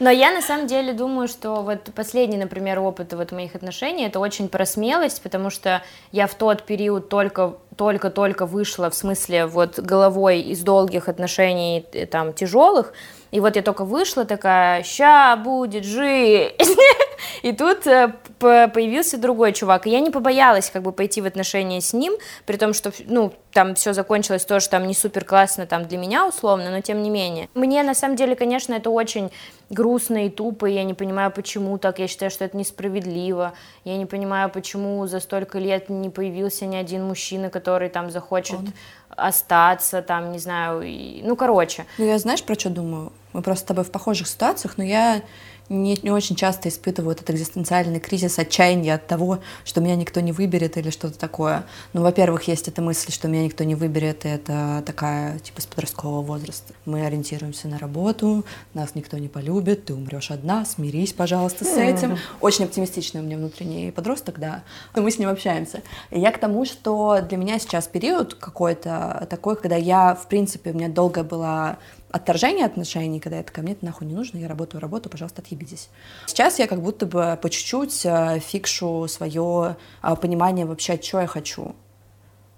Но 0.00 0.08
я 0.08 0.32
на 0.32 0.40
самом 0.40 0.66
деле 0.66 0.94
думаю, 0.94 1.28
что 1.28 1.62
вот 1.62 1.90
последний, 1.94 2.38
например, 2.38 2.78
опыт 2.78 3.12
вот 3.12 3.32
моих 3.32 3.54
отношений, 3.54 4.06
это 4.06 4.18
очень 4.18 4.48
про 4.48 4.64
смелость, 4.64 5.22
потому 5.22 5.50
что 5.50 5.82
я 6.10 6.26
в 6.26 6.34
тот 6.34 6.62
период 6.62 7.10
только 7.10 7.56
только-только 7.76 8.44
вышла, 8.44 8.90
в 8.90 8.94
смысле, 8.94 9.46
вот 9.46 9.78
головой 9.78 10.40
из 10.40 10.60
долгих 10.60 11.08
отношений, 11.08 11.86
э, 11.92 12.04
там, 12.04 12.34
тяжелых, 12.34 12.92
и 13.30 13.40
вот 13.40 13.56
я 13.56 13.62
только 13.62 13.84
вышла 13.84 14.24
такая, 14.24 14.82
ща 14.82 15.36
будет 15.36 15.84
жизнь. 15.84 16.52
И 17.42 17.52
тут 17.52 17.86
э, 17.86 18.12
появился 18.40 19.18
другой 19.18 19.52
чувак. 19.52 19.86
И 19.86 19.90
я 19.90 20.00
не 20.00 20.10
побоялась 20.10 20.70
как 20.70 20.82
бы 20.82 20.92
пойти 20.92 21.20
в 21.20 21.26
отношения 21.26 21.80
с 21.80 21.92
ним, 21.92 22.14
при 22.46 22.56
том, 22.56 22.72
что, 22.72 22.92
ну, 23.06 23.32
там 23.52 23.74
все 23.74 23.92
закончилось 23.92 24.44
тоже 24.44 24.68
там 24.68 24.86
не 24.86 24.94
супер 24.94 25.24
классно 25.24 25.66
там 25.66 25.86
для 25.86 25.98
меня 25.98 26.26
условно, 26.26 26.70
но 26.70 26.80
тем 26.80 27.02
не 27.02 27.10
менее. 27.10 27.48
Мне 27.54 27.82
на 27.82 27.94
самом 27.94 28.16
деле, 28.16 28.36
конечно, 28.36 28.74
это 28.74 28.90
очень 28.90 29.30
грустно 29.68 30.26
и 30.26 30.30
тупо, 30.30 30.66
и 30.66 30.74
я 30.74 30.84
не 30.84 30.94
понимаю, 30.94 31.30
почему 31.30 31.78
так, 31.78 31.98
я 31.98 32.08
считаю, 32.08 32.30
что 32.30 32.44
это 32.44 32.56
несправедливо, 32.56 33.52
я 33.84 33.96
не 33.96 34.06
понимаю, 34.06 34.50
почему 34.50 35.06
за 35.06 35.20
столько 35.20 35.58
лет 35.58 35.88
не 35.88 36.10
появился 36.10 36.66
ни 36.66 36.76
один 36.76 37.04
мужчина, 37.04 37.50
который 37.50 37.88
там 37.88 38.10
захочет 38.10 38.58
Он. 38.58 38.72
остаться, 39.10 40.02
там, 40.02 40.32
не 40.32 40.38
знаю, 40.38 40.82
и... 40.82 41.22
ну, 41.22 41.36
короче. 41.36 41.86
Ну, 41.98 42.04
я 42.04 42.18
знаешь, 42.18 42.42
про 42.42 42.54
что 42.54 42.70
думаю? 42.70 43.12
Мы 43.32 43.42
просто 43.42 43.64
с 43.64 43.68
тобой 43.68 43.84
в 43.84 43.90
похожих 43.90 44.26
ситуациях, 44.26 44.76
но 44.76 44.84
я 44.84 45.22
не, 45.70 45.96
не 46.02 46.10
очень 46.10 46.36
часто 46.36 46.68
испытываю 46.68 47.12
этот 47.12 47.30
экзистенциальный 47.30 48.00
кризис, 48.00 48.38
отчаяния 48.38 48.94
от 48.94 49.06
того, 49.06 49.38
что 49.64 49.80
меня 49.80 49.94
никто 49.94 50.20
не 50.20 50.32
выберет 50.32 50.76
или 50.76 50.90
что-то 50.90 51.18
такое. 51.18 51.64
Ну, 51.92 52.02
во-первых, 52.02 52.48
есть 52.48 52.66
эта 52.66 52.82
мысль, 52.82 53.12
что 53.12 53.28
меня 53.28 53.44
никто 53.44 53.62
не 53.62 53.76
выберет, 53.76 54.26
и 54.26 54.28
это 54.28 54.82
такая, 54.84 55.38
типа, 55.38 55.60
с 55.60 55.66
подросткового 55.66 56.22
возраста. 56.22 56.74
Мы 56.84 57.06
ориентируемся 57.06 57.68
на 57.68 57.78
работу, 57.78 58.44
нас 58.74 58.96
никто 58.96 59.16
не 59.16 59.28
полюбит, 59.28 59.84
ты 59.86 59.94
умрешь 59.94 60.32
одна, 60.32 60.64
смирись, 60.64 61.12
пожалуйста, 61.12 61.64
с 61.64 61.76
этим. 61.76 62.18
Очень 62.40 62.64
оптимистичный 62.64 63.20
у 63.20 63.24
меня 63.24 63.36
внутренний 63.36 63.92
подросток, 63.92 64.40
да, 64.40 64.64
но 64.96 65.02
мы 65.02 65.12
с 65.12 65.18
ним 65.18 65.28
общаемся. 65.28 65.82
И 66.10 66.18
я 66.18 66.32
к 66.32 66.38
тому, 66.38 66.64
что 66.64 67.20
для 67.20 67.36
меня 67.38 67.60
сейчас 67.60 67.86
период 67.86 68.34
какой-то 68.34 69.28
такой, 69.30 69.54
когда 69.54 69.76
я, 69.76 70.16
в 70.16 70.26
принципе, 70.26 70.72
у 70.72 70.74
меня 70.74 70.88
долго 70.88 71.22
была 71.22 71.78
отторжение 72.10 72.66
отношений, 72.66 73.20
когда 73.20 73.38
это 73.38 73.52
ко 73.52 73.62
мне 73.62 73.72
это 73.72 73.84
нахуй 73.84 74.06
не 74.06 74.14
нужно, 74.14 74.38
я 74.38 74.48
работаю 74.48 74.80
работу, 74.80 75.08
пожалуйста, 75.08 75.42
отъебитесь. 75.42 75.88
Сейчас 76.26 76.58
я 76.58 76.66
как 76.66 76.82
будто 76.82 77.06
бы 77.06 77.38
по 77.40 77.50
чуть-чуть 77.50 78.04
э, 78.04 78.40
фикшу 78.40 79.06
свое 79.08 79.76
э, 80.02 80.16
понимание 80.16 80.66
вообще, 80.66 81.00
что 81.00 81.20
я 81.20 81.26
хочу. 81.26 81.74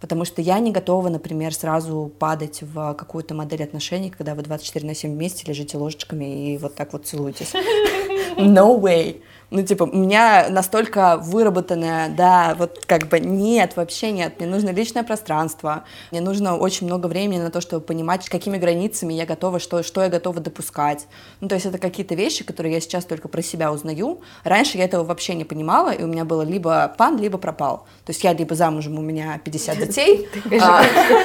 Потому 0.01 0.25
что 0.25 0.43
я 0.43 0.59
не 0.59 0.73
готова, 0.73 1.11
например, 1.11 1.55
сразу 1.55 2.11
падать 2.19 2.63
в 2.63 2.95
какую-то 2.95 3.35
модель 3.35 3.63
отношений, 3.63 4.11
когда 4.11 4.35
вы 4.35 4.43
24 4.43 4.85
на 4.85 4.95
7 4.95 5.13
вместе 5.13 5.47
лежите 5.47 5.77
ложечками 5.77 6.55
и 6.55 6.59
вот 6.59 6.75
так 6.75 6.93
вот 6.93 7.07
целуетесь. 7.07 7.53
No 8.39 8.81
way. 8.81 9.21
Ну, 9.53 9.63
типа, 9.63 9.83
у 9.85 9.95
меня 9.95 10.47
настолько 10.49 11.19
выработанная, 11.19 12.09
да, 12.09 12.55
вот 12.59 12.85
как 12.87 13.09
бы 13.09 13.21
нет, 13.21 13.77
вообще 13.77 14.11
нет. 14.11 14.41
Мне 14.41 14.49
нужно 14.49 14.71
личное 14.71 15.03
пространство. 15.03 15.85
Мне 16.11 16.23
нужно 16.23 16.57
очень 16.57 16.87
много 16.87 17.07
времени 17.07 17.39
на 17.39 17.51
то, 17.51 17.61
чтобы 17.61 17.85
понимать, 17.85 18.27
какими 18.31 18.57
границами 18.57 19.13
я 19.13 19.27
готова, 19.27 19.59
что, 19.59 19.83
что 19.83 20.03
я 20.03 20.09
готова 20.09 20.41
допускать. 20.41 21.07
Ну, 21.43 21.49
то 21.49 21.55
есть 21.55 21.67
это 21.67 21.77
какие-то 21.77 22.15
вещи, 22.15 22.45
которые 22.45 22.73
я 22.73 22.81
сейчас 22.81 23.05
только 23.05 23.29
про 23.29 23.43
себя 23.43 23.71
узнаю. 23.71 24.23
Раньше 24.43 24.79
я 24.79 24.85
этого 24.85 25.05
вообще 25.05 25.35
не 25.35 25.45
понимала, 25.45 25.91
и 25.91 26.03
у 26.03 26.07
меня 26.07 26.25
было 26.25 26.43
либо 26.43 26.95
пан, 26.97 27.19
либо 27.19 27.37
пропал. 27.37 27.85
То 28.07 28.13
есть 28.13 28.25
я 28.25 28.33
либо 28.33 28.55
замужем, 28.55 28.99
у 28.99 29.03
меня 29.03 29.39
50 29.45 29.79
детей, 29.79 30.29
а, 30.63 30.83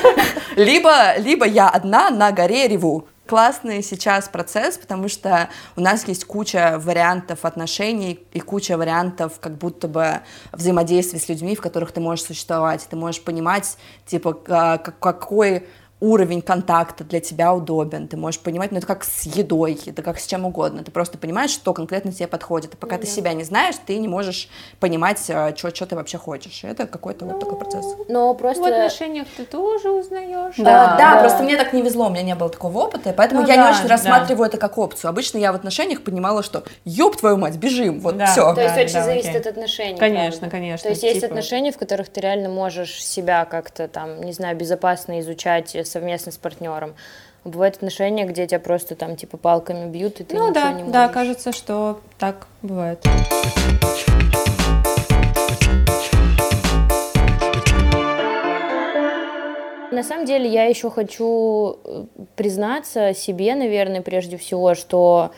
либо, 0.57 1.17
либо 1.17 1.47
я 1.47 1.69
одна 1.69 2.09
на 2.09 2.34
горе 2.34 2.67
реву 2.67 3.07
классный 3.28 3.84
сейчас 3.84 4.30
процесс, 4.30 4.78
потому 4.78 5.09
что 5.09 5.49
у 5.75 5.82
нас 5.82 6.07
есть 6.07 6.25
куча 6.25 6.80
вариантов 6.80 7.45
отношений 7.45 8.25
и 8.32 8.39
куча 8.39 8.78
вариантов 8.78 9.39
как 9.39 9.57
будто 9.57 9.88
бы 9.88 10.21
взаимодействия 10.51 11.19
с 11.19 11.30
людьми, 11.30 11.55
в 11.55 11.61
которых 11.61 11.91
ты 11.91 11.99
можешь 11.99 12.25
существовать. 12.25 12.88
Ты 12.89 12.95
можешь 12.95 13.21
понимать, 13.21 13.78
типа, 14.05 14.34
какой 14.34 15.67
уровень 16.00 16.41
контакта 16.41 17.04
для 17.04 17.20
тебя 17.20 17.54
удобен, 17.54 18.08
ты 18.08 18.18
можешь 18.18 18.39
понимать, 18.39 18.72
ну 18.72 18.78
это 18.78 18.86
как 18.86 19.04
с 19.04 19.24
едой, 19.24 19.80
это 19.86 20.04
как 20.04 20.20
с 20.20 20.28
чем 20.28 20.45
угодно, 20.45 20.84
ты 20.84 20.91
просто 20.91 21.18
понимаешь, 21.18 21.50
что 21.50 21.74
конкретно 21.74 22.12
тебе 22.12 22.28
подходит, 22.28 22.76
и 22.76 22.78
пока 22.78 22.95
ну, 22.95 23.02
ты 23.02 23.08
да. 23.08 23.14
себя 23.14 23.34
не 23.34 23.43
знаешь, 23.43 23.76
ты 23.86 23.98
не 23.98 24.08
можешь 24.08 24.48
понимать, 24.80 25.20
что, 25.20 25.50
э, 25.50 25.56
что 25.56 25.86
ты 25.88 25.95
вообще 25.95 26.20
хочешь, 26.20 26.64
это 26.64 26.86
какой-то 26.86 27.26
ну, 27.26 27.32
вот 27.32 27.39
такой 27.39 27.58
процесс. 27.58 27.86
Но 28.10 28.34
просто... 28.36 28.64
В 28.64 28.68
отношениях 28.68 29.28
ты 29.36 29.45
тоже 29.45 29.89
узнаешь. 29.89 30.56
Да, 30.58 30.98
да, 30.98 30.98
да, 30.98 31.22
просто 31.22 31.41
мне 31.41 31.58
так 31.58 31.74
не 31.74 31.82
везло, 31.82 32.08
у 32.08 32.10
меня 32.12 32.22
не 32.22 32.36
было 32.36 32.50
такого 32.50 32.78
опыта, 32.78 33.14
поэтому 33.16 33.41
ну, 33.41 33.48
я 33.48 33.56
да, 33.56 33.72
не 33.72 33.78
очень 33.78 33.89
рассматриваю 33.89 34.50
да. 34.50 34.58
это 34.58 34.58
как 34.58 34.78
опцию. 34.78 35.10
Обычно 35.10 35.39
я 35.39 35.52
в 35.52 35.56
отношениях 35.56 36.04
понимала, 36.04 36.43
что 36.43 36.64
ёб 36.86 37.16
твою 37.18 37.38
мать, 37.38 37.56
бежим, 37.58 38.02
вот 38.02 38.18
да. 38.18 38.28
все. 38.28 38.54
То 38.54 38.62
есть 38.62 38.76
да, 38.76 38.82
очень 38.82 38.93
да, 38.93 39.04
зависит 39.04 39.30
окей. 39.30 39.41
от 39.41 39.48
отношений. 39.48 39.98
Конечно, 39.98 40.39
правда. 40.41 40.58
конечно. 40.58 40.84
То 40.84 40.89
есть 40.89 41.02
типа... 41.02 41.14
есть 41.14 41.24
отношения, 41.24 41.72
в 41.72 41.78
которых 41.78 42.10
ты 42.10 42.22
реально 42.22 42.50
можешь 42.50 43.04
себя 43.04 43.45
как-то 43.45 43.88
там, 43.88 44.22
не 44.22 44.34
знаю, 44.34 44.56
безопасно 44.56 45.20
изучать 45.22 45.76
совместно 45.88 46.31
с 46.31 46.38
партнером. 46.38 46.95
Бывают 47.43 47.77
отношения, 47.77 48.25
где 48.25 48.45
тебя 48.45 48.59
просто 48.59 48.95
там 48.95 49.15
типа 49.15 49.38
палками 49.38 49.89
бьют, 49.89 50.19
и 50.19 50.23
ты 50.23 50.35
ну, 50.35 50.49
ничего 50.49 50.53
да, 50.53 50.71
не 50.71 50.79
можешь. 50.79 50.93
Да, 50.93 51.07
кажется, 51.07 51.51
что 51.51 51.99
так 52.19 52.47
бывает. 52.61 52.99
На 59.91 60.03
самом 60.03 60.25
деле 60.25 60.47
я 60.47 60.65
еще 60.65 60.91
хочу 60.91 61.79
э, 61.83 62.03
признаться 62.35 63.15
себе, 63.15 63.55
наверное, 63.55 64.01
прежде 64.01 64.38
всего, 64.38 64.75
что 64.75 65.31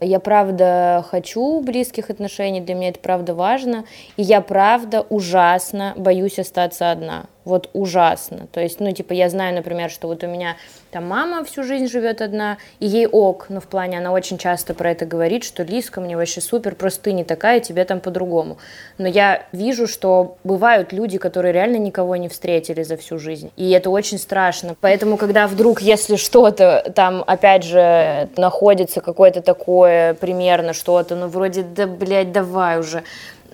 я 0.00 0.20
правда 0.20 1.04
хочу 1.10 1.60
близких 1.60 2.08
отношений, 2.08 2.60
для 2.60 2.74
меня 2.74 2.88
это 2.90 3.00
правда 3.00 3.34
важно, 3.34 3.84
и 4.16 4.22
я 4.22 4.40
правда 4.40 5.02
ужасно 5.10 5.92
боюсь 5.96 6.38
остаться 6.38 6.90
одна 6.90 7.26
вот 7.46 7.70
ужасно. 7.72 8.48
То 8.52 8.60
есть, 8.60 8.80
ну, 8.80 8.92
типа, 8.92 9.12
я 9.12 9.30
знаю, 9.30 9.54
например, 9.54 9.88
что 9.88 10.08
вот 10.08 10.22
у 10.24 10.26
меня 10.26 10.56
там 10.90 11.06
мама 11.06 11.44
всю 11.44 11.62
жизнь 11.62 11.86
живет 11.86 12.20
одна, 12.20 12.58
и 12.80 12.86
ей 12.86 13.06
ок, 13.06 13.46
ну, 13.48 13.60
в 13.60 13.66
плане, 13.66 13.98
она 13.98 14.12
очень 14.12 14.36
часто 14.36 14.74
про 14.74 14.90
это 14.90 15.06
говорит, 15.06 15.44
что 15.44 15.62
Лиска, 15.62 16.00
мне 16.00 16.16
вообще 16.16 16.40
супер, 16.40 16.74
просто 16.74 17.04
ты 17.04 17.12
не 17.12 17.22
такая, 17.22 17.60
тебе 17.60 17.84
там 17.84 18.00
по-другому. 18.00 18.58
Но 18.98 19.06
я 19.06 19.46
вижу, 19.52 19.86
что 19.86 20.38
бывают 20.42 20.92
люди, 20.92 21.18
которые 21.18 21.52
реально 21.52 21.76
никого 21.76 22.16
не 22.16 22.28
встретили 22.28 22.82
за 22.82 22.96
всю 22.96 23.18
жизнь, 23.18 23.52
и 23.56 23.70
это 23.70 23.90
очень 23.90 24.18
страшно. 24.18 24.74
Поэтому, 24.80 25.16
когда 25.16 25.46
вдруг, 25.46 25.80
если 25.80 26.16
что-то 26.16 26.92
там, 26.96 27.22
опять 27.26 27.62
же, 27.62 28.28
находится 28.36 29.00
какое-то 29.00 29.40
такое 29.40 30.14
примерно 30.14 30.72
что-то, 30.72 31.14
ну, 31.14 31.28
вроде, 31.28 31.62
да, 31.62 31.86
блядь, 31.86 32.32
давай 32.32 32.80
уже, 32.80 33.04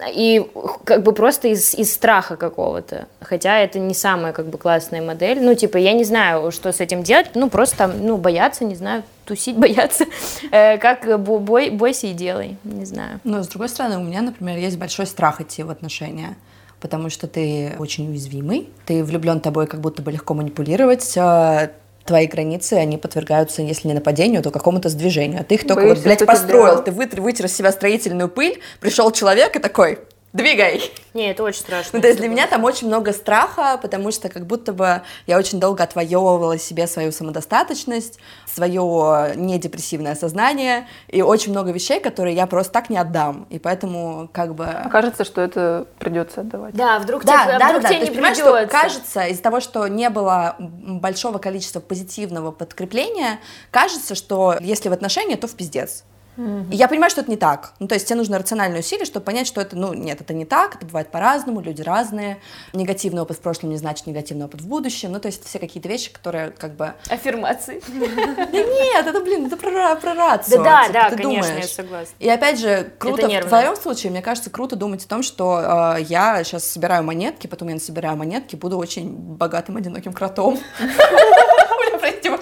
и 0.08 0.46
как 0.84 1.02
бы 1.02 1.12
просто 1.12 1.48
из, 1.48 1.74
из 1.74 1.92
страха 1.92 2.36
какого-то. 2.36 3.06
Хотя 3.20 3.58
это 3.58 3.78
не 3.78 3.94
самая 3.94 4.32
как 4.32 4.46
бы 4.46 4.58
классная 4.58 5.02
модель. 5.02 5.40
Ну, 5.40 5.54
типа, 5.54 5.76
я 5.76 5.92
не 5.92 6.04
знаю, 6.04 6.50
что 6.50 6.72
с 6.72 6.80
этим 6.80 7.02
делать. 7.02 7.30
Ну, 7.34 7.50
просто 7.50 7.76
там, 7.76 7.92
ну, 8.06 8.16
бояться, 8.16 8.64
не 8.64 8.74
знаю, 8.74 9.02
тусить, 9.24 9.56
бояться. 9.58 10.06
Э, 10.50 10.78
как 10.78 11.20
бой, 11.20 11.70
бойся 11.70 12.06
и 12.06 12.12
делай, 12.12 12.56
не 12.64 12.84
знаю. 12.84 13.20
Но, 13.24 13.42
с 13.42 13.48
другой 13.48 13.68
стороны, 13.68 13.98
у 13.98 14.02
меня, 14.02 14.22
например, 14.22 14.58
есть 14.58 14.78
большой 14.78 15.06
страх 15.06 15.40
идти 15.40 15.62
в 15.62 15.70
отношения 15.70 16.36
потому 16.80 17.10
что 17.10 17.28
ты 17.28 17.74
очень 17.78 18.10
уязвимый, 18.10 18.68
ты 18.86 19.04
влюблен 19.04 19.38
тобой, 19.38 19.68
как 19.68 19.80
будто 19.80 20.02
бы 20.02 20.10
легко 20.10 20.34
манипулировать, 20.34 21.16
э, 21.16 21.70
твои 22.04 22.26
границы, 22.26 22.74
они 22.74 22.98
подвергаются, 22.98 23.62
если 23.62 23.88
не 23.88 23.94
нападению, 23.94 24.42
то 24.42 24.50
какому-то 24.50 24.88
сдвижению. 24.88 25.40
А 25.40 25.44
ты 25.44 25.54
их 25.56 25.66
только 25.66 25.80
вот, 25.82 25.88
Боишься, 25.88 26.04
блядь, 26.04 26.18
что 26.18 26.24
тебя- 26.26 26.32
построил, 26.34 26.82
ты 26.82 26.90
вытер, 26.90 27.20
вытер 27.20 27.46
из 27.46 27.56
себя 27.56 27.72
строительную 27.72 28.28
пыль, 28.28 28.60
пришел 28.80 29.10
человек 29.12 29.56
и 29.56 29.58
такой, 29.58 29.98
двигай. 30.32 30.90
Не, 31.14 31.30
это 31.30 31.42
очень 31.42 31.60
страшно. 31.60 31.90
Ну, 31.94 32.00
то 32.00 32.08
есть 32.08 32.18
для 32.18 32.28
меня 32.28 32.46
там 32.46 32.64
очень 32.64 32.86
много 32.86 33.12
страха, 33.12 33.78
потому 33.80 34.10
что 34.12 34.28
как 34.28 34.46
будто 34.46 34.72
бы 34.72 35.02
я 35.26 35.38
очень 35.38 35.60
долго 35.60 35.82
отвоевывала 35.84 36.58
себе 36.58 36.86
свою 36.86 37.12
самодостаточность, 37.12 38.18
свое 38.46 39.32
недепрессивное 39.36 40.14
сознание 40.14 40.88
и 41.08 41.20
очень 41.22 41.52
много 41.52 41.70
вещей, 41.70 42.00
которые 42.00 42.34
я 42.34 42.46
просто 42.46 42.72
так 42.72 42.88
не 42.90 42.96
отдам. 42.96 43.46
И 43.50 43.58
поэтому 43.58 44.28
как 44.32 44.54
бы... 44.54 44.66
Кажется, 44.90 45.24
что 45.24 45.40
это 45.40 45.86
придется 45.98 46.40
отдавать. 46.40 46.74
Да, 46.74 46.98
вдруг 46.98 47.24
Да, 47.24 47.44
тебе, 47.44 47.52
а 47.54 47.58
да, 47.58 47.68
вдруг 47.68 47.82
да, 47.82 47.88
тебе 47.88 47.98
То 47.98 48.04
не 48.04 48.06
есть, 48.06 48.14
понимаешь, 48.14 48.36
что 48.36 48.52
придется. 48.52 48.78
кажется, 48.78 49.26
из-за 49.26 49.42
того, 49.42 49.60
что 49.60 49.86
не 49.88 50.08
было 50.08 50.56
большого 50.58 51.38
количества 51.38 51.80
позитивного 51.80 52.52
подкрепления, 52.52 53.38
кажется, 53.70 54.14
что 54.14 54.56
если 54.60 54.88
в 54.88 54.92
отношения, 54.92 55.36
то 55.36 55.46
в 55.46 55.54
пиздец. 55.54 56.04
И 56.36 56.76
я 56.76 56.88
понимаю, 56.88 57.10
что 57.10 57.20
это 57.20 57.30
не 57.30 57.36
так. 57.36 57.74
Ну, 57.78 57.88
то 57.88 57.94
есть 57.94 58.06
тебе 58.06 58.16
нужно 58.16 58.38
рациональные 58.38 58.80
усилия, 58.80 59.04
чтобы 59.04 59.24
понять, 59.24 59.46
что 59.46 59.60
это, 59.60 59.76
ну, 59.76 59.92
нет, 59.92 60.20
это 60.20 60.32
не 60.32 60.44
так, 60.44 60.76
это 60.76 60.86
бывает 60.86 61.10
по-разному, 61.10 61.60
люди 61.60 61.82
разные. 61.82 62.38
Негативный 62.72 63.22
опыт 63.22 63.36
в 63.36 63.40
прошлом 63.40 63.70
не 63.70 63.76
значит 63.76 64.06
негативный 64.06 64.46
опыт 64.46 64.62
в 64.62 64.66
будущем. 64.66 65.12
Ну, 65.12 65.20
то 65.20 65.26
есть 65.26 65.40
это 65.40 65.48
все 65.48 65.58
какие-то 65.58 65.88
вещи, 65.88 66.12
которые 66.12 66.50
как 66.50 66.74
бы... 66.74 66.94
Аффирмации. 67.08 67.82
Да 67.86 68.62
нет, 68.62 69.06
это, 69.06 69.20
блин, 69.20 69.46
это 69.46 69.56
про, 69.56 69.94
про 69.96 70.14
рацию. 70.14 70.62
Да, 70.62 70.64
да, 70.64 70.86
типа, 70.86 70.92
да, 70.92 71.10
ты 71.10 71.16
конечно, 71.22 71.52
я 71.52 71.62
согласна. 71.62 72.14
И 72.18 72.28
опять 72.28 72.58
же, 72.58 72.92
круто, 72.98 73.28
в 73.28 73.48
твоем 73.48 73.76
случае, 73.76 74.10
мне 74.10 74.22
кажется, 74.22 74.50
круто 74.50 74.76
думать 74.76 75.04
о 75.04 75.08
том, 75.08 75.22
что 75.22 75.96
э, 75.98 76.02
я 76.02 76.42
сейчас 76.44 76.64
собираю 76.64 77.04
монетки, 77.04 77.46
потом 77.46 77.68
я 77.68 77.78
собираю 77.78 78.16
монетки, 78.16 78.56
буду 78.56 78.78
очень 78.78 79.10
богатым 79.12 79.76
одиноким 79.76 80.12
кротом. 80.12 80.58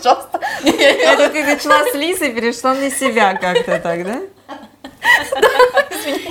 Пожалуйста. 0.02 0.40
Это 0.64 1.28
ты 1.30 1.44
начала 1.44 1.84
с 1.90 1.94
Лисы, 1.94 2.32
перешла 2.32 2.74
на 2.74 2.90
себя 2.90 3.34
как-то 3.34 3.78
так, 3.78 4.04
да? 4.04 4.20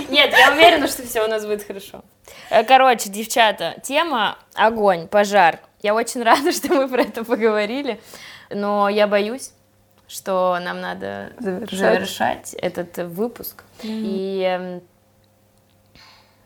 Нет, 0.09 0.34
я 0.38 0.51
уверена, 0.53 0.88
что 0.88 1.03
все 1.03 1.24
у 1.24 1.28
нас 1.28 1.45
будет 1.45 1.63
хорошо. 1.63 2.03
Э, 2.49 2.63
Короче, 2.63 3.09
девчата, 3.09 3.76
тема 3.84 4.38
огонь, 4.55 5.07
пожар. 5.07 5.59
Я 5.82 5.93
очень 5.93 6.24
рада, 6.24 6.51
что 6.53 6.74
мы 6.74 6.88
про 6.88 7.01
это 7.03 7.24
поговорили, 7.24 7.99
но 8.49 8.89
я 8.89 9.07
боюсь, 9.07 9.51
что 10.07 10.57
нам 10.61 10.82
надо 10.82 11.32
Завершать. 11.39 11.80
завершать 11.80 12.53
этот 12.55 12.97
выпуск. 12.97 13.63
И 13.84 14.41
эм, 14.45 14.82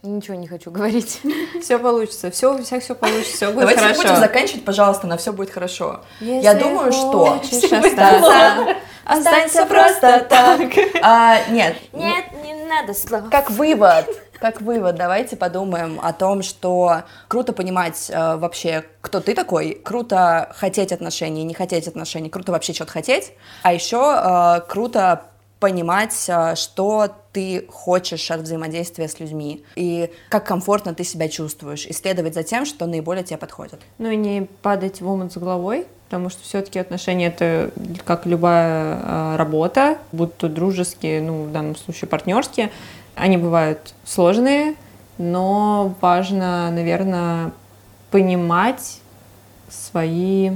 ничего 0.03 0.35
не 0.35 0.47
хочу 0.47 0.69
говорить. 0.69 1.21
Все 1.61 1.79
получится, 1.79 2.29
все, 2.29 2.53
у 2.53 2.61
всех 2.61 2.83
все 2.83 2.93
получится, 2.93 3.35
все 3.35 3.45
будет 3.47 3.59
Давайте 3.59 3.81
хорошо. 3.81 4.01
будем 4.01 4.15
заканчивать, 4.17 4.65
пожалуйста, 4.65 5.07
на 5.07 5.17
все 5.17 5.31
будет 5.31 5.49
хорошо. 5.49 6.01
Если 6.19 6.43
Я 6.43 6.53
думаю, 6.55 6.91
что... 6.91 7.35
остаться, 7.35 8.75
Останься 9.05 9.65
просто 9.65 10.25
так. 10.29 10.61
А, 11.01 11.39
Нет, 11.49 11.75
Нет, 11.93 12.25
не 12.43 12.53
надо 12.65 12.93
слов. 12.93 13.23
Как 13.29 13.49
вывод, 13.49 14.05
как 14.39 14.61
вывод, 14.61 14.95
давайте 14.95 15.35
подумаем 15.35 15.99
о 16.01 16.11
том, 16.13 16.41
что 16.43 17.03
круто 17.27 17.53
понимать 17.53 18.09
э, 18.09 18.35
вообще, 18.35 18.83
кто 19.01 19.21
ты 19.21 19.33
такой, 19.35 19.81
круто 19.83 20.53
хотеть 20.55 20.91
отношений, 20.91 21.43
не 21.43 21.53
хотеть 21.53 21.87
отношений, 21.87 22.29
круто 22.29 22.51
вообще 22.51 22.73
что-то 22.73 22.91
хотеть, 22.91 23.33
а 23.61 23.73
еще 23.73 23.97
э, 23.97 24.61
круто 24.67 25.27
понимать, 25.59 26.25
э, 26.27 26.55
что 26.55 27.09
ты 27.33 27.65
хочешь 27.67 28.29
от 28.31 28.41
взаимодействия 28.41 29.07
с 29.07 29.19
людьми 29.19 29.63
и 29.75 30.11
как 30.29 30.45
комфортно 30.45 30.93
ты 30.93 31.03
себя 31.03 31.27
чувствуешь, 31.27 31.85
и 31.85 31.91
следовать 31.91 32.35
за 32.35 32.43
тем, 32.43 32.65
что 32.65 32.85
наиболее 32.85 33.23
тебе 33.23 33.37
подходит. 33.37 33.81
Ну 33.97 34.11
и 34.11 34.15
не 34.15 34.47
падать 34.61 35.01
в 35.01 35.09
омут 35.09 35.33
с 35.33 35.37
головой, 35.37 35.87
потому 36.05 36.29
что 36.29 36.43
все-таки 36.43 36.77
отношения 36.77 37.27
это 37.27 37.71
как 38.05 38.27
любая 38.27 38.99
э, 39.01 39.35
работа, 39.35 39.97
будь 40.11 40.37
то 40.37 40.47
дружеские, 40.47 41.21
ну 41.21 41.45
в 41.45 41.51
данном 41.51 41.75
случае 41.75 42.07
партнерские, 42.07 42.69
они 43.15 43.37
бывают 43.37 43.93
сложные, 44.05 44.75
но 45.17 45.95
важно, 46.01 46.69
наверное, 46.71 47.51
понимать 48.11 48.99
свои, 49.69 50.51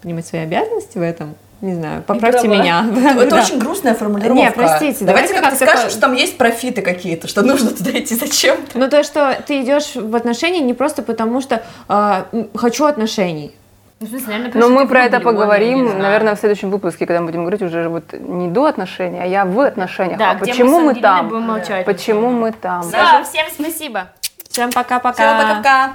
понимать 0.00 0.26
свои 0.26 0.42
обязанности 0.42 0.96
в 0.98 1.02
этом. 1.02 1.34
Не 1.60 1.74
знаю, 1.74 2.02
поправьте 2.06 2.48
права. 2.48 2.54
меня. 2.62 2.86
Это 3.16 3.30
Да. 3.30 3.40
очень 3.42 3.58
грустная 3.58 3.94
формулировка. 3.94 4.34
Не, 4.44 4.50
простите, 4.52 5.04
давайте 5.04 5.34
давайте 5.34 5.34
как-то 5.34 5.50
как-то 5.50 5.66
скажем, 5.66 5.84
по- 5.86 5.90
что 5.90 6.00
там 6.00 6.12
есть 6.14 6.38
профиты 6.38 6.82
какие-то, 6.82 7.26
что 7.26 7.42
нужно 7.42 7.70
туда 7.70 7.90
идти 7.98 8.14
зачем-то. 8.14 8.78
Ну 8.78 8.88
то, 8.88 9.02
что 9.02 9.36
ты 9.46 9.60
идешь 9.62 9.96
в 9.96 10.14
отношения 10.14 10.60
не 10.60 10.74
просто 10.74 11.02
потому, 11.02 11.40
что 11.40 11.62
м, 11.88 12.48
хочу 12.54 12.84
отношений. 12.84 13.54
Ну, 14.00 14.06
смысле, 14.06 14.26
наверное, 14.28 14.46
Но 14.46 14.52
потому 14.52 14.74
мы 14.74 14.86
про 14.88 15.04
это 15.06 15.18
поговорим, 15.18 15.98
наверное, 15.98 16.36
в 16.36 16.38
следующем 16.38 16.70
выпуске, 16.70 17.04
когда 17.04 17.20
мы 17.20 17.26
будем 17.26 17.40
говорить 17.40 17.62
уже 17.62 17.88
вот 17.88 18.12
не 18.12 18.46
до 18.46 18.66
отношений, 18.66 19.18
а 19.20 19.26
я 19.26 19.44
в 19.44 19.58
отношениях. 19.58 20.18
Да, 20.18 20.30
а 20.30 20.34
мы 20.34 20.38
почему 20.40 20.70
мы, 20.78 20.90
Ангелиной 20.90 21.02
там? 21.02 21.28
будем 21.28 21.42
молчать. 21.42 21.84
Почему 21.84 22.30
мы 22.30 22.52
там? 22.52 22.82
Всё, 22.82 23.24
всем 23.24 23.46
спасибо. 23.52 24.06
Всем 24.48 24.70
пока-пока. 24.70 25.12
Всем 25.14 25.36
пока-пока. 25.48 25.92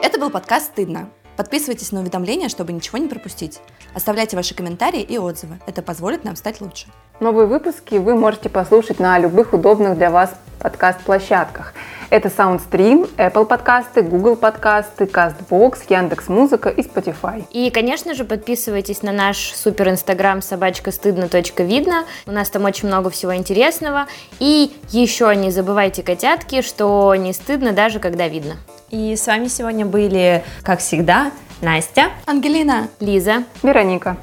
Это 0.00 0.20
был 0.20 0.30
подкаст 0.30 0.66
«Стыдно». 0.66 1.08
Подписывайтесь 1.36 1.90
на 1.90 2.00
уведомления, 2.00 2.48
чтобы 2.48 2.72
ничего 2.72 2.98
не 2.98 3.08
пропустить. 3.08 3.60
Оставляйте 3.94 4.36
ваши 4.36 4.54
комментарии 4.54 5.02
и 5.02 5.18
отзывы. 5.18 5.58
Это 5.66 5.82
позволит 5.82 6.24
нам 6.24 6.36
стать 6.36 6.60
лучше. 6.60 6.86
Новые 7.20 7.46
выпуски 7.46 7.96
вы 7.96 8.14
можете 8.14 8.48
послушать 8.48 8.98
на 8.98 9.18
любых 9.18 9.52
удобных 9.52 9.96
для 9.96 10.10
вас 10.10 10.34
подкаст-площадках. 10.60 11.74
Это 12.10 12.28
SoundStream, 12.28 13.08
Apple 13.16 13.46
подкасты, 13.46 14.02
Google 14.02 14.36
подкасты, 14.36 15.04
CastBox, 15.04 15.78
Яндекс.Музыка 15.88 16.68
и 16.68 16.82
Spotify. 16.82 17.44
И, 17.52 17.70
конечно 17.70 18.14
же, 18.14 18.24
подписывайтесь 18.24 19.02
на 19.02 19.12
наш 19.12 19.52
супер 19.54 19.90
инстаграм 19.90 20.42
собачка 20.42 20.90
стыдно 20.90 21.28
точка 21.28 21.62
видно. 21.62 22.04
У 22.26 22.32
нас 22.32 22.50
там 22.50 22.64
очень 22.64 22.88
много 22.88 23.10
всего 23.10 23.34
интересного. 23.36 24.06
И 24.38 24.72
еще 24.90 25.34
не 25.36 25.50
забывайте, 25.50 26.02
котятки, 26.02 26.62
что 26.62 27.14
не 27.14 27.32
стыдно 27.32 27.72
даже 27.72 28.00
когда 28.00 28.28
видно. 28.28 28.56
И 28.90 29.14
с 29.14 29.28
вами 29.28 29.46
сегодня 29.46 29.86
были, 29.86 30.42
как 30.62 30.80
всегда, 30.80 31.30
Настя. 31.60 32.10
Ангелина, 32.26 32.88
Лиза. 32.98 33.44
Вероника. 33.62 34.16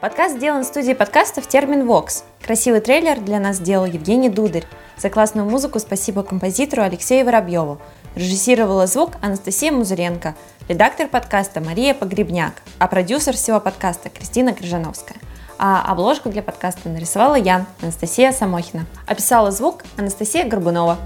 Подкаст 0.00 0.34
сделан 0.36 0.64
в 0.64 0.66
студии 0.66 0.94
подкастов 0.94 1.46
Термин 1.46 1.86
Вокс. 1.86 2.24
Красивый 2.44 2.80
трейлер 2.80 3.20
для 3.20 3.38
нас 3.38 3.56
сделал 3.56 3.86
Евгений 3.86 4.28
Дударь. 4.28 4.64
За 4.96 5.10
классную 5.10 5.48
музыку 5.48 5.78
спасибо 5.78 6.24
композитору 6.24 6.82
Алексею 6.82 7.24
Воробьеву. 7.24 7.80
Режиссировала 8.16 8.88
звук 8.88 9.12
Анастасия 9.22 9.70
Музыренко. 9.70 10.34
Редактор 10.68 11.06
подкаста 11.06 11.60
Мария 11.60 11.94
Погребняк. 11.94 12.54
А 12.80 12.88
продюсер 12.88 13.34
всего 13.36 13.60
подкаста 13.60 14.08
Кристина 14.08 14.52
Крыжановская. 14.52 15.18
А 15.58 15.82
обложку 15.90 16.28
для 16.28 16.42
подкаста 16.42 16.88
нарисовала 16.88 17.36
я, 17.36 17.66
Анастасия 17.80 18.32
Самохина. 18.32 18.86
Описала 19.06 19.50
звук 19.50 19.84
Анастасия 19.96 20.44
Горбунова. 20.48 20.98